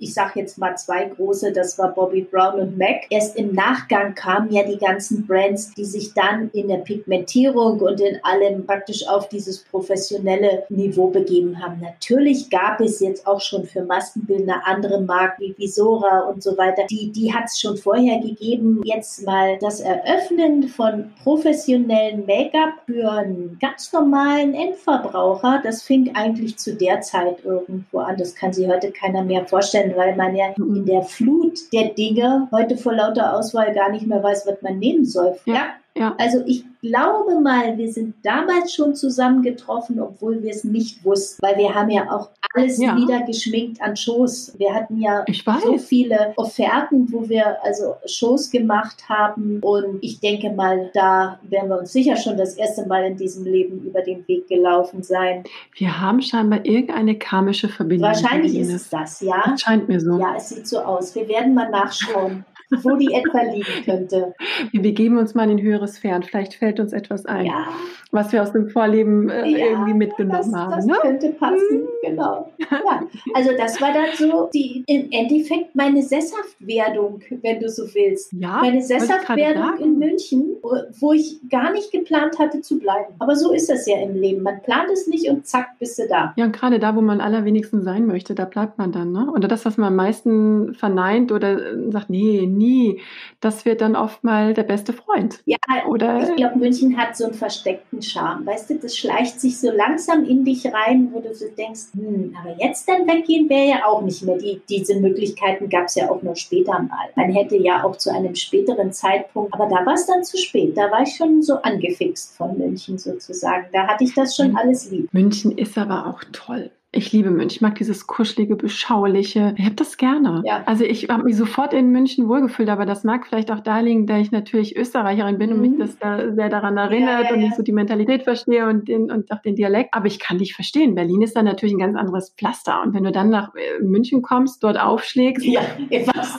ich 0.00 0.14
sage 0.14 0.40
jetzt 0.40 0.58
mal 0.58 0.76
zwei 0.76 1.04
große, 1.04 1.52
das 1.52 1.78
war 1.78 1.92
Bobby 1.92 2.22
Brown 2.22 2.60
und 2.60 2.78
MAC. 2.78 3.06
Erst 3.10 3.36
im 3.36 3.52
Nachgang 3.52 4.14
kamen 4.14 4.52
ja 4.52 4.62
die 4.62 4.78
ganzen 4.78 5.26
Brands, 5.26 5.74
die 5.74 5.84
sich 5.84 6.14
dann 6.14 6.50
in 6.52 6.68
der 6.68 6.78
Pigmentierung 6.78 7.80
und 7.80 8.00
in 8.00 8.18
allem 8.22 8.66
praktisch 8.66 9.06
auf 9.08 9.28
dieses 9.28 9.64
professionelle 9.64 10.64
Niveau 10.68 11.08
begeben 11.08 11.62
haben. 11.62 11.80
Natürlich 11.80 12.50
gab 12.50 12.80
es 12.80 13.00
jetzt 13.00 13.26
auch 13.26 13.40
schon 13.40 13.64
für 13.64 13.84
Maskenbildner 13.84 14.62
andere 14.64 15.00
Marken 15.00 15.42
wie 15.42 15.54
Visora 15.56 16.20
und 16.28 16.42
so 16.42 16.56
weiter. 16.56 16.82
Die, 16.90 17.10
die 17.10 17.32
hat 17.32 17.44
es 17.46 17.60
schon 17.60 17.76
vorher 17.76 18.20
gegeben. 18.20 18.80
Jetzt 18.84 19.24
mal 19.24 19.58
das 19.60 19.80
Eröffnen 19.80 20.68
von 20.68 21.12
professionellen 21.22 22.24
Make-up 22.26 22.74
für 22.86 23.10
einen 23.10 23.58
ganz 23.60 23.92
normalen 23.92 24.54
Endverbraucher, 24.54 25.60
das 25.62 25.82
fing 25.82 26.14
eigentlich 26.14 26.56
zu 26.58 26.74
der 26.74 27.00
Zeit 27.00 27.44
irgendwo 27.44 27.98
an. 27.98 28.16
Das 28.16 28.34
kann 28.34 28.52
sich 28.52 28.68
heute 28.68 28.90
keiner 28.92 29.22
mehr 29.22 29.46
vorstellen 29.46 29.87
können, 29.88 29.96
weil 29.96 30.16
man 30.16 30.36
ja 30.36 30.54
in 30.56 30.86
der 30.86 31.02
Flut 31.02 31.58
der 31.72 31.90
Dinge 31.90 32.48
heute 32.52 32.76
vor 32.76 32.94
lauter 32.94 33.34
Auswahl 33.34 33.72
gar 33.74 33.90
nicht 33.90 34.06
mehr 34.06 34.22
weiß, 34.22 34.46
was 34.46 34.62
man 34.62 34.78
nehmen 34.78 35.04
soll. 35.04 35.38
Ja. 35.44 35.70
Ja. 35.98 36.14
Also 36.18 36.42
ich 36.46 36.64
glaube 36.80 37.40
mal, 37.40 37.76
wir 37.76 37.92
sind 37.92 38.14
damals 38.22 38.72
schon 38.72 38.94
zusammengetroffen, 38.94 40.00
obwohl 40.00 40.42
wir 40.42 40.50
es 40.50 40.64
nicht 40.64 41.04
wussten, 41.04 41.42
weil 41.42 41.56
wir 41.56 41.74
haben 41.74 41.90
ja 41.90 42.10
auch 42.10 42.30
alles 42.54 42.78
ja. 42.78 42.96
wieder 42.96 43.22
geschminkt 43.22 43.80
an 43.82 43.96
Shows. 43.96 44.54
Wir 44.58 44.74
hatten 44.74 45.00
ja 45.00 45.24
so 45.62 45.76
viele 45.78 46.32
Offerten, 46.36 47.12
wo 47.12 47.28
wir 47.28 47.62
also 47.64 47.96
Shows 48.06 48.50
gemacht 48.50 49.08
haben 49.08 49.60
und 49.60 49.98
ich 50.02 50.20
denke 50.20 50.50
mal, 50.50 50.90
da 50.94 51.38
werden 51.42 51.68
wir 51.68 51.80
uns 51.80 51.92
sicher 51.92 52.16
schon 52.16 52.36
das 52.36 52.54
erste 52.54 52.86
Mal 52.86 53.04
in 53.04 53.16
diesem 53.16 53.44
Leben 53.44 53.80
über 53.82 54.02
den 54.02 54.26
Weg 54.28 54.48
gelaufen 54.48 55.02
sein. 55.02 55.44
Wir 55.76 56.00
haben 56.00 56.22
scheinbar 56.22 56.64
irgendeine 56.64 57.18
karmische 57.18 57.68
Verbindung. 57.68 58.08
Wahrscheinlich 58.08 58.56
ist 58.56 58.72
es 58.72 58.88
das, 58.88 59.20
ja. 59.20 59.42
Das 59.44 59.60
scheint 59.60 59.88
mir 59.88 60.00
so. 60.00 60.18
Ja, 60.18 60.34
es 60.36 60.50
sieht 60.50 60.66
so 60.66 60.78
aus. 60.78 61.14
Wir 61.14 61.28
werden 61.28 61.54
mal 61.54 61.70
nachschauen 61.70 62.44
wo 62.70 62.96
die 62.96 63.12
etwa 63.12 63.42
liegen 63.42 63.84
könnte. 63.84 64.34
Wir 64.70 64.82
begeben 64.82 65.18
uns 65.18 65.34
mal 65.34 65.50
in 65.50 65.60
höhere 65.60 65.88
Sphären. 65.88 66.22
Vielleicht 66.22 66.54
fällt 66.54 66.80
uns 66.80 66.92
etwas 66.92 67.26
ein, 67.26 67.46
ja. 67.46 67.68
Was 68.10 68.32
wir 68.32 68.42
aus 68.42 68.52
dem 68.52 68.68
Vorleben 68.68 69.28
äh, 69.28 69.46
ja, 69.48 69.66
irgendwie 69.66 69.94
mitgenommen 69.94 70.52
das, 70.52 70.52
haben. 70.52 70.70
Das 70.70 70.86
ne? 70.86 70.94
könnte 71.00 71.30
passen, 71.30 71.82
mhm. 71.82 71.88
genau. 72.02 72.52
Ja. 72.70 73.02
Also 73.34 73.50
das 73.56 73.80
war 73.80 73.92
dann 73.92 74.14
so 74.16 74.48
die, 74.52 74.84
im 74.86 75.10
Endeffekt 75.10 75.74
meine 75.74 76.02
Sesshaftwerdung, 76.02 77.20
wenn 77.42 77.60
du 77.60 77.68
so 77.68 77.82
willst. 77.94 78.32
Ja, 78.32 78.58
meine 78.60 78.82
Sesshaftwerdung 78.82 79.78
in 79.78 79.98
München, 79.98 80.56
wo 81.00 81.12
ich 81.12 81.40
gar 81.50 81.72
nicht 81.72 81.90
geplant 81.90 82.38
hatte 82.38 82.60
zu 82.60 82.78
bleiben. 82.78 83.14
Aber 83.18 83.36
so 83.36 83.52
ist 83.52 83.68
das 83.68 83.86
ja 83.86 83.98
im 84.00 84.14
Leben. 84.14 84.42
Man 84.42 84.62
plant 84.62 84.90
es 84.92 85.06
nicht 85.06 85.28
und 85.28 85.46
zack, 85.46 85.78
bist 85.78 85.98
du 85.98 86.06
da. 86.08 86.34
Ja, 86.36 86.44
und 86.44 86.52
gerade 86.52 86.78
da, 86.78 86.94
wo 86.94 87.00
man 87.00 87.20
allerwenigsten 87.20 87.82
sein 87.82 88.06
möchte, 88.06 88.34
da 88.34 88.44
bleibt 88.44 88.78
man 88.78 88.92
dann. 88.92 89.12
Ne? 89.12 89.30
Oder 89.34 89.48
das, 89.48 89.64
was 89.64 89.76
man 89.76 89.88
am 89.88 89.96
meisten 89.96 90.74
verneint 90.74 91.32
oder 91.32 91.72
äh, 91.72 91.90
sagt, 91.90 92.10
nee, 92.10 92.46
nie. 92.46 93.00
Das 93.40 93.64
wird 93.64 93.80
dann 93.80 93.96
oft 93.96 94.24
mal 94.24 94.54
der 94.54 94.64
beste 94.64 94.92
Freund. 94.92 95.40
Ja, 95.46 95.56
oder 95.88 96.28
ich 96.28 96.36
glaube, 96.36 96.58
München 96.58 96.96
hat 96.96 97.16
so 97.16 97.24
einen 97.24 97.34
versteckten 97.34 97.97
Charme. 98.02 98.46
Weißt 98.46 98.70
du, 98.70 98.78
das 98.78 98.96
schleicht 98.96 99.40
sich 99.40 99.58
so 99.58 99.70
langsam 99.70 100.24
in 100.24 100.44
dich 100.44 100.66
rein, 100.66 101.10
wo 101.12 101.20
du 101.20 101.34
so 101.34 101.46
denkst, 101.56 101.92
hm, 101.94 102.36
aber 102.40 102.56
jetzt 102.58 102.88
dann 102.88 103.06
weggehen 103.06 103.48
wäre 103.48 103.68
ja 103.68 103.86
auch 103.86 104.02
nicht 104.02 104.22
mehr. 104.22 104.38
Die, 104.38 104.60
diese 104.68 104.98
Möglichkeiten 105.00 105.68
gab 105.68 105.86
es 105.86 105.94
ja 105.94 106.10
auch 106.10 106.22
nur 106.22 106.36
später 106.36 106.72
mal. 106.72 107.08
Man 107.16 107.32
hätte 107.32 107.56
ja 107.56 107.84
auch 107.84 107.96
zu 107.96 108.12
einem 108.12 108.34
späteren 108.34 108.92
Zeitpunkt, 108.92 109.52
aber 109.54 109.66
da 109.66 109.84
war 109.86 109.94
es 109.94 110.06
dann 110.06 110.24
zu 110.24 110.36
spät. 110.36 110.76
Da 110.76 110.90
war 110.90 111.02
ich 111.02 111.16
schon 111.16 111.42
so 111.42 111.54
angefixt 111.56 112.36
von 112.36 112.56
München 112.56 112.98
sozusagen. 112.98 113.66
Da 113.72 113.86
hatte 113.86 114.04
ich 114.04 114.14
das 114.14 114.36
schon 114.36 114.56
alles 114.56 114.90
lieb. 114.90 115.12
München 115.12 115.56
ist 115.56 115.76
aber 115.76 116.06
auch 116.06 116.22
toll. 116.32 116.70
Ich 116.90 117.12
liebe 117.12 117.28
München. 117.28 117.56
Ich 117.56 117.60
mag 117.60 117.74
dieses 117.74 118.06
kuschelige, 118.06 118.56
beschauliche. 118.56 119.54
Ich 119.58 119.64
habe 119.66 119.74
das 119.74 119.98
gerne. 119.98 120.42
Ja. 120.46 120.62
Also 120.64 120.84
ich 120.84 121.10
habe 121.10 121.24
mich 121.24 121.36
sofort 121.36 121.74
in 121.74 121.90
München 121.90 122.28
wohlgefühlt, 122.28 122.70
aber 122.70 122.86
das 122.86 123.04
mag 123.04 123.26
vielleicht 123.26 123.50
auch 123.50 123.60
da 123.60 123.80
liegen, 123.80 124.06
da 124.06 124.16
ich 124.16 124.30
natürlich 124.30 124.74
Österreicherin 124.74 125.36
bin 125.36 125.50
mhm. 125.50 125.56
und 125.56 125.60
mich 125.60 125.70
mhm. 125.72 125.78
das 125.80 125.98
da 125.98 126.32
sehr 126.32 126.48
daran 126.48 126.78
erinnert 126.78 127.24
ja, 127.24 127.28
ja, 127.28 127.34
und 127.34 127.42
ich 127.42 127.54
so 127.54 127.62
die 127.62 127.72
Mentalität 127.72 128.22
verstehe 128.22 128.66
und, 128.66 128.88
den, 128.88 129.10
und 129.10 129.30
auch 129.30 129.42
den 129.42 129.54
Dialekt. 129.54 129.92
Aber 129.92 130.06
ich 130.06 130.18
kann 130.18 130.38
dich 130.38 130.54
verstehen. 130.54 130.94
Berlin 130.94 131.20
ist 131.20 131.36
dann 131.36 131.44
natürlich 131.44 131.74
ein 131.74 131.78
ganz 131.78 131.94
anderes 131.94 132.30
Pflaster. 132.38 132.80
Und 132.82 132.94
wenn 132.94 133.04
du 133.04 133.12
dann 133.12 133.28
nach 133.28 133.54
äh, 133.54 133.82
München 133.82 134.22
kommst, 134.22 134.64
dort 134.64 134.80
aufschlägst. 134.80 135.44
Ja, 135.44 135.60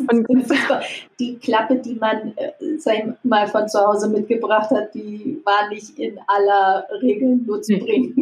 und 0.09 0.27
die 1.19 1.37
Klappe, 1.37 1.75
die 1.75 1.93
man, 1.93 2.33
äh, 2.37 2.77
sag 2.79 2.95
ich 2.95 3.03
mal, 3.21 3.45
von 3.45 3.67
zu 3.67 3.79
Hause 3.79 4.09
mitgebracht 4.09 4.71
hat, 4.71 4.95
die 4.95 5.39
war 5.45 5.69
nicht 5.69 5.99
in 5.99 6.17
aller 6.25 6.85
Regel 7.03 7.37
nutzbringend. 7.45 8.15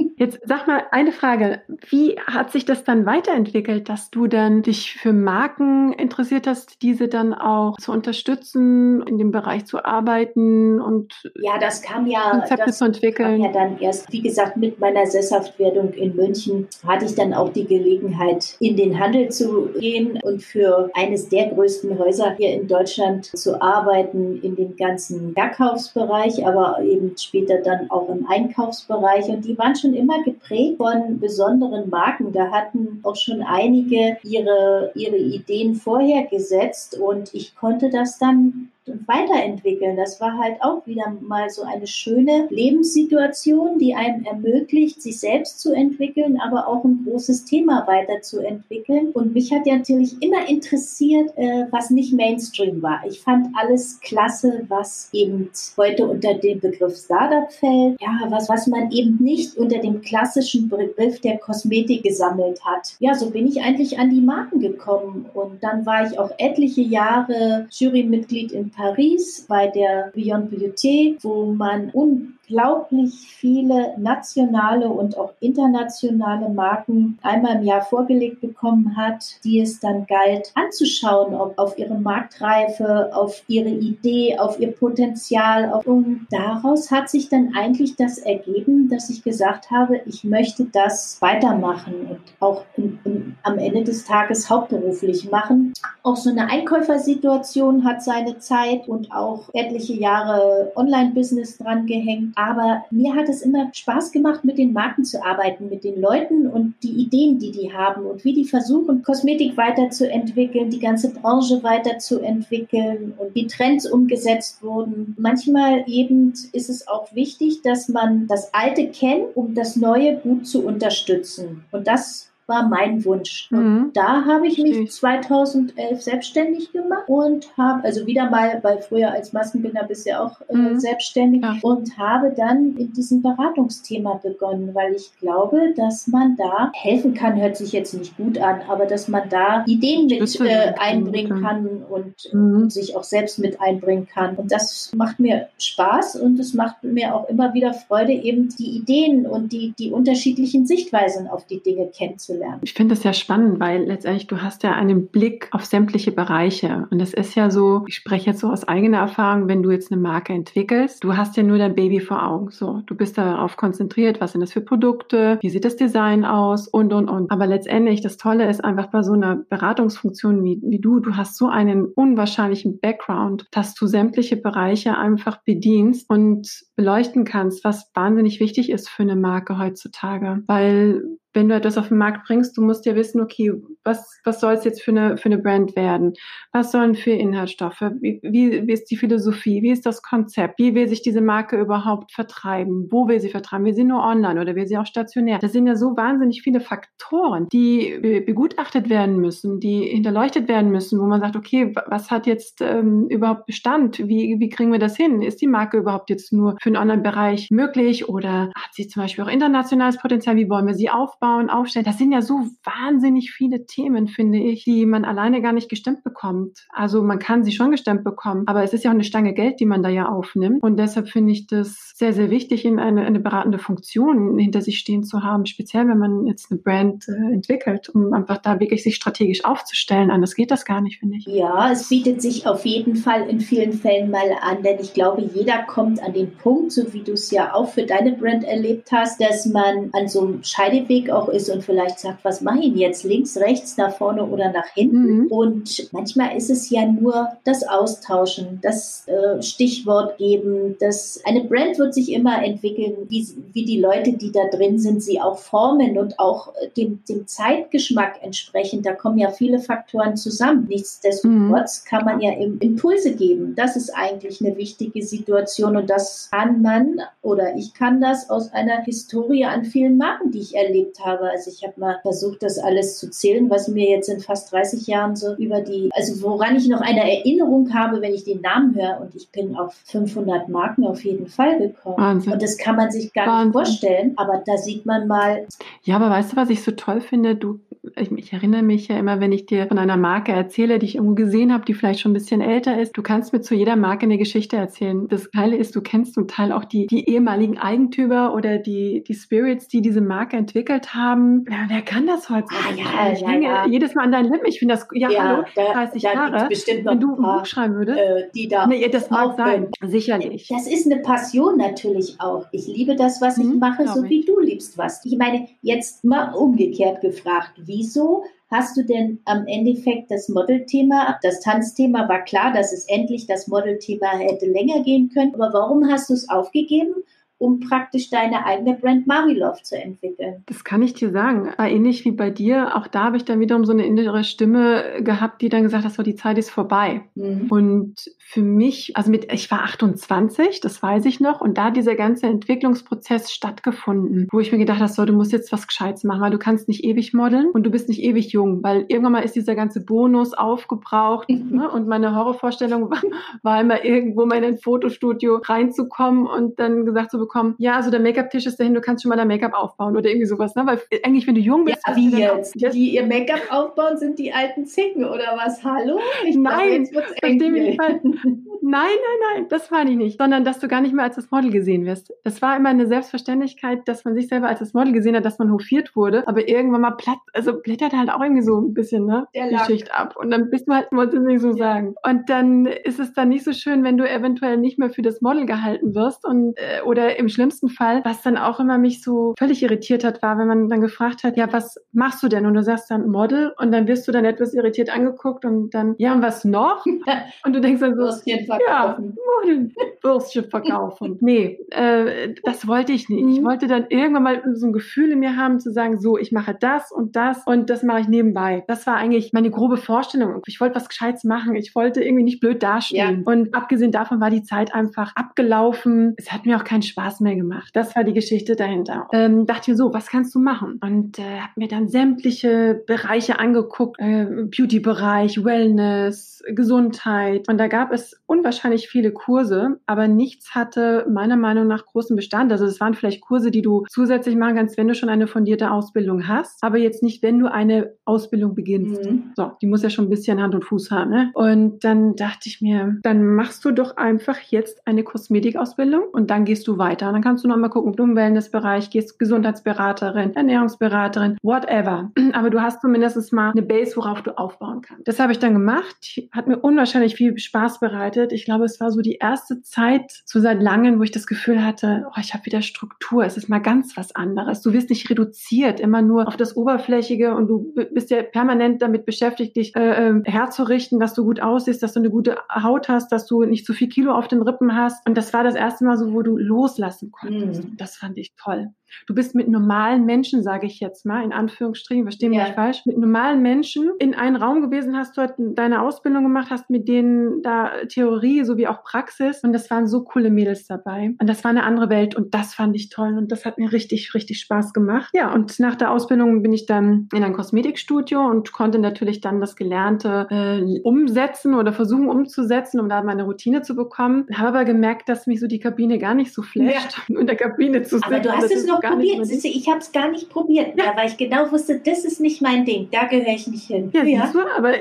Jetzt 0.16 0.40
sag 0.46 0.66
mal 0.66 0.84
eine 0.90 1.12
Frage. 1.12 1.60
Wie 1.88 2.16
hat 2.26 2.52
sich 2.52 2.64
das 2.64 2.84
dann 2.84 3.06
weiterentwickelt, 3.06 3.88
dass 3.88 4.10
du 4.10 4.26
dann 4.26 4.62
dich 4.62 4.94
für 4.94 5.12
Marken 5.12 5.92
interessiert 5.92 6.46
hast, 6.46 6.82
diese 6.82 7.08
dann 7.08 7.34
auch 7.34 7.76
zu 7.78 7.92
unterstützen, 7.92 9.02
in 9.02 9.18
dem 9.18 9.30
Bereich 9.32 9.66
zu 9.66 9.84
arbeiten 9.84 10.80
und 10.80 11.14
ja, 11.34 11.58
das 11.58 11.82
kam 11.82 12.06
ja, 12.06 12.30
Konzepte 12.30 12.66
das 12.66 12.78
zu 12.78 12.84
entwickeln? 12.84 13.42
Kam 13.42 13.52
ja 13.52 13.52
dann 13.52 13.78
erst, 13.78 14.12
wie 14.12 14.22
gesagt, 14.22 14.56
mit 14.56 14.78
meiner 14.78 15.06
Sesshaftwerdung 15.06 15.92
in 15.92 16.14
München 16.14 16.68
hatte 16.86 17.06
ich 17.06 17.14
dann 17.14 17.34
auch 17.34 17.50
die 17.50 17.66
Gelegenheit, 17.66 18.56
in 18.60 18.76
den 18.76 18.98
Handel 18.98 19.28
zu 19.30 19.70
gehen 19.78 20.18
und 20.22 20.42
für 20.42 20.90
eines 20.94 21.28
der 21.28 21.48
größten 21.48 21.98
Häuser 21.98 22.34
hier 22.36 22.52
in 22.52 22.68
Deutschland 22.68 23.26
zu 23.26 23.60
arbeiten, 23.60 24.40
in 24.42 24.56
dem 24.56 24.76
ganzen 24.76 25.32
Verkaufsbereich, 25.34 26.46
aber 26.46 26.80
eben 26.82 27.14
später 27.18 27.58
dann 27.58 27.90
auch 27.90 28.08
im 28.08 28.26
Einkaufsbereich. 28.28 29.28
Und 29.28 29.44
die 29.44 29.58
waren 29.58 29.74
schon 29.74 29.94
immer 29.94 30.22
geprägt 30.22 30.76
von 30.78 31.18
besonderen 31.18 31.55
besonderen 31.56 31.90
Marken. 31.90 32.32
Da 32.32 32.50
hatten 32.50 33.00
auch 33.02 33.16
schon 33.16 33.42
einige 33.42 34.18
ihre, 34.22 34.92
ihre 34.94 35.16
Ideen 35.16 35.74
vorher 35.74 36.26
gesetzt 36.26 36.98
und 36.98 37.34
ich 37.34 37.54
konnte 37.56 37.90
das 37.90 38.18
dann 38.18 38.70
weiterentwickeln. 39.06 39.96
Das 39.96 40.20
war 40.20 40.38
halt 40.38 40.56
auch 40.60 40.86
wieder 40.86 41.16
mal 41.20 41.50
so 41.50 41.62
eine 41.62 41.86
schöne 41.86 42.46
Lebenssituation, 42.50 43.78
die 43.78 43.94
einem 43.94 44.24
ermöglicht, 44.24 45.02
sich 45.02 45.18
selbst 45.18 45.60
zu 45.60 45.72
entwickeln, 45.72 46.38
aber 46.40 46.68
auch 46.68 46.84
ein 46.84 47.04
großes 47.04 47.44
Thema 47.44 47.86
weiterzuentwickeln. 47.86 49.10
Und 49.10 49.34
mich 49.34 49.52
hat 49.52 49.66
ja 49.66 49.76
natürlich 49.76 50.20
immer 50.22 50.48
interessiert, 50.48 51.30
äh, 51.36 51.66
was 51.70 51.90
nicht 51.90 52.12
Mainstream 52.12 52.82
war. 52.82 53.02
Ich 53.06 53.20
fand 53.20 53.48
alles 53.56 54.00
klasse, 54.00 54.64
was 54.68 55.08
eben 55.12 55.50
heute 55.76 56.06
unter 56.06 56.34
den 56.34 56.60
Begriff 56.60 56.96
Startup 56.96 57.50
fällt. 57.52 58.00
Ja, 58.00 58.26
was, 58.28 58.48
was 58.48 58.66
man 58.66 58.90
eben 58.92 59.16
nicht 59.20 59.56
unter 59.56 59.78
dem 59.78 60.00
klassischen 60.00 60.68
Begriff 60.68 61.20
der 61.20 61.38
Kosmetik 61.38 62.02
gesammelt 62.02 62.64
hat. 62.64 62.94
Ja, 63.00 63.14
so 63.14 63.30
bin 63.30 63.46
ich 63.46 63.60
eigentlich 63.62 63.98
an 63.98 64.10
die 64.10 64.20
Marken 64.20 64.60
gekommen. 64.60 65.26
Und 65.34 65.62
dann 65.62 65.86
war 65.86 66.06
ich 66.06 66.18
auch 66.18 66.30
etliche 66.38 66.82
Jahre 66.82 67.66
Jurymitglied 67.70 68.52
in 68.52 68.70
Paris 68.76 69.44
bei 69.48 69.68
der 69.68 70.12
Beyond 70.14 70.50
Beauty, 70.50 71.16
wo 71.22 71.46
man 71.46 71.90
un 71.92 72.35
unglaublich 72.48 73.12
viele 73.38 73.98
nationale 73.98 74.88
und 74.88 75.16
auch 75.18 75.32
internationale 75.40 76.48
Marken 76.48 77.18
einmal 77.22 77.56
im 77.56 77.62
Jahr 77.64 77.82
vorgelegt 77.82 78.40
bekommen 78.40 78.96
hat, 78.96 79.42
die 79.44 79.60
es 79.60 79.80
dann 79.80 80.06
galt 80.06 80.52
anzuschauen, 80.54 81.34
ob 81.34 81.58
auf 81.58 81.78
ihre 81.78 81.94
Marktreife, 81.94 83.10
auf 83.12 83.42
ihre 83.48 83.70
Idee, 83.70 84.38
auf 84.38 84.60
ihr 84.60 84.72
Potenzial. 84.72 85.72
Und 85.84 86.26
daraus 86.30 86.90
hat 86.90 87.08
sich 87.08 87.28
dann 87.28 87.52
eigentlich 87.56 87.96
das 87.96 88.18
ergeben, 88.18 88.88
dass 88.88 89.10
ich 89.10 89.22
gesagt 89.22 89.70
habe, 89.70 90.00
ich 90.06 90.24
möchte 90.24 90.66
das 90.66 91.20
weitermachen 91.20 91.94
und 92.10 92.20
auch 92.40 92.64
in, 92.76 92.98
in, 93.04 93.36
am 93.42 93.58
Ende 93.58 93.84
des 93.84 94.04
Tages 94.04 94.48
hauptberuflich 94.48 95.30
machen. 95.30 95.72
Auch 96.02 96.16
so 96.16 96.30
eine 96.30 96.48
Einkäufersituation 96.48 97.84
hat 97.84 98.02
seine 98.02 98.38
Zeit 98.38 98.88
und 98.88 99.10
auch 99.12 99.48
etliche 99.52 99.94
Jahre 99.94 100.72
Online-Business 100.76 101.58
dran 101.58 101.86
gehängt. 101.86 102.35
Aber 102.36 102.84
mir 102.90 103.14
hat 103.14 103.30
es 103.30 103.40
immer 103.40 103.70
Spaß 103.72 104.12
gemacht, 104.12 104.44
mit 104.44 104.58
den 104.58 104.74
Marken 104.74 105.04
zu 105.04 105.24
arbeiten, 105.24 105.70
mit 105.70 105.84
den 105.84 105.98
Leuten 106.00 106.46
und 106.46 106.74
die 106.82 106.92
Ideen, 106.92 107.38
die 107.38 107.50
die 107.50 107.72
haben 107.72 108.04
und 108.04 108.24
wie 108.24 108.34
die 108.34 108.44
versuchen, 108.44 109.02
Kosmetik 109.02 109.56
weiterzuentwickeln, 109.56 110.68
die 110.68 110.78
ganze 110.78 111.14
Branche 111.14 111.62
weiterzuentwickeln 111.62 113.14
und 113.16 113.34
wie 113.34 113.46
Trends 113.46 113.90
umgesetzt 113.90 114.62
wurden. 114.62 115.16
Manchmal 115.18 115.84
eben 115.86 116.34
ist 116.52 116.68
es 116.68 116.86
auch 116.86 117.14
wichtig, 117.14 117.62
dass 117.62 117.88
man 117.88 118.26
das 118.26 118.52
Alte 118.52 118.88
kennt, 118.88 119.34
um 119.34 119.54
das 119.54 119.74
Neue 119.76 120.16
gut 120.16 120.46
zu 120.46 120.64
unterstützen. 120.64 121.64
Und 121.72 121.86
das 121.86 122.30
war 122.46 122.68
mein 122.68 123.04
Wunsch. 123.04 123.48
Mhm. 123.50 123.90
da 123.92 124.24
habe 124.24 124.46
ich 124.46 124.58
mich 124.58 124.90
2011 124.90 126.00
selbstständig 126.00 126.72
gemacht 126.72 127.08
und 127.08 127.48
habe, 127.56 127.84
also 127.84 128.06
wieder 128.06 128.30
mal, 128.30 128.60
weil 128.62 128.80
früher 128.80 129.10
als 129.10 129.32
Maskenbinder 129.32 129.84
bist 129.84 130.06
du 130.06 130.10
ja 130.10 130.24
auch 130.24 130.40
äh, 130.48 130.56
mhm. 130.56 130.78
selbstständig 130.78 131.42
ja. 131.42 131.56
und 131.62 131.98
habe 131.98 132.32
dann 132.36 132.76
in 132.76 132.92
diesem 132.92 133.22
Beratungsthema 133.22 134.20
begonnen, 134.22 134.74
weil 134.74 134.94
ich 134.94 135.10
glaube, 135.18 135.74
dass 135.76 136.06
man 136.06 136.36
da 136.36 136.70
helfen 136.74 137.14
kann, 137.14 137.40
hört 137.40 137.56
sich 137.56 137.72
jetzt 137.72 137.94
nicht 137.94 138.16
gut 138.16 138.38
an, 138.38 138.60
aber 138.68 138.86
dass 138.86 139.08
man 139.08 139.28
da 139.28 139.64
Ideen 139.66 140.06
mit 140.06 140.40
äh, 140.40 140.74
einbringen 140.78 141.42
kann 141.42 141.84
und, 141.88 142.14
mhm. 142.32 142.62
und, 142.62 142.72
sich 142.72 142.96
auch 142.96 143.04
selbst 143.04 143.38
mit 143.38 143.60
einbringen 143.60 144.06
kann. 144.12 144.36
Und 144.36 144.52
das 144.52 144.92
macht 144.94 145.18
mir 145.18 145.48
Spaß 145.58 146.16
und 146.16 146.38
es 146.38 146.54
macht 146.54 146.82
mir 146.84 147.14
auch 147.14 147.28
immer 147.28 147.54
wieder 147.54 147.74
Freude, 147.74 148.12
eben 148.12 148.48
die 148.56 148.76
Ideen 148.76 149.26
und 149.26 149.52
die, 149.52 149.74
die 149.78 149.90
unterschiedlichen 149.90 150.66
Sichtweisen 150.66 151.26
auf 151.26 151.46
die 151.46 151.62
Dinge 151.62 151.86
kennenzulernen 151.88 152.35
lernen. 152.36 152.60
Ich 152.62 152.74
finde 152.74 152.94
das 152.94 153.04
ja 153.04 153.12
spannend, 153.12 153.60
weil 153.60 153.84
letztendlich 153.84 154.26
du 154.26 154.42
hast 154.42 154.62
ja 154.62 154.72
einen 154.72 155.08
Blick 155.08 155.48
auf 155.52 155.64
sämtliche 155.64 156.12
Bereiche. 156.12 156.86
Und 156.90 157.00
es 157.00 157.14
ist 157.14 157.34
ja 157.34 157.50
so, 157.50 157.84
ich 157.86 157.94
spreche 157.94 158.30
jetzt 158.30 158.40
so 158.40 158.50
aus 158.50 158.66
eigener 158.66 158.98
Erfahrung, 158.98 159.48
wenn 159.48 159.62
du 159.62 159.70
jetzt 159.70 159.90
eine 159.90 160.00
Marke 160.00 160.32
entwickelst, 160.32 161.02
du 161.02 161.16
hast 161.16 161.36
ja 161.36 161.42
nur 161.42 161.58
dein 161.58 161.74
Baby 161.74 162.00
vor 162.00 162.26
Augen. 162.26 162.50
So, 162.50 162.82
du 162.86 162.94
bist 162.94 163.18
darauf 163.18 163.56
konzentriert, 163.56 164.20
was 164.20 164.32
sind 164.32 164.40
das 164.40 164.52
für 164.52 164.60
Produkte, 164.60 165.38
wie 165.40 165.50
sieht 165.50 165.64
das 165.64 165.76
Design 165.76 166.24
aus 166.24 166.68
und, 166.68 166.92
und, 166.92 167.08
und. 167.08 167.30
Aber 167.30 167.46
letztendlich, 167.46 168.00
das 168.00 168.16
Tolle 168.16 168.48
ist 168.48 168.64
einfach 168.64 168.86
bei 168.86 169.02
so 169.02 169.12
einer 169.12 169.36
Beratungsfunktion 169.36 170.44
wie, 170.44 170.60
wie 170.62 170.80
du, 170.80 171.00
du 171.00 171.16
hast 171.16 171.36
so 171.36 171.48
einen 171.48 171.86
unwahrscheinlichen 171.86 172.80
Background, 172.80 173.46
dass 173.50 173.74
du 173.74 173.86
sämtliche 173.86 174.36
Bereiche 174.36 174.96
einfach 174.96 175.38
bedienst 175.44 176.08
und 176.08 176.48
beleuchten 176.76 177.24
kannst, 177.24 177.64
was 177.64 177.90
wahnsinnig 177.94 178.40
wichtig 178.40 178.70
ist 178.70 178.88
für 178.88 179.02
eine 179.02 179.16
Marke 179.16 179.58
heutzutage. 179.58 180.42
Weil 180.46 181.02
wenn 181.36 181.50
du 181.50 181.54
etwas 181.54 181.76
auf 181.76 181.88
den 181.88 181.98
Markt 181.98 182.26
bringst, 182.26 182.56
du 182.56 182.62
musst 182.62 182.86
ja 182.86 182.96
wissen, 182.96 183.20
okay, 183.20 183.52
was, 183.84 184.20
was 184.24 184.40
soll 184.40 184.54
es 184.54 184.64
jetzt 184.64 184.82
für 184.82 184.90
eine, 184.90 185.18
für 185.18 185.26
eine 185.26 185.36
Brand 185.36 185.76
werden? 185.76 186.14
Was 186.50 186.72
sollen 186.72 186.94
für 186.94 187.10
Inhaltsstoffe? 187.10 187.82
Wie, 188.00 188.20
wie, 188.22 188.66
wie 188.66 188.72
ist 188.72 188.90
die 188.90 188.96
Philosophie? 188.96 189.62
Wie 189.62 189.70
ist 189.70 189.84
das 189.84 190.02
Konzept? 190.02 190.58
Wie 190.58 190.74
will 190.74 190.88
sich 190.88 191.02
diese 191.02 191.20
Marke 191.20 191.60
überhaupt 191.60 192.12
vertreiben? 192.12 192.88
Wo 192.90 193.06
will 193.06 193.20
sie 193.20 193.28
vertreiben? 193.28 193.66
Will 193.66 193.74
sie 193.74 193.84
nur 193.84 194.02
online 194.02 194.40
oder 194.40 194.56
will 194.56 194.66
sie 194.66 194.78
auch 194.78 194.86
stationär? 194.86 195.38
Das 195.38 195.52
sind 195.52 195.66
ja 195.66 195.76
so 195.76 195.94
wahnsinnig 195.94 196.40
viele 196.40 196.60
Faktoren, 196.60 197.48
die 197.52 198.22
begutachtet 198.24 198.88
werden 198.88 199.20
müssen, 199.20 199.60
die 199.60 199.82
hinterleuchtet 199.82 200.48
werden 200.48 200.70
müssen, 200.72 200.98
wo 200.98 201.04
man 201.04 201.20
sagt, 201.20 201.36
okay, 201.36 201.74
was 201.86 202.10
hat 202.10 202.26
jetzt 202.26 202.62
ähm, 202.62 203.08
überhaupt 203.10 203.44
Bestand? 203.44 203.98
Wie, 203.98 204.36
wie 204.38 204.48
kriegen 204.48 204.72
wir 204.72 204.78
das 204.78 204.96
hin? 204.96 205.20
Ist 205.20 205.42
die 205.42 205.46
Marke 205.46 205.76
überhaupt 205.76 206.08
jetzt 206.08 206.32
nur 206.32 206.56
für 206.62 206.70
einen 206.70 206.78
Online-Bereich 206.78 207.50
möglich 207.50 208.08
oder 208.08 208.50
hat 208.56 208.72
sie 208.72 208.88
zum 208.88 209.02
Beispiel 209.02 209.22
auch 209.22 209.28
internationales 209.28 209.98
Potenzial? 209.98 210.36
Wie 210.36 210.48
wollen 210.48 210.66
wir 210.66 210.74
sie 210.74 210.88
aufbauen, 210.88 211.25
aufstellen? 211.50 211.84
Das 211.84 211.98
sind 211.98 212.12
ja 212.12 212.22
so 212.22 212.46
wahnsinnig 212.64 213.32
viele 213.32 213.66
Themen, 213.66 214.08
finde 214.08 214.38
ich, 214.38 214.64
die 214.64 214.86
man 214.86 215.04
alleine 215.04 215.42
gar 215.42 215.52
nicht 215.52 215.68
gestemmt 215.68 216.02
bekommt. 216.04 216.66
Also 216.70 217.02
man 217.02 217.18
kann 217.18 217.44
sie 217.44 217.52
schon 217.52 217.70
gestemmt 217.70 218.04
bekommen, 218.04 218.44
aber 218.46 218.62
es 218.62 218.72
ist 218.72 218.84
ja 218.84 218.90
auch 218.90 218.94
eine 218.94 219.04
Stange 219.04 219.34
Geld, 219.34 219.60
die 219.60 219.66
man 219.66 219.82
da 219.82 219.88
ja 219.88 220.08
aufnimmt. 220.08 220.62
Und 220.62 220.78
deshalb 220.78 221.08
finde 221.08 221.32
ich 221.32 221.46
das 221.46 221.92
sehr, 221.94 222.12
sehr 222.12 222.30
wichtig, 222.30 222.64
in 222.64 222.78
eine, 222.78 223.04
eine 223.04 223.20
beratende 223.20 223.58
Funktion 223.58 224.38
hinter 224.38 224.60
sich 224.60 224.78
stehen 224.78 225.04
zu 225.04 225.22
haben, 225.22 225.46
speziell 225.46 225.88
wenn 225.88 225.98
man 225.98 226.26
jetzt 226.26 226.50
eine 226.50 226.60
Brand 226.60 227.06
äh, 227.08 227.32
entwickelt, 227.32 227.88
um 227.88 228.12
einfach 228.12 228.38
da 228.38 228.60
wirklich 228.60 228.82
sich 228.82 228.96
strategisch 228.96 229.44
aufzustellen. 229.44 230.10
Anders 230.10 230.34
geht 230.34 230.50
das 230.50 230.64
gar 230.64 230.80
nicht, 230.80 230.98
finde 230.98 231.16
ich. 231.18 231.26
Ja, 231.26 231.70
es 231.72 231.88
bietet 231.88 232.22
sich 232.22 232.46
auf 232.46 232.64
jeden 232.64 232.96
Fall 232.96 233.28
in 233.28 233.40
vielen 233.40 233.72
Fällen 233.72 234.10
mal 234.10 234.30
an, 234.40 234.62
denn 234.62 234.78
ich 234.80 234.94
glaube, 234.94 235.22
jeder 235.22 235.62
kommt 235.62 236.02
an 236.02 236.12
den 236.12 236.36
Punkt, 236.36 236.72
so 236.72 236.92
wie 236.92 237.02
du 237.02 237.12
es 237.12 237.30
ja 237.30 237.54
auch 237.54 237.68
für 237.68 237.84
deine 237.84 238.12
Brand 238.12 238.44
erlebt 238.44 238.90
hast, 238.92 239.20
dass 239.20 239.46
man 239.46 239.90
an 239.92 240.08
so 240.08 240.22
einem 240.22 240.42
Scheideweg 240.42 241.10
auch 241.16 241.28
ist 241.28 241.50
und 241.50 241.64
vielleicht 241.64 241.98
sagt, 241.98 242.24
was 242.24 242.40
mache 242.40 242.60
ich 242.60 242.74
jetzt? 242.74 243.04
Links, 243.04 243.36
rechts, 243.36 243.76
nach 243.76 243.96
vorne 243.96 244.24
oder 244.24 244.52
nach 244.52 244.68
hinten? 244.74 245.24
Mhm. 245.24 245.26
Und 245.28 245.88
manchmal 245.92 246.36
ist 246.36 246.50
es 246.50 246.70
ja 246.70 246.86
nur 246.86 247.28
das 247.44 247.66
Austauschen, 247.66 248.60
das 248.62 249.06
äh, 249.06 249.42
Stichwort 249.42 250.18
geben, 250.18 250.76
das 250.78 251.20
eine 251.24 251.44
Brand 251.44 251.78
wird 251.78 251.94
sich 251.94 252.12
immer 252.12 252.42
entwickeln, 252.42 252.96
wie, 253.08 253.26
wie 253.52 253.64
die 253.64 253.80
Leute, 253.80 254.12
die 254.12 254.32
da 254.32 254.42
drin 254.50 254.78
sind, 254.78 255.02
sie 255.02 255.20
auch 255.20 255.38
formen 255.38 255.98
und 255.98 256.18
auch 256.18 256.54
äh, 256.54 256.68
dem, 256.76 257.02
dem 257.08 257.26
Zeitgeschmack 257.26 258.20
entsprechend. 258.22 258.86
Da 258.86 258.92
kommen 258.92 259.18
ja 259.18 259.30
viele 259.30 259.58
Faktoren 259.58 260.16
zusammen. 260.16 260.66
Nichtsdestotrotz 260.68 261.82
mhm. 261.84 261.88
kann 261.88 262.04
man 262.04 262.20
ja 262.20 262.32
Impulse 262.32 263.14
geben. 263.14 263.54
Das 263.56 263.76
ist 263.76 263.90
eigentlich 263.90 264.40
eine 264.44 264.56
wichtige 264.56 265.02
Situation 265.02 265.76
und 265.76 265.90
das 265.90 266.28
kann 266.30 266.62
man 266.62 267.00
oder 267.22 267.56
ich 267.56 267.74
kann 267.74 268.00
das 268.00 268.30
aus 268.30 268.52
einer 268.52 268.82
Historie 268.84 269.44
an 269.44 269.64
vielen 269.64 269.96
Marken, 269.96 270.30
die 270.30 270.40
ich 270.40 270.54
erlebt 270.54 270.95
habe. 271.00 271.30
Also 271.30 271.50
ich 271.50 271.62
habe 271.62 271.78
mal 271.78 271.98
versucht, 272.02 272.42
das 272.42 272.58
alles 272.58 272.98
zu 272.98 273.10
zählen, 273.10 273.50
was 273.50 273.68
mir 273.68 273.90
jetzt 273.90 274.08
in 274.08 274.20
fast 274.20 274.52
30 274.52 274.86
Jahren 274.86 275.16
so 275.16 275.34
über 275.34 275.60
die, 275.60 275.90
also 275.92 276.22
woran 276.22 276.56
ich 276.56 276.68
noch 276.68 276.80
eine 276.80 277.00
Erinnerung 277.00 277.72
habe, 277.74 278.00
wenn 278.00 278.14
ich 278.14 278.24
den 278.24 278.40
Namen 278.40 278.74
höre 278.74 279.00
und 279.00 279.14
ich 279.14 279.30
bin 279.30 279.56
auf 279.56 279.74
500 279.84 280.48
Marken 280.48 280.84
auf 280.84 281.04
jeden 281.04 281.26
Fall 281.26 281.58
gekommen. 281.58 281.98
Wahnsinn. 281.98 282.32
Und 282.32 282.42
das 282.42 282.56
kann 282.56 282.76
man 282.76 282.90
sich 282.90 283.12
gar 283.12 283.26
Wahnsinn. 283.26 283.46
nicht 283.46 283.52
vorstellen, 283.52 284.12
aber 284.16 284.42
da 284.44 284.56
sieht 284.56 284.86
man 284.86 285.06
mal. 285.06 285.46
Ja, 285.82 285.96
aber 285.96 286.10
weißt 286.10 286.32
du, 286.32 286.36
was 286.36 286.50
ich 286.50 286.62
so 286.62 286.72
toll 286.72 287.00
finde? 287.00 287.36
Du 287.36 287.60
ich, 287.96 288.12
ich, 288.12 288.32
erinnere 288.32 288.62
mich 288.62 288.88
ja 288.88 288.98
immer, 288.98 289.20
wenn 289.20 289.32
ich 289.32 289.46
dir 289.46 289.66
von 289.66 289.78
einer 289.78 289.96
Marke 289.96 290.32
erzähle, 290.32 290.78
die 290.78 290.86
ich 290.86 290.96
irgendwo 290.96 291.14
gesehen 291.14 291.52
habe, 291.52 291.64
die 291.64 291.74
vielleicht 291.74 292.00
schon 292.00 292.10
ein 292.10 292.14
bisschen 292.14 292.40
älter 292.40 292.80
ist. 292.80 292.96
Du 292.96 293.02
kannst 293.02 293.32
mir 293.32 293.40
zu 293.40 293.54
jeder 293.54 293.76
Marke 293.76 294.04
eine 294.04 294.18
Geschichte 294.18 294.56
erzählen. 294.56 295.08
Das 295.08 295.30
Geile 295.30 295.56
ist, 295.56 295.76
du 295.76 295.80
kennst 295.80 296.14
zum 296.14 296.28
Teil 296.28 296.52
auch 296.52 296.64
die, 296.64 296.86
die 296.86 297.08
ehemaligen 297.08 297.58
Eigentümer 297.58 298.34
oder 298.34 298.58
die, 298.58 299.04
die 299.06 299.14
Spirits, 299.14 299.68
die 299.68 299.82
diese 299.82 300.00
Marke 300.00 300.36
entwickelt 300.36 300.94
haben. 300.94 301.44
Ja, 301.50 301.66
wer 301.68 301.82
kann 301.82 302.06
das 302.06 302.28
heute? 302.28 302.48
Ah, 302.50 302.74
ja, 302.74 303.12
ich 303.12 303.20
ja, 303.20 303.28
hänge 303.28 303.46
ja. 303.46 303.66
jedes 303.66 303.94
Mal 303.94 304.04
an 304.04 304.12
deinen 304.12 304.32
Lippen. 304.32 304.46
Ich 304.46 304.58
finde 304.58 304.74
das, 304.74 304.88
ja, 304.92 305.10
ja 305.10 305.22
hallo, 305.22 305.44
da, 305.54 305.72
30 305.72 306.02
da 306.02 306.12
Jahre. 306.12 306.48
wenn 306.50 307.00
du 307.00 307.14
ein 307.14 307.22
Buch 307.22 307.46
schreiben 307.46 307.74
würdest. 307.74 307.98
Äh, 307.98 308.28
die 308.34 308.48
da 308.48 308.66
nee, 308.66 308.88
das 308.88 309.10
mag 309.10 309.36
sein, 309.36 309.68
sicherlich. 309.82 310.48
Das 310.48 310.66
ist 310.66 310.90
eine 310.90 311.02
Passion 311.02 311.56
natürlich 311.56 312.16
auch. 312.18 312.46
Ich 312.52 312.66
liebe 312.66 312.96
das, 312.96 313.20
was 313.20 313.38
ich 313.38 313.44
mhm, 313.44 313.58
mache, 313.58 313.86
so 313.88 314.04
wie 314.04 314.24
du 314.24 314.38
liebst 314.40 314.78
was. 314.78 315.04
Ich 315.04 315.16
meine, 315.16 315.48
jetzt 315.62 316.04
mal 316.04 316.32
umgekehrt 316.34 317.00
gefragt, 317.00 317.52
wieso 317.76 318.24
Hast 318.48 318.76
du 318.76 318.84
denn 318.84 319.18
am 319.24 319.48
Endeffekt 319.48 320.08
das 320.10 320.28
Modelthema, 320.28 321.18
das 321.22 321.40
Tanzthema 321.40 322.08
war 322.08 322.22
klar, 322.22 322.52
dass 322.52 322.72
es 322.72 322.88
endlich 322.88 323.26
das 323.26 323.48
Modelthema 323.48 324.18
hätte 324.18 324.46
länger 324.46 324.84
gehen 324.84 325.10
können, 325.12 325.34
aber 325.34 325.52
warum 325.52 325.90
hast 325.90 326.10
du 326.10 326.14
es 326.14 326.28
aufgegeben 326.28 326.94
um 327.38 327.60
praktisch 327.60 328.08
deine 328.10 328.46
eigene 328.46 328.74
Brand 328.74 329.06
Marilove 329.06 329.62
zu 329.62 329.76
entwickeln. 329.76 330.42
Das 330.46 330.64
kann 330.64 330.82
ich 330.82 330.94
dir 330.94 331.10
sagen. 331.10 331.52
War 331.56 331.68
ähnlich 331.68 332.04
wie 332.04 332.12
bei 332.12 332.30
dir. 332.30 332.76
Auch 332.76 332.86
da 332.86 333.04
habe 333.04 333.16
ich 333.16 333.24
dann 333.24 333.40
wiederum 333.40 333.64
so 333.64 333.72
eine 333.72 333.84
innere 333.84 334.24
Stimme 334.24 335.02
gehabt, 335.02 335.42
die 335.42 335.48
dann 335.48 335.62
gesagt 335.62 335.84
hat, 335.84 335.92
so 335.92 336.02
die 336.02 336.14
Zeit 336.14 336.38
ist 336.38 336.50
vorbei. 336.50 337.02
Mhm. 337.14 337.48
Und 337.50 338.10
für 338.18 338.42
mich, 338.42 338.96
also 338.96 339.10
mit, 339.10 339.32
ich 339.32 339.50
war 339.50 339.62
28, 339.62 340.60
das 340.60 340.82
weiß 340.82 341.04
ich 341.04 341.20
noch, 341.20 341.40
und 341.40 341.58
da 341.58 341.64
hat 341.64 341.76
dieser 341.76 341.94
ganze 341.94 342.26
Entwicklungsprozess 342.26 343.30
stattgefunden, 343.30 344.28
wo 344.32 344.40
ich 344.40 344.50
mir 344.50 344.58
gedacht 344.58 344.80
habe, 344.80 344.90
so, 344.90 345.04
du 345.04 345.12
musst 345.12 345.32
jetzt 345.32 345.52
was 345.52 345.66
Gescheites 345.66 346.04
machen, 346.04 346.22
weil 346.22 346.30
du 346.30 346.38
kannst 346.38 346.68
nicht 346.68 346.84
ewig 346.84 347.12
modeln 347.12 347.50
und 347.52 347.64
du 347.64 347.70
bist 347.70 347.88
nicht 347.88 348.02
ewig 348.02 348.32
jung, 348.32 348.62
weil 348.62 348.86
irgendwann 348.88 349.12
mal 349.12 349.24
ist 349.24 349.36
dieser 349.36 349.54
ganze 349.54 349.84
Bonus 349.84 350.32
aufgebraucht 350.32 351.28
ne? 351.30 351.70
und 351.70 351.86
meine 351.86 352.16
Horrorvorstellung 352.16 352.90
war, 352.90 353.02
war 353.42 353.60
immer 353.60 353.84
irgendwo 353.84 354.24
mal 354.26 354.38
in 354.38 354.44
ein 354.44 354.58
Fotostudio 354.58 355.36
reinzukommen 355.36 356.26
und 356.26 356.58
dann 356.58 356.84
gesagt 356.86 357.10
so, 357.10 357.25
bekommen, 357.26 357.54
ja, 357.58 357.76
also 357.76 357.90
der 357.90 358.00
Make-up-Tisch 358.00 358.46
ist 358.46 358.58
dahin, 358.58 358.74
du 358.74 358.80
kannst 358.80 359.02
schon 359.02 359.10
mal 359.10 359.16
dein 359.16 359.28
Make-up 359.28 359.54
aufbauen 359.54 359.96
oder 359.96 360.08
irgendwie 360.08 360.26
sowas, 360.26 360.54
ne? 360.54 360.62
Weil 360.64 360.80
eigentlich, 361.04 361.26
wenn 361.26 361.34
du 361.34 361.40
jung 361.40 361.64
bist, 361.64 361.78
ja, 361.86 361.96
wie 361.96 362.18
jetzt? 362.18 362.54
Die, 362.54 362.70
die 362.70 362.94
ihr 362.94 363.06
Make-up 363.06 363.42
aufbauen, 363.50 363.96
sind 363.98 364.18
die 364.18 364.32
alten 364.32 364.66
Zicken 364.66 365.04
oder 365.04 365.36
was? 365.36 365.62
Hallo? 365.64 365.98
Ich 366.24 366.36
nein, 366.36 366.86
verstehe 366.86 367.50
mich 367.50 367.62
nicht 367.62 367.80
falsch. 367.80 368.00
Nein, 368.68 368.88
nein, 368.88 369.34
nein, 369.34 369.46
das 369.48 369.70
war 369.70 369.84
ich 369.84 369.96
nicht, 369.96 370.18
sondern 370.18 370.44
dass 370.44 370.58
du 370.58 370.66
gar 370.66 370.80
nicht 370.80 370.92
mehr 370.92 371.04
als 371.04 371.14
das 371.14 371.30
Model 371.30 371.52
gesehen 371.52 371.84
wirst. 371.84 372.12
Es 372.24 372.42
war 372.42 372.56
immer 372.56 372.70
eine 372.70 372.88
Selbstverständlichkeit, 372.88 373.86
dass 373.86 374.04
man 374.04 374.16
sich 374.16 374.26
selber 374.26 374.48
als 374.48 374.58
das 374.58 374.74
Model 374.74 374.92
gesehen 374.92 375.14
hat, 375.14 375.24
dass 375.24 375.38
man 375.38 375.52
hofiert 375.52 375.94
wurde, 375.94 376.26
aber 376.26 376.48
irgendwann 376.48 376.80
mal 376.80 376.90
platt, 376.92 377.18
also 377.32 377.60
blättert 377.60 377.92
halt 377.92 378.10
auch 378.10 378.20
irgendwie 378.20 378.42
so 378.42 378.60
ein 378.60 378.74
bisschen, 378.74 379.06
ne? 379.06 379.28
Der 379.36 379.50
die 379.50 379.58
Schicht 379.58 379.92
ab. 379.92 380.16
Und 380.16 380.32
dann 380.32 380.50
bist 380.50 380.66
du 380.66 380.74
halt, 380.74 380.90
muss 380.90 381.12
ich 381.12 381.20
nicht 381.20 381.42
so 381.42 381.52
sagen. 381.52 381.94
Und 382.04 382.28
dann 382.28 382.66
ist 382.66 382.98
es 382.98 383.12
dann 383.12 383.28
nicht 383.28 383.44
so 383.44 383.52
schön, 383.52 383.84
wenn 383.84 383.98
du 383.98 384.08
eventuell 384.08 384.56
nicht 384.56 384.80
mehr 384.80 384.90
für 384.90 385.02
das 385.02 385.20
Model 385.20 385.46
gehalten 385.46 385.94
wirst 385.94 386.24
und 386.24 386.54
äh, 386.56 386.82
oder 386.84 387.15
im 387.18 387.28
schlimmsten 387.28 387.68
Fall, 387.68 388.04
was 388.04 388.22
dann 388.22 388.36
auch 388.36 388.60
immer 388.60 388.78
mich 388.78 389.02
so 389.02 389.34
völlig 389.38 389.62
irritiert 389.62 390.04
hat, 390.04 390.22
war, 390.22 390.38
wenn 390.38 390.46
man 390.46 390.68
dann 390.68 390.80
gefragt 390.80 391.24
hat, 391.24 391.36
ja, 391.36 391.52
was 391.52 391.76
machst 391.92 392.22
du 392.22 392.28
denn? 392.28 392.46
Und 392.46 392.54
du 392.54 392.62
sagst 392.62 392.90
dann 392.90 393.08
Model 393.08 393.54
und 393.58 393.72
dann 393.72 393.86
wirst 393.86 394.06
du 394.08 394.12
dann 394.12 394.24
etwas 394.24 394.54
irritiert 394.54 394.94
angeguckt 394.94 395.44
und 395.44 395.70
dann, 395.74 395.94
ja, 395.98 396.12
und 396.12 396.22
was 396.22 396.44
noch? 396.44 396.84
und 397.44 397.52
du 397.52 397.60
denkst 397.60 397.80
dann 397.80 397.96
so, 397.96 398.06
ja, 398.26 398.98
Model, 399.42 399.70
Würstchen 400.02 400.44
verkaufen. 400.44 401.18
nee, 401.20 401.58
äh, 401.70 402.34
das 402.44 402.66
wollte 402.66 402.92
ich 402.92 403.08
nicht. 403.08 403.22
Mhm. 403.22 403.30
Ich 403.30 403.44
wollte 403.44 403.66
dann 403.66 403.86
irgendwann 403.88 404.22
mal 404.22 404.42
so 404.54 404.66
ein 404.66 404.72
Gefühl 404.72 405.12
in 405.12 405.20
mir 405.20 405.36
haben, 405.36 405.60
zu 405.60 405.72
sagen, 405.72 406.00
so, 406.00 406.18
ich 406.18 406.32
mache 406.32 406.56
das 406.58 406.92
und 406.92 407.16
das 407.16 407.42
und 407.46 407.70
das 407.70 407.82
mache 407.82 408.00
ich 408.00 408.08
nebenbei. 408.08 408.64
Das 408.68 408.86
war 408.86 408.96
eigentlich 408.96 409.32
meine 409.32 409.50
grobe 409.50 409.76
Vorstellung. 409.76 410.42
Ich 410.46 410.60
wollte 410.60 410.74
was 410.74 410.88
Gescheites 410.88 411.24
machen. 411.24 411.54
Ich 411.56 411.74
wollte 411.74 412.02
irgendwie 412.02 412.24
nicht 412.24 412.40
blöd 412.40 412.62
dastehen. 412.62 413.24
Ja. 413.24 413.32
Und 413.32 413.54
abgesehen 413.54 413.92
davon 413.92 414.20
war 414.20 414.30
die 414.30 414.42
Zeit 414.42 414.74
einfach 414.74 415.12
abgelaufen. 415.16 416.14
Es 416.16 416.32
hat 416.32 416.46
mir 416.46 416.56
auch 416.56 416.64
keinen 416.64 416.82
Spaß 416.82 417.05
Spaß 417.06 417.20
mehr 417.20 417.36
gemacht. 417.36 417.70
Das 417.74 417.94
war 417.94 418.04
die 418.04 418.12
Geschichte 418.12 418.56
dahinter. 418.56 419.08
Ähm, 419.12 419.46
dachte 419.46 419.70
mir 419.70 419.76
so, 419.76 419.92
was 419.92 420.08
kannst 420.08 420.34
du 420.34 420.40
machen? 420.40 420.78
Und 420.82 421.18
äh, 421.18 421.40
habe 421.40 421.52
mir 421.56 421.68
dann 421.68 421.88
sämtliche 421.88 422.82
Bereiche 422.86 423.38
angeguckt, 423.38 424.00
äh, 424.00 424.24
Beauty-Bereich, 424.24 425.44
Wellness, 425.44 426.42
Gesundheit. 426.48 427.48
Und 427.48 427.58
da 427.58 427.68
gab 427.68 427.92
es 427.92 428.20
unwahrscheinlich 428.26 428.88
viele 428.88 429.12
Kurse, 429.12 429.78
aber 429.86 430.08
nichts 430.08 430.54
hatte 430.54 431.06
meiner 431.08 431.36
Meinung 431.36 431.66
nach 431.66 431.86
großen 431.86 432.16
Bestand. 432.16 432.52
Also 432.52 432.64
es 432.64 432.80
waren 432.80 432.94
vielleicht 432.94 433.20
Kurse, 433.20 433.50
die 433.50 433.62
du 433.62 433.84
zusätzlich 433.88 434.36
machen 434.36 434.56
kannst, 434.56 434.76
wenn 434.76 434.88
du 434.88 434.94
schon 434.94 435.08
eine 435.08 435.26
fundierte 435.26 435.70
Ausbildung 435.70 436.28
hast, 436.28 436.62
aber 436.62 436.78
jetzt 436.78 437.02
nicht, 437.02 437.22
wenn 437.22 437.38
du 437.38 437.50
eine 437.50 437.92
Ausbildung 438.04 438.54
beginnst. 438.54 439.04
Mhm. 439.04 439.32
So, 439.36 439.52
die 439.60 439.66
muss 439.66 439.82
ja 439.82 439.90
schon 439.90 440.06
ein 440.06 440.10
bisschen 440.10 440.40
Hand 440.42 440.54
und 440.54 440.64
Fuß 440.64 440.90
haben. 440.90 441.10
Ne? 441.10 441.30
Und 441.34 441.84
dann 441.84 442.16
dachte 442.16 442.48
ich 442.48 442.60
mir, 442.60 442.96
dann 443.02 443.24
machst 443.24 443.64
du 443.64 443.70
doch 443.70 443.96
einfach 443.96 444.38
jetzt 444.38 444.86
eine 444.86 445.04
Kosmetikausbildung 445.04 446.04
und 446.12 446.30
dann 446.30 446.44
gehst 446.44 446.66
du 446.66 446.78
weiter. 446.78 447.08
Und 447.08 447.14
dann 447.14 447.22
kannst 447.22 447.44
du 447.44 447.48
noch 447.48 447.56
mal 447.56 447.68
gucken, 447.68 447.90
ob 447.90 447.96
du 447.96 448.04
im 448.04 448.16
Wellnessbereich 448.16 448.90
gehst, 448.90 449.18
Gesundheitsberaterin, 449.18 450.34
Ernährungsberaterin, 450.34 451.38
whatever. 451.42 452.10
Aber 452.32 452.50
du 452.50 452.60
hast 452.60 452.80
zumindest 452.80 453.32
mal 453.32 453.50
eine 453.50 453.62
Base, 453.62 453.96
worauf 453.96 454.22
du 454.22 454.36
aufbauen 454.36 454.82
kannst. 454.82 455.06
Das 455.06 455.20
habe 455.20 455.32
ich 455.32 455.38
dann 455.38 455.52
gemacht. 455.52 456.20
Hat 456.32 456.48
mir 456.48 456.58
unwahrscheinlich 456.58 457.14
viel 457.14 457.38
Spaß 457.38 457.80
bereitet. 457.80 458.15
Ich 458.32 458.44
glaube, 458.44 458.64
es 458.64 458.80
war 458.80 458.90
so 458.90 459.00
die 459.00 459.16
erste 459.16 459.62
Zeit, 459.62 460.22
so 460.24 460.40
seit 460.40 460.62
langem, 460.62 460.98
wo 460.98 461.02
ich 461.02 461.10
das 461.10 461.26
Gefühl 461.26 461.64
hatte, 461.64 462.06
oh, 462.08 462.20
ich 462.20 462.34
habe 462.34 462.46
wieder 462.46 462.62
Struktur. 462.62 463.24
Es 463.24 463.36
ist 463.36 463.48
mal 463.48 463.60
ganz 463.60 463.96
was 463.96 464.14
anderes. 464.14 464.62
Du 464.62 464.72
wirst 464.72 464.90
nicht 464.90 465.08
reduziert, 465.10 465.80
immer 465.80 466.02
nur 466.02 466.28
auf 466.28 466.36
das 466.36 466.56
Oberflächige 466.56 467.34
und 467.34 467.48
du 467.48 467.74
bist 467.92 468.10
ja 468.10 468.22
permanent 468.22 468.82
damit 468.82 469.06
beschäftigt, 469.06 469.56
dich 469.56 469.74
äh, 469.76 470.08
äh, 470.08 470.22
herzurichten, 470.24 471.00
dass 471.00 471.14
du 471.14 471.24
gut 471.24 471.40
aussiehst, 471.40 471.82
dass 471.82 471.92
du 471.92 472.00
eine 472.00 472.10
gute 472.10 472.38
Haut 472.50 472.88
hast, 472.88 473.12
dass 473.12 473.26
du 473.26 473.44
nicht 473.44 473.66
zu 473.66 473.72
viel 473.72 473.88
Kilo 473.88 474.12
auf 474.12 474.28
den 474.28 474.42
Rippen 474.42 474.74
hast. 474.74 475.06
Und 475.06 475.16
das 475.16 475.32
war 475.32 475.44
das 475.44 475.54
erste 475.54 475.84
Mal 475.84 475.96
so, 475.96 476.12
wo 476.12 476.22
du 476.22 476.36
loslassen 476.36 477.10
konntest. 477.10 477.64
Mhm. 477.64 477.76
Das 477.76 477.96
fand 477.96 478.18
ich 478.18 478.34
toll. 478.36 478.70
Du 479.06 479.14
bist 479.14 479.34
mit 479.34 479.48
normalen 479.48 480.04
Menschen, 480.04 480.42
sage 480.42 480.66
ich 480.66 480.80
jetzt 480.80 481.06
mal, 481.06 481.24
in 481.24 481.32
Anführungsstrichen, 481.32 482.04
verstehen 482.04 482.32
wir 482.32 482.38
ja. 482.38 482.44
nicht 482.46 482.54
falsch, 482.54 482.82
mit 482.84 482.98
normalen 482.98 483.42
Menschen 483.42 483.90
in 483.98 484.14
einen 484.14 484.36
Raum 484.36 484.62
gewesen, 484.62 484.96
hast 484.96 485.16
dort 485.16 485.34
deine 485.38 485.82
Ausbildung 485.82 486.24
gemacht, 486.24 486.48
hast 486.50 486.70
mit 486.70 486.88
denen 486.88 487.42
da 487.42 487.70
Theorie 487.88 488.44
sowie 488.44 488.66
auch 488.66 488.82
Praxis 488.82 489.42
und 489.44 489.52
das 489.52 489.70
waren 489.70 489.86
so 489.86 490.02
coole 490.02 490.30
Mädels 490.30 490.66
dabei 490.66 491.14
und 491.20 491.28
das 491.28 491.44
war 491.44 491.50
eine 491.50 491.62
andere 491.62 491.88
Welt 491.88 492.14
und 492.14 492.34
das 492.34 492.54
fand 492.54 492.74
ich 492.74 492.88
toll 492.88 493.16
und 493.16 493.30
das 493.30 493.44
hat 493.44 493.58
mir 493.58 493.72
richtig, 493.72 494.14
richtig 494.14 494.40
Spaß 494.40 494.72
gemacht. 494.72 495.10
Ja, 495.14 495.32
und 495.32 495.58
nach 495.60 495.76
der 495.76 495.90
Ausbildung 495.90 496.42
bin 496.42 496.52
ich 496.52 496.66
dann 496.66 497.08
in 497.14 497.22
ein 497.22 497.32
Kosmetikstudio 497.32 498.20
und 498.26 498.52
konnte 498.52 498.78
natürlich 498.78 499.20
dann 499.20 499.40
das 499.40 499.56
Gelernte 499.56 500.26
äh, 500.30 500.80
umsetzen 500.82 501.54
oder 501.54 501.72
versuchen 501.72 502.08
umzusetzen, 502.08 502.80
um 502.80 502.88
da 502.88 503.02
meine 503.02 503.24
Routine 503.24 503.62
zu 503.62 503.76
bekommen. 503.76 504.26
Habe 504.34 504.56
aber 504.56 504.64
gemerkt, 504.64 505.08
dass 505.08 505.26
mich 505.26 505.38
so 505.38 505.46
die 505.46 505.58
Kabine 505.58 505.98
gar 505.98 506.14
nicht 506.14 506.32
so 506.32 506.42
flasht, 506.42 506.98
ja. 507.08 507.16
in 507.20 507.26
der 507.26 507.36
Kabine 507.36 507.82
zu 507.82 507.96
sitzen. 507.96 508.12
Aber 508.12 508.20
du 508.20 508.32
hast 508.32 508.50
es 508.50 508.66
noch 508.66 508.75
probiert. 508.80 509.28
Ich 509.30 509.68
habe 509.68 509.78
es 509.78 509.92
gar 509.92 510.10
nicht 510.10 510.28
probiert, 510.28 510.78
ja. 510.78 510.96
weil 510.96 511.08
ich 511.08 511.16
genau 511.16 511.50
wusste, 511.50 511.80
das 511.84 512.04
ist 512.04 512.20
nicht 512.20 512.42
mein 512.42 512.64
Ding. 512.64 512.88
Da 512.90 513.04
gehöre 513.04 513.34
ich 513.34 513.46
nicht 513.46 513.66
hin. 513.66 513.90
Ja, 513.92 514.02
ja. 514.04 514.30
Du, 514.32 514.40
aber 514.56 514.72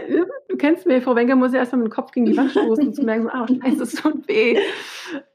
du 0.50 0.58
kennst 0.58 0.86
mich, 0.86 1.04
Frau 1.04 1.16
Wenger 1.16 1.36
muss 1.36 1.54
ja 1.54 1.60
erstmal 1.60 1.82
mit 1.82 1.92
dem 1.92 1.96
Kopf 1.96 2.12
gegen 2.12 2.26
die 2.26 2.38
Wand 2.38 2.52
stoßen, 2.52 2.88
um 2.88 2.94
zu 2.94 3.04
merken, 3.06 3.30
ah, 3.30 3.46
oh, 3.50 3.54
scheiße, 3.54 3.84
es 3.84 3.94
tut 3.94 4.28
weh. 4.28 4.58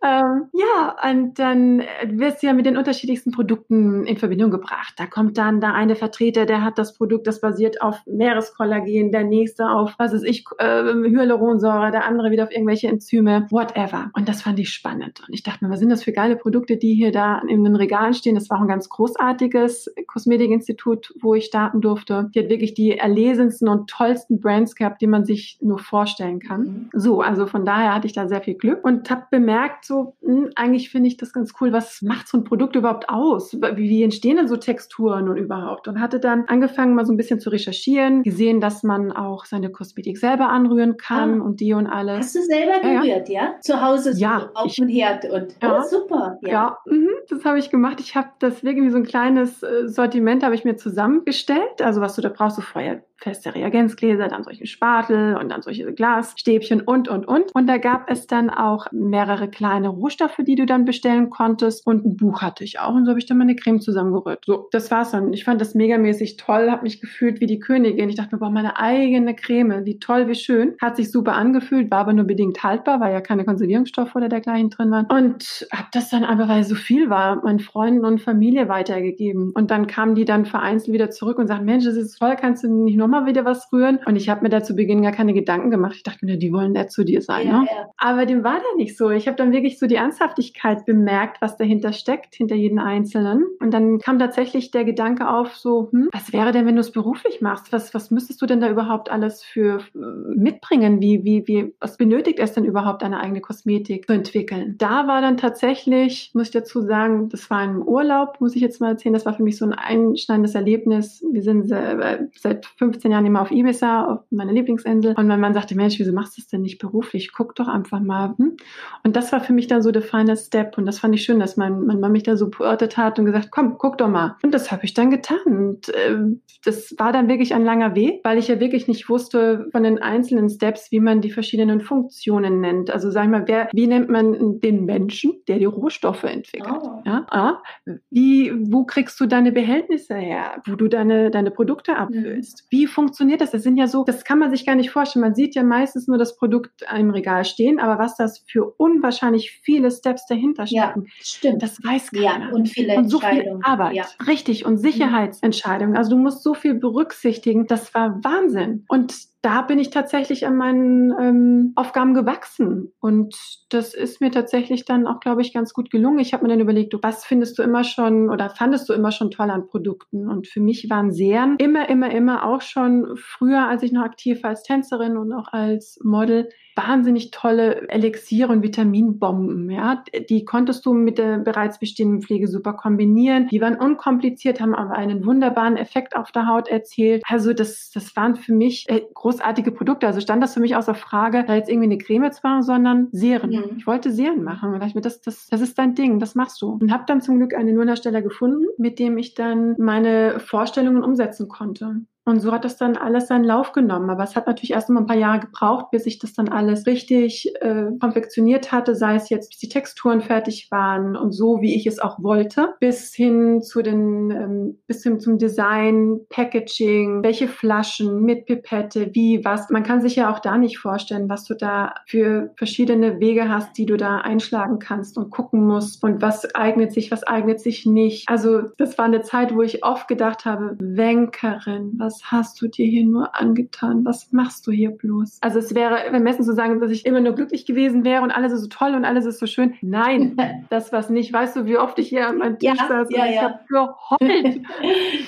Ähm, 0.02 0.48
ja, 0.52 0.96
und 1.10 1.38
dann 1.38 1.82
wirst 2.06 2.42
du 2.42 2.46
ja 2.46 2.52
mit 2.52 2.66
den 2.66 2.76
unterschiedlichsten 2.76 3.30
Produkten 3.30 4.04
in 4.06 4.16
Verbindung 4.16 4.50
gebracht. 4.50 4.94
Da 4.96 5.06
kommt 5.06 5.38
dann 5.38 5.60
da 5.60 5.72
eine 5.72 5.96
Vertreter, 5.96 6.46
der 6.46 6.64
hat 6.64 6.78
das 6.78 6.96
Produkt, 6.96 7.26
das 7.26 7.40
basiert 7.40 7.82
auf 7.82 8.00
Meereskollagen, 8.06 9.12
der 9.12 9.24
nächste 9.24 9.68
auf, 9.68 9.94
was 9.98 10.12
ist 10.12 10.24
ich, 10.24 10.44
äh, 10.58 10.82
Hyaluronsäure, 10.82 11.90
der 11.90 12.04
andere 12.06 12.30
wieder 12.30 12.44
auf 12.44 12.50
irgendwelche 12.50 12.88
Enzyme, 12.88 13.46
whatever. 13.50 14.10
Und 14.14 14.28
das 14.28 14.42
fand 14.42 14.58
ich 14.58 14.70
spannend. 14.70 15.22
Und 15.26 15.34
ich 15.34 15.42
dachte 15.42 15.64
mir, 15.64 15.70
was 15.70 15.80
sind 15.80 15.90
das 15.90 16.04
für 16.04 16.12
geile 16.12 16.36
Produkte, 16.36 16.76
die 16.76 16.94
hier 16.94 17.12
da 17.12 17.40
in 17.46 17.64
den 17.64 17.76
Regalen 17.76 18.14
stehen? 18.14 18.34
Das 18.34 18.49
war 18.50 18.60
ein 18.60 18.68
ganz 18.68 18.88
großartiges 18.88 19.94
Kosmetikinstitut, 20.06 21.14
wo 21.20 21.34
ich 21.34 21.46
starten 21.46 21.80
durfte. 21.80 22.30
Die 22.34 22.40
hat 22.40 22.48
wirklich 22.48 22.74
die 22.74 22.98
erlesensten 22.98 23.68
und 23.68 23.88
tollsten 23.88 24.40
Brands 24.40 24.74
gehabt, 24.74 25.00
die 25.00 25.06
man 25.06 25.24
sich 25.24 25.58
nur 25.60 25.78
vorstellen 25.78 26.40
kann. 26.40 26.60
Mhm. 26.60 26.90
So, 26.92 27.20
also 27.20 27.46
von 27.46 27.64
daher 27.64 27.94
hatte 27.94 28.06
ich 28.06 28.12
da 28.12 28.28
sehr 28.28 28.40
viel 28.40 28.54
Glück 28.54 28.84
und 28.84 29.08
habe 29.10 29.24
bemerkt, 29.30 29.84
so, 29.84 30.14
mh, 30.22 30.34
hm, 30.34 30.50
eigentlich 30.56 30.90
finde 30.90 31.08
ich 31.08 31.16
das 31.16 31.32
ganz 31.32 31.52
cool. 31.60 31.72
Was 31.72 32.02
macht 32.02 32.28
so 32.28 32.38
ein 32.38 32.44
Produkt 32.44 32.76
überhaupt 32.76 33.08
aus? 33.08 33.54
Wie, 33.54 33.76
wie 33.76 34.02
entstehen 34.02 34.36
denn 34.36 34.48
so 34.48 34.56
Texturen 34.56 35.28
und 35.28 35.36
überhaupt? 35.36 35.88
Und 35.88 36.00
hatte 36.00 36.20
dann 36.20 36.44
angefangen, 36.46 36.94
mal 36.94 37.06
so 37.06 37.12
ein 37.12 37.16
bisschen 37.16 37.40
zu 37.40 37.50
recherchieren, 37.50 38.22
gesehen, 38.22 38.60
dass 38.60 38.82
man 38.82 39.12
auch 39.12 39.44
seine 39.44 39.70
Kosmetik 39.70 40.18
selber 40.18 40.48
anrühren 40.48 40.96
kann 40.96 41.40
ah. 41.40 41.44
und 41.44 41.60
die 41.60 41.72
und 41.72 41.86
alles. 41.86 42.18
Hast 42.18 42.34
du 42.34 42.42
selber 42.42 42.80
gerührt, 42.80 43.28
ja? 43.28 43.42
ja? 43.42 43.60
Zu 43.60 43.80
Hause 43.80 44.14
so 44.14 44.20
ja, 44.20 44.50
auf 44.54 44.74
dem 44.74 44.88
Herd 44.88 45.24
und 45.30 45.54
ja, 45.62 45.78
oh, 45.78 45.82
super. 45.82 46.38
Ja, 46.42 46.48
ja 46.48 46.78
mh, 46.86 47.10
das 47.30 47.44
habe 47.44 47.58
ich 47.58 47.70
gemacht. 47.70 48.00
Ich 48.00 48.16
habe 48.16 48.30
das 48.38 48.62
wirklich 48.64 48.84
wie 48.84 48.90
so 48.90 48.98
ein 48.98 49.04
kleines 49.04 49.62
äh, 49.62 49.88
Sortiment 49.88 50.42
habe 50.42 50.54
ich 50.54 50.64
mir 50.64 50.76
zusammengestellt. 50.76 51.80
Also 51.82 52.00
was 52.00 52.16
du 52.16 52.22
da 52.22 52.28
brauchst, 52.28 52.58
du 52.58 52.62
vorher 52.62 53.02
feste 53.20 53.54
Reagenzgläser, 53.54 54.28
dann 54.28 54.44
solche 54.44 54.66
Spatel 54.66 55.36
und 55.36 55.50
dann 55.50 55.62
solche 55.62 55.92
Glasstäbchen 55.92 56.80
und, 56.80 57.08
und, 57.08 57.26
und. 57.26 57.54
Und 57.54 57.66
da 57.66 57.78
gab 57.78 58.10
es 58.10 58.26
dann 58.26 58.50
auch 58.50 58.86
mehrere 58.92 59.48
kleine 59.48 59.88
Rohstoffe, 59.88 60.38
die 60.38 60.54
du 60.54 60.66
dann 60.66 60.84
bestellen 60.84 61.30
konntest 61.30 61.86
und 61.86 62.04
ein 62.04 62.16
Buch 62.16 62.42
hatte 62.42 62.64
ich 62.64 62.80
auch 62.80 62.94
und 62.94 63.04
so 63.04 63.10
habe 63.10 63.18
ich 63.18 63.26
dann 63.26 63.38
meine 63.38 63.56
Creme 63.56 63.80
zusammengerührt. 63.80 64.44
So, 64.46 64.68
das 64.72 64.90
war's 64.90 65.10
dann. 65.10 65.32
Ich 65.32 65.44
fand 65.44 65.60
das 65.60 65.74
megamäßig 65.74 66.38
toll, 66.38 66.70
habe 66.70 66.82
mich 66.82 67.00
gefühlt 67.00 67.40
wie 67.40 67.46
die 67.46 67.60
Königin. 67.60 68.08
Ich 68.08 68.16
dachte 68.16 68.34
mir, 68.34 68.40
boah, 68.40 68.50
meine 68.50 68.78
eigene 68.78 69.34
Creme, 69.34 69.84
wie 69.84 69.98
toll, 69.98 70.28
wie 70.28 70.34
schön. 70.34 70.74
Hat 70.80 70.96
sich 70.96 71.10
super 71.10 71.34
angefühlt, 71.34 71.90
war 71.90 72.00
aber 72.00 72.12
nur 72.14 72.24
bedingt 72.24 72.62
haltbar, 72.62 73.00
weil 73.00 73.12
ja 73.12 73.20
keine 73.20 73.44
Konservierungsstoffe 73.44 74.14
oder 74.14 74.28
dergleichen 74.28 74.70
drin 74.70 74.90
waren. 74.90 75.06
Und 75.06 75.68
habe 75.72 75.88
das 75.92 76.08
dann 76.08 76.24
einfach, 76.24 76.48
weil 76.48 76.64
so 76.64 76.74
viel 76.74 77.10
war, 77.10 77.42
meinen 77.44 77.60
Freunden 77.60 78.04
und 78.04 78.20
Familie 78.20 78.68
weitergegeben. 78.68 79.52
Und 79.54 79.70
dann 79.70 79.86
kamen 79.86 80.14
die 80.14 80.24
dann 80.24 80.46
vereinzelt 80.46 80.94
wieder 80.94 81.10
zurück 81.10 81.38
und 81.38 81.46
sagten, 81.46 81.66
Mensch, 81.66 81.84
das 81.84 81.96
ist 81.96 82.18
toll, 82.18 82.36
kannst 82.40 82.64
du 82.64 82.72
nicht 82.72 82.96
noch 82.96 83.09
mal 83.10 83.26
wieder 83.26 83.44
was 83.44 83.72
rühren. 83.72 84.00
Und 84.06 84.16
ich 84.16 84.28
habe 84.28 84.42
mir 84.42 84.48
da 84.48 84.62
zu 84.62 84.74
Beginn 84.74 85.02
gar 85.02 85.12
keine 85.12 85.34
Gedanken 85.34 85.70
gemacht. 85.70 85.94
Ich 85.96 86.02
dachte 86.02 86.24
mir, 86.24 86.36
die 86.36 86.52
wollen 86.52 86.72
nett 86.72 86.90
zu 86.90 87.04
dir 87.04 87.22
sein. 87.22 87.46
Ja, 87.46 87.60
ne? 87.60 87.66
ja. 87.70 87.86
Aber 87.96 88.26
dem 88.26 88.44
war 88.44 88.56
da 88.56 88.76
nicht 88.76 88.96
so. 88.96 89.10
Ich 89.10 89.26
habe 89.26 89.36
dann 89.36 89.52
wirklich 89.52 89.78
so 89.78 89.86
die 89.86 89.96
Ernsthaftigkeit 89.96 90.86
bemerkt, 90.86 91.40
was 91.40 91.56
dahinter 91.56 91.92
steckt, 91.92 92.34
hinter 92.34 92.54
jedem 92.54 92.78
Einzelnen. 92.78 93.44
Und 93.60 93.72
dann 93.72 93.98
kam 93.98 94.18
tatsächlich 94.18 94.70
der 94.70 94.84
Gedanke 94.84 95.28
auf, 95.28 95.56
so, 95.56 95.90
hm, 95.92 96.08
was 96.12 96.32
wäre 96.32 96.52
denn, 96.52 96.66
wenn 96.66 96.76
du 96.76 96.80
es 96.80 96.92
beruflich 96.92 97.40
machst? 97.40 97.72
Was, 97.72 97.94
was 97.94 98.10
müsstest 98.10 98.40
du 98.40 98.46
denn 98.46 98.60
da 98.60 98.70
überhaupt 98.70 99.10
alles 99.10 99.42
für 99.42 99.78
äh, 99.94 99.98
mitbringen? 100.34 101.00
Wie, 101.00 101.24
wie, 101.24 101.46
wie, 101.46 101.74
was 101.80 101.96
benötigt 101.96 102.38
es 102.38 102.52
denn 102.52 102.64
überhaupt, 102.64 103.02
eine 103.02 103.20
eigene 103.20 103.40
Kosmetik 103.40 104.06
zu 104.06 104.12
entwickeln? 104.12 104.76
Da 104.78 105.06
war 105.06 105.20
dann 105.20 105.36
tatsächlich, 105.36 106.30
muss 106.34 106.46
ich 106.46 106.52
dazu 106.52 106.82
sagen, 106.82 107.28
das 107.28 107.50
war 107.50 107.58
ein 107.58 107.82
Urlaub, 107.82 108.40
muss 108.40 108.54
ich 108.54 108.62
jetzt 108.62 108.80
mal 108.80 108.90
erzählen, 108.90 109.12
das 109.12 109.26
war 109.26 109.34
für 109.34 109.42
mich 109.42 109.56
so 109.56 109.64
ein 109.64 109.72
einschneidendes 109.72 110.54
Erlebnis. 110.54 111.24
Wir 111.30 111.42
sind 111.42 111.70
äh, 111.70 112.26
seit 112.36 112.66
15 112.66 112.99
15 113.00 113.12
Jahren 113.12 113.26
immer 113.26 113.40
auf 113.40 113.50
Ibiza, 113.50 114.04
auf 114.04 114.20
meiner 114.30 114.52
Lieblingsinsel. 114.52 115.14
Und 115.16 115.26
mein 115.26 115.40
Mann 115.40 115.54
sagte, 115.54 115.74
Mensch, 115.74 115.98
wieso 115.98 116.12
machst 116.12 116.36
du 116.36 116.42
das 116.42 116.48
denn 116.48 116.60
nicht 116.60 116.78
beruflich? 116.78 117.32
Guck 117.32 117.54
doch 117.54 117.68
einfach 117.68 118.00
mal. 118.00 118.34
Hm? 118.36 118.56
Und 119.04 119.16
das 119.16 119.32
war 119.32 119.40
für 119.40 119.52
mich 119.52 119.66
dann 119.66 119.82
so 119.82 119.90
der 119.90 120.02
final 120.02 120.36
Step. 120.36 120.76
Und 120.76 120.86
das 120.86 120.98
fand 120.98 121.14
ich 121.14 121.22
schön, 121.22 121.40
dass 121.40 121.56
mein, 121.56 121.86
mein 121.86 121.98
Mann 121.98 122.12
mich 122.12 122.24
da 122.24 122.36
so 122.36 122.50
beörtet 122.50 122.96
hat 122.96 123.18
und 123.18 123.24
gesagt, 123.24 123.48
komm, 123.50 123.78
guck 123.78 123.96
doch 123.98 124.08
mal. 124.08 124.36
Und 124.42 124.52
das 124.52 124.70
habe 124.70 124.84
ich 124.84 124.92
dann 124.92 125.10
getan. 125.10 125.38
Und 125.46 125.88
äh, 125.88 126.18
das 126.64 126.94
war 126.98 127.12
dann 127.12 127.28
wirklich 127.28 127.54
ein 127.54 127.64
langer 127.64 127.94
Weg, 127.94 128.20
weil 128.22 128.38
ich 128.38 128.48
ja 128.48 128.60
wirklich 128.60 128.86
nicht 128.86 129.08
wusste 129.08 129.68
von 129.72 129.82
den 129.82 130.00
einzelnen 130.00 130.50
Steps, 130.50 130.92
wie 130.92 131.00
man 131.00 131.22
die 131.22 131.30
verschiedenen 131.30 131.80
Funktionen 131.80 132.60
nennt. 132.60 132.90
Also 132.90 133.10
sag 133.10 133.24
ich 133.24 133.30
mal, 133.30 133.44
wer, 133.46 133.68
wie 133.72 133.86
nennt 133.86 134.10
man 134.10 134.60
den 134.60 134.84
Menschen, 134.84 135.32
der 135.48 135.58
die 135.58 135.64
Rohstoffe 135.64 136.24
entwickelt? 136.24 136.82
Oh. 136.82 137.02
Ja? 137.06 137.26
Ah, 137.30 137.62
wie, 138.10 138.52
wo 138.70 138.84
kriegst 138.84 139.18
du 139.20 139.26
deine 139.26 139.52
Behältnisse 139.52 140.16
her, 140.16 140.62
wo 140.66 140.74
du 140.74 140.88
deine, 140.88 141.30
deine 141.30 141.50
Produkte 141.50 141.96
abfüllst? 141.96 142.64
Mhm. 142.64 142.76
Wie 142.76 142.86
funktioniert 142.90 143.40
das? 143.40 143.50
Das 143.50 143.62
sind 143.62 143.76
ja 143.76 143.86
so, 143.86 144.04
das 144.04 144.24
kann 144.24 144.38
man 144.38 144.50
sich 144.50 144.66
gar 144.66 144.74
nicht 144.74 144.90
vorstellen. 144.90 145.22
Man 145.22 145.34
sieht 145.34 145.54
ja 145.54 145.62
meistens 145.62 146.08
nur 146.08 146.18
das 146.18 146.36
Produkt 146.36 146.84
im 146.96 147.10
Regal 147.10 147.44
stehen, 147.44 147.80
aber 147.80 147.98
was 147.98 148.16
das 148.16 148.44
für 148.46 148.70
unwahrscheinlich 148.76 149.52
viele 149.62 149.90
Steps 149.90 150.26
dahinter 150.26 150.66
stecken, 150.66 151.04
ja, 151.06 151.12
stimmt. 151.20 151.62
das 151.62 151.82
weiß 151.82 152.10
keiner. 152.10 152.48
Ja, 152.48 152.52
und 152.52 152.68
viele 152.68 152.96
und 152.96 153.08
so 153.08 153.20
viel 153.20 153.58
Arbeit. 153.62 153.94
Ja. 153.94 154.06
Richtig. 154.26 154.64
Und 154.66 154.78
Sicherheitsentscheidungen. 154.78 155.96
Also 155.96 156.10
du 156.10 156.16
musst 156.18 156.42
so 156.42 156.54
viel 156.54 156.74
berücksichtigen. 156.74 157.66
Das 157.66 157.94
war 157.94 158.22
Wahnsinn. 158.22 158.84
Und 158.88 159.29
da 159.42 159.62
bin 159.62 159.78
ich 159.78 159.88
tatsächlich 159.90 160.46
an 160.46 160.56
meinen 160.56 161.12
ähm, 161.18 161.72
Aufgaben 161.74 162.12
gewachsen. 162.12 162.92
Und 163.00 163.34
das 163.70 163.94
ist 163.94 164.20
mir 164.20 164.30
tatsächlich 164.30 164.84
dann 164.84 165.06
auch, 165.06 165.20
glaube 165.20 165.40
ich, 165.40 165.54
ganz 165.54 165.72
gut 165.72 165.90
gelungen. 165.90 166.18
Ich 166.18 166.34
habe 166.34 166.42
mir 166.42 166.50
dann 166.50 166.60
überlegt, 166.60 166.94
was 167.02 167.24
findest 167.24 167.58
du 167.58 167.62
immer 167.62 167.82
schon 167.84 168.28
oder 168.28 168.50
fandest 168.50 168.88
du 168.88 168.92
immer 168.92 169.12
schon 169.12 169.30
toll 169.30 169.50
an 169.50 169.66
Produkten? 169.66 170.28
Und 170.28 170.46
für 170.46 170.60
mich 170.60 170.90
waren 170.90 171.12
Serien 171.12 171.56
immer, 171.58 171.88
immer, 171.88 172.10
immer 172.10 172.44
auch 172.44 172.60
schon 172.60 173.16
früher, 173.16 173.66
als 173.66 173.82
ich 173.82 173.92
noch 173.92 174.02
aktiv 174.02 174.42
war 174.42 174.50
als 174.50 174.62
Tänzerin 174.62 175.16
und 175.16 175.32
auch 175.32 175.52
als 175.52 175.98
Model, 176.02 176.50
wahnsinnig 176.76 177.30
tolle 177.30 177.88
Elixiere 177.88 178.52
und 178.52 178.62
Vitaminbomben. 178.62 179.70
Ja, 179.70 180.02
die 180.28 180.44
konntest 180.44 180.86
du 180.86 180.92
mit 180.92 181.18
der 181.18 181.38
bereits 181.38 181.78
bestehenden 181.78 182.22
Pflege 182.22 182.48
super 182.48 182.72
kombinieren. 182.72 183.48
Die 183.48 183.60
waren 183.60 183.76
unkompliziert, 183.76 184.60
haben 184.60 184.74
aber 184.74 184.94
einen 184.94 185.24
wunderbaren 185.24 185.76
Effekt 185.76 186.16
auf 186.16 186.32
der 186.32 186.46
Haut 186.46 186.68
erzielt. 186.68 187.22
Also 187.26 187.52
das, 187.52 187.90
das 187.90 188.14
waren 188.16 188.36
für 188.36 188.52
mich 188.52 188.88
äh, 188.88 189.02
großartige 189.14 189.72
Produkte. 189.72 190.06
Also 190.06 190.20
stand 190.20 190.42
das 190.42 190.54
für 190.54 190.60
mich 190.60 190.76
außer 190.76 190.94
Frage, 190.94 191.44
da 191.46 191.54
jetzt 191.54 191.68
irgendwie 191.68 191.86
eine 191.86 191.98
Creme 191.98 192.30
zu 192.32 192.40
machen, 192.42 192.62
sondern 192.62 193.08
Serien. 193.12 193.50
Mhm. 193.50 193.76
Ich 193.78 193.86
wollte 193.86 194.10
Serien 194.10 194.44
machen. 194.44 194.72
Und 194.72 194.80
dachte 194.80 194.94
mir, 194.94 195.02
das, 195.02 195.20
das, 195.20 195.48
das 195.48 195.60
ist 195.60 195.78
dein 195.78 195.94
Ding, 195.94 196.18
das 196.18 196.34
machst 196.34 196.60
du. 196.62 196.78
Und 196.80 196.92
habe 196.92 197.04
dann 197.06 197.20
zum 197.20 197.38
Glück 197.38 197.54
einen 197.54 197.74
Nurhersteller 197.74 198.22
gefunden, 198.22 198.66
mit 198.78 198.98
dem 198.98 199.18
ich 199.18 199.34
dann 199.34 199.74
meine 199.78 200.40
Vorstellungen 200.40 201.02
umsetzen 201.02 201.48
konnte. 201.48 202.02
Und 202.30 202.40
so 202.40 202.52
hat 202.52 202.64
das 202.64 202.76
dann 202.76 202.96
alles 202.96 203.26
seinen 203.26 203.44
Lauf 203.44 203.72
genommen. 203.72 204.08
Aber 204.08 204.22
es 204.22 204.36
hat 204.36 204.46
natürlich 204.46 204.70
erst 204.72 204.88
mal 204.88 205.00
ein 205.00 205.06
paar 205.06 205.16
Jahre 205.16 205.40
gebraucht, 205.40 205.90
bis 205.90 206.06
ich 206.06 206.18
das 206.18 206.32
dann 206.32 206.48
alles 206.48 206.86
richtig 206.86 207.52
äh, 207.60 207.86
konfektioniert 208.00 208.70
hatte, 208.70 208.94
sei 208.94 209.16
es 209.16 209.28
jetzt, 209.30 209.50
bis 209.50 209.58
die 209.58 209.68
Texturen 209.68 210.20
fertig 210.20 210.68
waren 210.70 211.16
und 211.16 211.32
so, 211.32 211.60
wie 211.60 211.74
ich 211.74 211.86
es 211.86 211.98
auch 211.98 212.22
wollte, 212.22 212.74
bis 212.78 213.12
hin 213.14 213.62
zu 213.62 213.82
den, 213.82 214.30
ähm, 214.30 214.78
bis 214.86 215.02
hin 215.02 215.18
zum 215.18 215.38
Design, 215.38 216.20
Packaging, 216.28 217.22
welche 217.24 217.48
Flaschen 217.48 218.22
mit 218.22 218.46
Pipette, 218.46 219.10
wie, 219.12 219.44
was. 219.44 219.68
Man 219.70 219.82
kann 219.82 220.00
sich 220.00 220.16
ja 220.16 220.32
auch 220.32 220.38
da 220.38 220.56
nicht 220.56 220.78
vorstellen, 220.78 221.28
was 221.28 221.44
du 221.44 221.54
da 221.54 221.94
für 222.06 222.52
verschiedene 222.56 223.18
Wege 223.18 223.48
hast, 223.48 223.76
die 223.76 223.86
du 223.86 223.96
da 223.96 224.18
einschlagen 224.18 224.78
kannst 224.78 225.18
und 225.18 225.30
gucken 225.30 225.66
musst 225.66 226.02
und 226.04 226.22
was 226.22 226.54
eignet 226.54 226.92
sich, 226.92 227.10
was 227.10 227.24
eignet 227.24 227.60
sich 227.60 227.86
nicht. 227.86 228.28
Also 228.28 228.62
das 228.76 228.98
war 228.98 229.06
eine 229.06 229.22
Zeit, 229.22 229.54
wo 229.54 229.62
ich 229.62 229.84
oft 229.84 230.06
gedacht 230.06 230.44
habe, 230.44 230.76
Wenkerin, 230.78 231.94
was 231.98 232.19
was 232.20 232.30
hast 232.30 232.60
du 232.60 232.68
dir 232.68 232.86
hier 232.86 233.04
nur 233.04 233.34
angetan? 233.34 234.04
Was 234.04 234.32
machst 234.32 234.66
du 234.66 234.72
hier 234.72 234.90
bloß? 234.90 235.38
Also 235.40 235.58
es 235.58 235.74
wäre 235.74 236.10
vermessen 236.10 236.44
zu 236.44 236.54
sagen, 236.54 236.80
dass 236.80 236.90
ich 236.90 237.06
immer 237.06 237.20
nur 237.20 237.34
glücklich 237.34 237.66
gewesen 237.66 238.04
wäre 238.04 238.22
und 238.22 238.30
alles 238.30 238.52
ist 238.52 238.62
so 238.62 238.68
toll 238.68 238.94
und 238.94 239.04
alles 239.04 239.26
ist 239.26 239.38
so 239.38 239.46
schön. 239.46 239.74
Nein, 239.80 240.36
das 240.70 240.92
was 240.92 241.10
nicht. 241.10 241.32
Weißt 241.32 241.56
du, 241.56 241.66
wie 241.66 241.78
oft 241.78 241.98
ich 241.98 242.08
hier 242.08 242.28
an 242.28 242.38
meinem 242.38 242.58
Tisch 242.58 242.78
ja, 242.78 242.88
saß 242.88 243.08
ja, 243.10 243.22
und 243.22 243.28
ich 243.28 243.34
ja. 243.34 243.42
habe 243.42 243.58
geheult. 243.68 244.60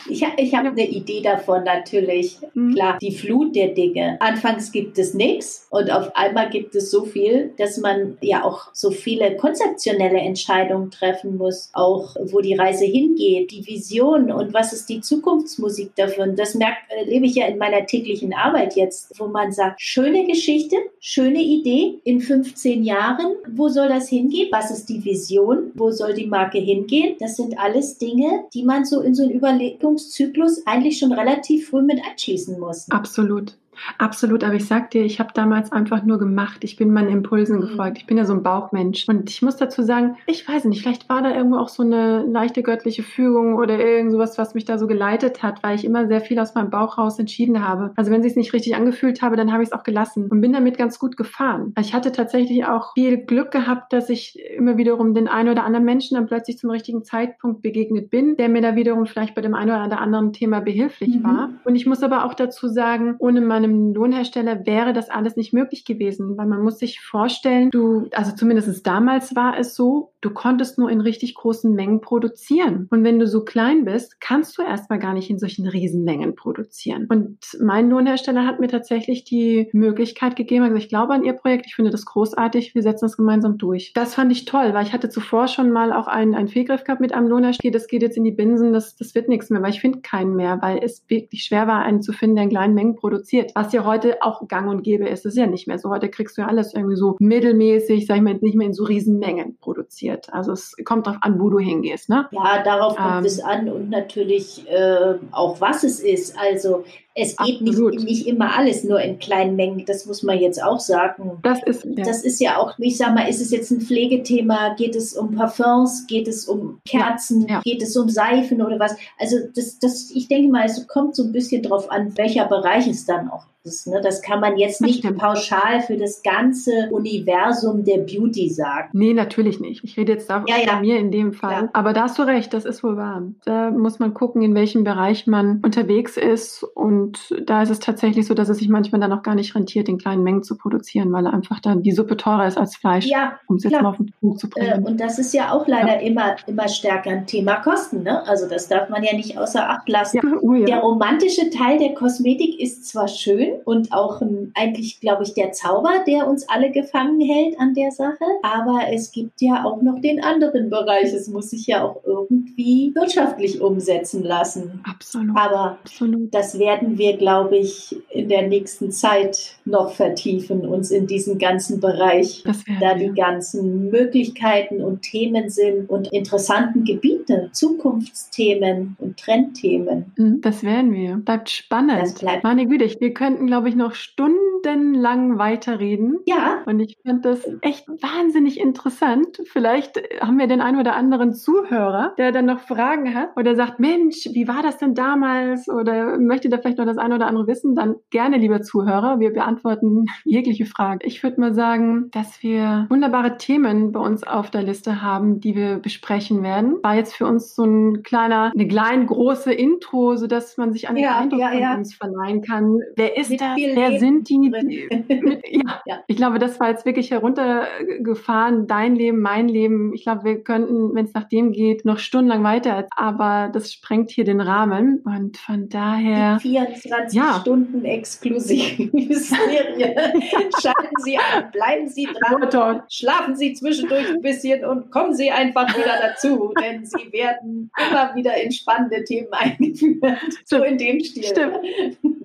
ich 0.08 0.24
habe 0.26 0.40
ich 0.40 0.54
hab 0.54 0.64
eine 0.64 0.86
Idee 0.86 1.22
davon 1.22 1.64
natürlich. 1.64 2.38
Mhm. 2.54 2.74
Klar, 2.74 2.98
die 3.00 3.12
Flut 3.12 3.54
der 3.54 3.68
Dinge. 3.68 4.16
Anfangs 4.20 4.72
gibt 4.72 4.98
es 4.98 5.14
nichts 5.14 5.66
und 5.70 5.90
auf 5.90 6.14
einmal 6.16 6.50
gibt 6.50 6.74
es 6.74 6.90
so 6.90 7.04
viel, 7.04 7.52
dass 7.58 7.78
man 7.78 8.18
ja 8.20 8.44
auch 8.44 8.68
so 8.72 8.90
viele 8.90 9.36
konzeptionelle 9.36 10.18
Entscheidungen 10.18 10.90
treffen 10.90 11.36
muss. 11.36 11.70
Auch 11.72 12.16
wo 12.30 12.40
die 12.40 12.54
Reise 12.54 12.84
hingeht, 12.84 13.50
die 13.50 13.66
Vision 13.66 14.30
und 14.30 14.52
was 14.52 14.72
ist 14.72 14.88
die 14.88 15.00
Zukunftsmusik 15.00 15.94
davon. 15.96 16.36
Das 16.36 16.54
merke, 16.72 17.06
erlebe 17.06 17.26
ich 17.26 17.34
ja 17.34 17.46
in 17.46 17.58
meiner 17.58 17.86
täglichen 17.86 18.32
Arbeit 18.32 18.76
jetzt, 18.76 19.18
wo 19.18 19.26
man 19.26 19.52
sagt, 19.52 19.80
schöne 19.80 20.26
Geschichte, 20.26 20.76
schöne 21.00 21.42
Idee 21.42 22.00
in 22.04 22.20
15 22.20 22.84
Jahren. 22.84 23.34
Wo 23.48 23.68
soll 23.68 23.88
das 23.88 24.08
hingehen? 24.08 24.48
Was 24.52 24.70
ist 24.70 24.88
die 24.88 25.04
Vision? 25.04 25.70
Wo 25.74 25.90
soll 25.90 26.14
die 26.14 26.26
Marke 26.26 26.58
hingehen? 26.58 27.16
Das 27.20 27.36
sind 27.36 27.58
alles 27.58 27.98
Dinge, 27.98 28.44
die 28.54 28.64
man 28.64 28.84
so 28.84 29.00
in 29.00 29.14
so 29.14 29.22
einen 29.22 29.32
Überlegungszyklus 29.32 30.66
eigentlich 30.66 30.98
schon 30.98 31.12
relativ 31.12 31.68
früh 31.68 31.82
mit 31.82 32.00
einschließen 32.04 32.58
muss. 32.58 32.90
Absolut. 32.90 33.56
Absolut, 33.98 34.44
aber 34.44 34.54
ich 34.54 34.66
sag 34.66 34.90
dir, 34.90 35.04
ich 35.04 35.20
habe 35.20 35.30
damals 35.34 35.72
einfach 35.72 36.02
nur 36.04 36.18
gemacht. 36.18 36.64
Ich 36.64 36.76
bin 36.76 36.92
meinen 36.92 37.08
Impulsen 37.08 37.56
mhm. 37.56 37.60
gefolgt. 37.62 37.98
Ich 37.98 38.06
bin 38.06 38.16
ja 38.16 38.24
so 38.24 38.32
ein 38.32 38.42
Bauchmensch. 38.42 39.08
Und 39.08 39.30
ich 39.30 39.42
muss 39.42 39.56
dazu 39.56 39.82
sagen, 39.82 40.16
ich 40.26 40.48
weiß 40.48 40.64
nicht, 40.66 40.82
vielleicht 40.82 41.08
war 41.08 41.22
da 41.22 41.34
irgendwo 41.34 41.56
auch 41.56 41.68
so 41.68 41.82
eine 41.82 42.24
leichte 42.24 42.62
göttliche 42.62 43.02
Fügung 43.02 43.56
oder 43.56 43.78
irgend 43.78 44.12
sowas, 44.12 44.38
was 44.38 44.54
mich 44.54 44.64
da 44.64 44.78
so 44.78 44.86
geleitet 44.86 45.42
hat, 45.42 45.62
weil 45.62 45.76
ich 45.76 45.84
immer 45.84 46.06
sehr 46.06 46.20
viel 46.20 46.38
aus 46.38 46.54
meinem 46.54 46.70
Bauch 46.70 46.98
raus 46.98 47.18
entschieden 47.18 47.66
habe. 47.66 47.92
Also 47.96 48.10
wenn 48.10 48.22
ich 48.22 48.28
es 48.28 48.36
nicht 48.36 48.52
richtig 48.52 48.76
angefühlt 48.76 49.22
habe, 49.22 49.36
dann 49.36 49.52
habe 49.52 49.62
ich 49.62 49.70
es 49.70 49.72
auch 49.72 49.82
gelassen 49.82 50.28
und 50.28 50.40
bin 50.40 50.52
damit 50.52 50.78
ganz 50.78 50.98
gut 50.98 51.16
gefahren. 51.16 51.74
Ich 51.78 51.94
hatte 51.94 52.12
tatsächlich 52.12 52.64
auch 52.66 52.92
viel 52.94 53.18
Glück 53.18 53.50
gehabt, 53.50 53.92
dass 53.92 54.08
ich 54.08 54.38
immer 54.56 54.76
wiederum 54.76 55.14
den 55.14 55.28
einen 55.28 55.48
oder 55.48 55.64
anderen 55.64 55.84
Menschen 55.84 56.16
dann 56.16 56.26
plötzlich 56.26 56.58
zum 56.58 56.70
richtigen 56.70 57.04
Zeitpunkt 57.04 57.62
begegnet 57.62 58.10
bin, 58.10 58.36
der 58.36 58.48
mir 58.48 58.62
da 58.62 58.76
wiederum 58.76 59.06
vielleicht 59.06 59.34
bei 59.34 59.42
dem 59.42 59.54
einen 59.54 59.70
oder 59.70 60.00
anderen 60.00 60.32
Thema 60.32 60.60
behilflich 60.60 61.16
mhm. 61.16 61.24
war. 61.24 61.50
Und 61.64 61.74
ich 61.74 61.86
muss 61.86 62.02
aber 62.02 62.24
auch 62.24 62.34
dazu 62.34 62.68
sagen, 62.68 63.16
ohne 63.18 63.40
meinem 63.40 63.71
einem 63.72 63.94
Lohnhersteller 63.94 64.66
wäre 64.66 64.92
das 64.92 65.10
alles 65.10 65.36
nicht 65.36 65.52
möglich 65.52 65.84
gewesen, 65.84 66.36
weil 66.36 66.46
man 66.46 66.62
muss 66.62 66.78
sich 66.78 67.00
vorstellen, 67.00 67.70
du, 67.70 68.08
also 68.12 68.34
zumindest 68.34 68.86
damals 68.86 69.34
war 69.34 69.58
es 69.58 69.74
so, 69.74 70.11
du 70.22 70.30
konntest 70.30 70.78
nur 70.78 70.90
in 70.90 71.00
richtig 71.00 71.34
großen 71.34 71.72
Mengen 71.72 72.00
produzieren. 72.00 72.86
Und 72.90 73.04
wenn 73.04 73.18
du 73.18 73.26
so 73.26 73.44
klein 73.44 73.84
bist, 73.84 74.20
kannst 74.20 74.56
du 74.56 74.62
erstmal 74.62 74.98
gar 74.98 75.12
nicht 75.14 75.30
in 75.30 75.38
solchen 75.38 75.66
Riesenmengen 75.66 76.34
produzieren. 76.34 77.06
Und 77.10 77.38
mein 77.60 77.90
Lohnhersteller 77.90 78.46
hat 78.46 78.60
mir 78.60 78.68
tatsächlich 78.68 79.24
die 79.24 79.68
Möglichkeit 79.72 80.36
gegeben, 80.36 80.64
also 80.64 80.76
ich 80.76 80.88
glaube 80.88 81.12
an 81.12 81.24
ihr 81.24 81.34
Projekt, 81.34 81.66
ich 81.66 81.74
finde 81.74 81.90
das 81.90 82.06
großartig, 82.06 82.74
wir 82.74 82.82
setzen 82.82 83.04
das 83.04 83.16
gemeinsam 83.16 83.58
durch. 83.58 83.92
Das 83.94 84.14
fand 84.14 84.32
ich 84.32 84.44
toll, 84.44 84.72
weil 84.74 84.86
ich 84.86 84.92
hatte 84.92 85.08
zuvor 85.08 85.48
schon 85.48 85.70
mal 85.70 85.92
auch 85.92 86.06
einen, 86.06 86.34
einen 86.34 86.48
Fehlgriff 86.48 86.84
gehabt 86.84 87.00
mit 87.00 87.12
einem 87.12 87.28
Lohnhersteller, 87.28 87.72
das 87.72 87.86
geht 87.86 88.02
jetzt 88.02 88.16
in 88.16 88.24
die 88.24 88.32
Binsen, 88.32 88.72
das, 88.72 88.96
das 88.96 89.14
wird 89.14 89.28
nichts 89.28 89.50
mehr, 89.50 89.62
weil 89.62 89.70
ich 89.70 89.80
finde 89.80 90.00
keinen 90.00 90.36
mehr, 90.36 90.58
weil 90.62 90.80
es 90.82 91.04
wirklich 91.08 91.44
schwer 91.44 91.66
war, 91.66 91.82
einen 91.82 92.02
zu 92.02 92.12
finden, 92.12 92.36
der 92.36 92.44
in 92.44 92.50
kleinen 92.50 92.74
Mengen 92.74 92.96
produziert 92.96 93.52
was 93.54 93.72
ja 93.72 93.84
heute 93.84 94.22
auch 94.22 94.46
gang 94.48 94.68
und 94.68 94.82
gäbe 94.82 95.08
ist. 95.08 95.24
Ist 95.24 95.36
ja 95.36 95.46
nicht 95.46 95.66
mehr 95.66 95.78
so. 95.78 95.90
Heute 95.90 96.08
kriegst 96.08 96.36
du 96.36 96.42
ja 96.42 96.48
alles 96.48 96.74
irgendwie 96.74 96.96
so 96.96 97.16
mittelmäßig, 97.20 98.06
sag 98.06 98.16
ich 98.16 98.22
mal, 98.22 98.34
nicht 98.40 98.56
mehr 98.56 98.66
in 98.66 98.72
so 98.72 98.84
riesen 98.84 99.18
Mengen 99.18 99.56
produziert. 99.58 100.11
Also 100.32 100.52
es 100.52 100.74
kommt 100.84 101.06
darauf 101.06 101.18
an, 101.22 101.40
wo 101.40 101.50
du 101.50 101.58
hingehst. 101.58 102.08
Ne? 102.08 102.28
Ja, 102.30 102.62
darauf 102.62 102.96
kommt 102.96 103.18
ähm, 103.18 103.24
es 103.24 103.40
an 103.40 103.68
und 103.68 103.90
natürlich 103.90 104.68
äh, 104.68 105.14
auch, 105.30 105.60
was 105.60 105.84
es 105.84 106.00
ist. 106.00 106.38
Also 106.38 106.84
es 107.14 107.36
geht 107.36 107.60
nicht, 107.60 107.78
nicht 107.78 108.26
immer 108.26 108.56
alles 108.56 108.84
nur 108.84 109.00
in 109.00 109.18
kleinen 109.18 109.56
Mengen, 109.56 109.84
das 109.86 110.06
muss 110.06 110.22
man 110.22 110.38
jetzt 110.38 110.62
auch 110.62 110.80
sagen. 110.80 111.38
Das 111.42 111.62
ist, 111.64 111.84
ja. 111.84 112.04
das 112.04 112.24
ist 112.24 112.40
ja 112.40 112.56
auch, 112.58 112.78
ich 112.78 112.96
sag 112.96 113.14
mal, 113.14 113.28
ist 113.28 113.40
es 113.40 113.50
jetzt 113.50 113.70
ein 113.70 113.80
Pflegethema, 113.80 114.74
geht 114.74 114.96
es 114.96 115.14
um 115.14 115.34
Parfums, 115.34 116.06
geht 116.06 116.28
es 116.28 116.46
um 116.46 116.80
Kerzen, 116.86 117.42
ja. 117.42 117.54
Ja. 117.54 117.60
geht 117.60 117.82
es 117.82 117.96
um 117.96 118.08
Seifen 118.08 118.62
oder 118.62 118.78
was? 118.78 118.96
Also 119.18 119.36
das, 119.54 119.78
das, 119.78 120.10
ich 120.10 120.28
denke 120.28 120.50
mal, 120.50 120.64
es 120.64 120.86
kommt 120.86 121.14
so 121.14 121.24
ein 121.24 121.32
bisschen 121.32 121.62
drauf 121.62 121.90
an, 121.90 122.16
welcher 122.16 122.46
Bereich 122.46 122.86
es 122.86 123.04
dann 123.04 123.28
auch 123.28 123.44
ist. 123.64 123.86
Ne? 123.86 124.00
Das 124.02 124.22
kann 124.22 124.40
man 124.40 124.56
jetzt 124.56 124.80
nicht 124.80 125.02
pauschal 125.16 125.82
für 125.82 125.96
das 125.96 126.22
ganze 126.22 126.88
Universum 126.90 127.84
der 127.84 127.98
Beauty 127.98 128.48
sagen. 128.50 128.88
Nee, 128.92 129.14
natürlich 129.14 129.60
nicht. 129.60 129.84
Ich 129.84 129.96
rede 129.96 130.12
jetzt 130.12 130.28
da 130.28 130.44
ja, 130.46 130.56
ja. 130.64 130.80
mir 130.80 130.98
in 130.98 131.10
dem 131.10 131.32
Fall. 131.32 131.64
Ja. 131.64 131.70
Aber 131.72 131.92
da 131.92 132.02
hast 132.02 132.18
du 132.18 132.22
recht, 132.22 132.52
das 132.54 132.64
ist 132.64 132.82
wohl 132.82 132.96
wahr. 132.96 133.22
Da 133.44 133.70
muss 133.70 133.98
man 133.98 134.14
gucken, 134.14 134.42
in 134.42 134.54
welchem 134.54 134.84
Bereich 134.84 135.26
man 135.26 135.60
unterwegs 135.64 136.16
ist. 136.16 136.62
Und 136.62 137.01
da 137.44 137.62
ist 137.62 137.70
es 137.70 137.78
tatsächlich 137.78 138.26
so, 138.26 138.34
dass 138.34 138.48
es 138.48 138.58
sich 138.58 138.68
manchmal 138.68 139.00
dann 139.00 139.12
auch 139.12 139.22
gar 139.22 139.34
nicht 139.34 139.54
rentiert, 139.54 139.88
in 139.88 139.98
kleinen 139.98 140.22
Mengen 140.22 140.42
zu 140.42 140.56
produzieren, 140.56 141.12
weil 141.12 141.26
einfach 141.26 141.60
dann 141.60 141.82
die 141.82 141.92
Suppe 141.92 142.16
teurer 142.16 142.46
ist 142.46 142.58
als 142.58 142.76
Fleisch, 142.76 143.06
ja, 143.06 143.38
um 143.46 143.56
es 143.56 143.64
jetzt 143.64 143.72
mal 143.72 143.90
auf 143.90 143.96
den 143.96 144.12
Punkt 144.20 144.40
zu 144.40 144.48
bringen. 144.48 144.84
Äh, 144.84 144.88
und 144.88 145.00
das 145.00 145.18
ist 145.18 145.32
ja 145.32 145.52
auch 145.52 145.66
leider 145.66 146.00
immer, 146.00 146.36
immer 146.46 146.68
stärker 146.68 147.10
ein 147.10 147.26
Thema 147.26 147.56
Kosten. 147.56 148.02
Ne? 148.02 148.26
Also 148.26 148.48
das 148.48 148.68
darf 148.68 148.88
man 148.88 149.02
ja 149.02 149.14
nicht 149.14 149.38
außer 149.38 149.68
Acht 149.68 149.88
lassen. 149.88 150.20
Oh, 150.40 150.54
der 150.54 150.80
romantische 150.80 151.50
Teil 151.50 151.78
der 151.78 151.94
Kosmetik 151.94 152.60
ist 152.60 152.86
zwar 152.88 153.08
schön, 153.08 153.52
und 153.64 153.92
auch 153.92 154.20
ein, 154.20 154.52
eigentlich, 154.54 155.00
glaube 155.00 155.22
ich, 155.24 155.34
der 155.34 155.52
Zauber, 155.52 156.04
der 156.06 156.28
uns 156.28 156.48
alle 156.48 156.70
gefangen 156.70 157.20
hält 157.20 157.58
an 157.58 157.74
der 157.74 157.90
Sache. 157.90 158.24
Aber 158.42 158.80
es 158.92 159.12
gibt 159.12 159.40
ja 159.40 159.64
auch 159.64 159.82
noch 159.82 160.00
den 160.00 160.22
anderen 160.22 160.70
Bereich. 160.70 161.12
Es 161.12 161.28
muss 161.28 161.50
sich 161.50 161.66
ja 161.66 161.84
auch 161.84 162.02
irgendwie 162.04 162.92
wirtschaftlich 162.94 163.60
umsetzen 163.60 164.22
lassen. 164.22 164.82
Absolut. 164.88 165.36
Aber 165.36 165.78
Absolut. 165.82 166.32
das 166.34 166.58
werden 166.58 166.91
wir, 166.98 167.16
glaube 167.16 167.56
ich, 167.58 167.96
in 168.10 168.28
der 168.28 168.48
nächsten 168.48 168.90
Zeit 168.90 169.56
noch 169.64 169.92
vertiefen, 169.92 170.66
uns 170.66 170.90
in 170.90 171.06
diesen 171.06 171.38
ganzen 171.38 171.80
Bereich, 171.80 172.44
da 172.80 172.94
die 172.94 173.12
ganzen 173.12 173.90
Möglichkeiten 173.90 174.82
und 174.82 175.02
Themen 175.02 175.50
sind 175.50 175.88
und 175.88 176.12
interessanten 176.12 176.84
Gebiete, 176.84 177.50
Zukunftsthemen 177.52 178.96
und 178.98 179.18
Trendthemen. 179.18 180.12
Mhm, 180.16 180.40
das 180.40 180.62
werden 180.62 180.92
wir. 180.92 181.16
Bleibt 181.16 181.50
spannend. 181.50 182.00
Das 182.00 182.14
bleibt 182.14 182.44
Meine 182.44 182.66
Güte, 182.66 182.88
wir 183.00 183.14
könnten, 183.14 183.46
glaube 183.46 183.68
ich, 183.68 183.74
noch 183.74 183.94
stundenlang 183.94 185.38
weiterreden. 185.38 186.18
Ja. 186.26 186.62
Und 186.66 186.80
ich 186.80 186.98
fand 187.04 187.24
das 187.24 187.40
echt 187.60 187.88
wahnsinnig 187.88 188.60
interessant. 188.60 189.42
Vielleicht 189.46 190.00
haben 190.20 190.38
wir 190.38 190.46
den 190.46 190.60
einen 190.60 190.78
oder 190.78 190.94
anderen 190.94 191.32
Zuhörer, 191.32 192.14
der 192.18 192.32
dann 192.32 192.46
noch 192.46 192.60
Fragen 192.60 193.14
hat 193.14 193.36
oder 193.36 193.54
sagt, 193.56 193.80
Mensch, 193.80 194.28
wie 194.32 194.48
war 194.48 194.62
das 194.62 194.78
denn 194.78 194.94
damals? 194.94 195.68
Oder 195.68 196.18
möchte 196.18 196.48
da 196.48 196.58
vielleicht 196.58 196.78
noch 196.78 196.81
das 196.84 196.98
eine 196.98 197.14
oder 197.14 197.26
andere 197.26 197.46
wissen? 197.46 197.74
Dann 197.74 197.96
gerne, 198.10 198.38
lieber 198.38 198.62
Zuhörer. 198.62 199.20
Wir 199.20 199.32
beantworten 199.32 200.06
jegliche 200.24 200.66
Frage. 200.66 201.06
Ich 201.06 201.22
würde 201.22 201.40
mal 201.40 201.54
sagen, 201.54 202.10
dass 202.10 202.42
wir 202.42 202.86
wunderbare 202.90 203.36
Themen 203.36 203.92
bei 203.92 204.00
uns 204.00 204.24
auf 204.24 204.50
der 204.50 204.62
Liste 204.62 205.02
haben, 205.02 205.40
die 205.40 205.54
wir 205.54 205.78
besprechen 205.78 206.42
werden. 206.42 206.76
War 206.82 206.96
jetzt 206.96 207.14
für 207.14 207.26
uns 207.26 207.54
so 207.54 207.64
ein 207.64 208.02
kleiner, 208.02 208.52
eine 208.54 208.68
kleine 208.68 209.06
große 209.06 209.52
Intro, 209.52 210.16
so 210.16 210.26
dass 210.26 210.56
man 210.56 210.72
sich 210.72 210.88
einen 210.88 210.98
ja, 210.98 211.18
Eindruck 211.18 211.40
ja, 211.40 211.50
von 211.50 211.60
ja. 211.60 211.74
uns 211.74 211.94
verleihen 211.94 212.42
kann. 212.42 212.78
Wer 212.96 213.16
ist 213.16 213.32
das? 213.40 213.56
Wer 213.56 213.90
Leben 213.90 213.98
sind 213.98 214.28
die? 214.28 214.38
Mit, 214.38 215.44
ja. 215.86 216.02
Ich 216.06 216.16
glaube, 216.16 216.38
das 216.38 216.60
war 216.60 216.68
jetzt 216.68 216.86
wirklich 216.86 217.10
heruntergefahren. 217.10 218.66
Dein 218.66 218.96
Leben, 218.96 219.20
mein 219.20 219.48
Leben. 219.48 219.92
Ich 219.94 220.02
glaube, 220.02 220.24
wir 220.24 220.42
könnten, 220.42 220.94
wenn 220.94 221.04
es 221.04 221.14
nach 221.14 221.28
dem 221.28 221.52
geht, 221.52 221.84
noch 221.84 221.98
stundenlang 221.98 222.44
weiter. 222.44 222.86
Aber 222.96 223.50
das 223.52 223.72
sprengt 223.72 224.10
hier 224.10 224.24
den 224.24 224.40
Rahmen. 224.40 225.02
Und 225.04 225.36
von 225.36 225.68
daher. 225.68 226.38
Die 226.42 226.54
24 226.74 227.40
Stunden 227.40 227.84
exklusiv. 227.84 228.76
Serie. 228.76 229.94
Schalten 230.60 230.96
Sie 231.04 231.16
an, 231.16 231.50
bleiben 231.52 231.88
Sie 231.88 232.06
dran, 232.06 232.82
schlafen 232.90 233.36
Sie 233.36 233.54
zwischendurch 233.54 234.08
ein 234.08 234.20
bisschen 234.20 234.64
und 234.64 234.90
kommen 234.90 235.14
Sie 235.14 235.30
einfach 235.30 235.68
wieder 235.76 235.98
dazu, 236.00 236.52
denn 236.60 236.84
Sie 236.84 237.12
werden 237.12 237.70
immer 237.78 238.14
wieder 238.14 238.40
in 238.42 238.52
spannende 238.52 239.04
Themen 239.04 239.32
eingeführt. 239.32 240.02
So 240.44 240.62
in 240.62 240.76
dem 240.76 241.00
Stil. 241.00 241.24
Stimmt. 241.24 241.58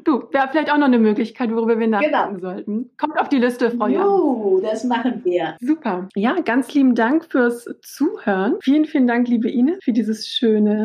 Du, 0.04 0.24
wäre 0.32 0.48
vielleicht 0.50 0.72
auch 0.72 0.78
noch 0.78 0.88
eine 0.88 1.00
Möglichkeit, 1.00 1.52
worüber 1.52 1.80
wir 1.80 1.88
nachdenken 1.88 2.36
genau. 2.36 2.40
sollten. 2.40 2.90
Kommt 2.98 3.20
auf 3.20 3.30
die 3.30 3.38
Liste, 3.38 3.72
Frau. 3.72 3.88
Jo, 3.88 4.60
das 4.64 4.84
machen 4.84 5.22
wir. 5.24 5.56
Super. 5.60 6.08
Ja, 6.16 6.36
ganz 6.42 6.74
lieben 6.74 6.96
Dank 6.96 7.26
fürs 7.26 7.68
Zuhören. 7.82 8.56
Vielen, 8.62 8.86
vielen 8.86 9.08
Dank, 9.08 9.28
liebe 9.28 9.50
Ine, 9.50 9.78
für 9.84 9.92
dieses 9.92 10.28
schöne. 10.28 10.84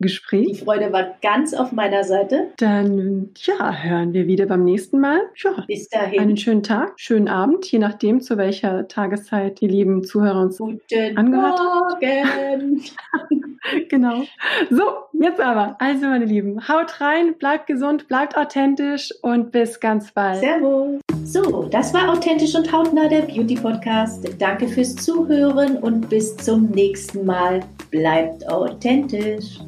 Gespräch. 0.00 0.48
Die 0.48 0.64
Freude 0.64 0.92
war 0.92 1.14
ganz 1.22 1.54
auf 1.54 1.72
meiner 1.72 2.04
Seite. 2.04 2.48
Dann, 2.66 3.30
ja, 3.44 3.72
hören 3.72 4.12
wir 4.12 4.26
wieder 4.26 4.46
beim 4.46 4.64
nächsten 4.64 4.98
Mal. 4.98 5.20
Ja, 5.36 5.64
Bis 5.68 5.88
dahin. 5.88 6.18
Einen 6.18 6.36
schönen 6.36 6.64
Tag, 6.64 6.94
schönen 6.96 7.28
Abend, 7.28 7.70
je 7.70 7.78
nachdem, 7.78 8.20
zu 8.20 8.38
welcher 8.38 8.88
Tageszeit 8.88 9.60
die 9.60 9.68
lieben 9.68 10.02
Zuhörer 10.02 10.40
uns 10.40 10.58
Guten 10.58 11.16
angehört 11.16 11.60
Morgen. 11.60 12.82
genau. 13.88 14.24
So, 14.68 14.82
jetzt 15.12 15.38
aber. 15.40 15.76
Also, 15.78 16.06
meine 16.06 16.24
Lieben, 16.24 16.66
haut 16.66 17.00
rein, 17.00 17.36
bleibt 17.38 17.68
gesund, 17.68 18.08
bleibt 18.08 18.36
authentisch 18.36 19.14
und 19.22 19.52
bis 19.52 19.78
ganz 19.78 20.10
bald. 20.10 20.40
Servus. 20.40 21.00
So, 21.22 21.68
das 21.70 21.94
war 21.94 22.10
Authentisch 22.10 22.56
und 22.56 22.72
Hautnah, 22.72 23.06
der 23.06 23.22
Beauty 23.22 23.54
Podcast. 23.54 24.28
Danke 24.40 24.66
fürs 24.66 24.96
Zuhören 24.96 25.76
und 25.76 26.08
bis 26.08 26.36
zum 26.36 26.68
nächsten 26.70 27.24
Mal. 27.24 27.60
Bleibt 27.92 28.48
authentisch. 28.50 29.60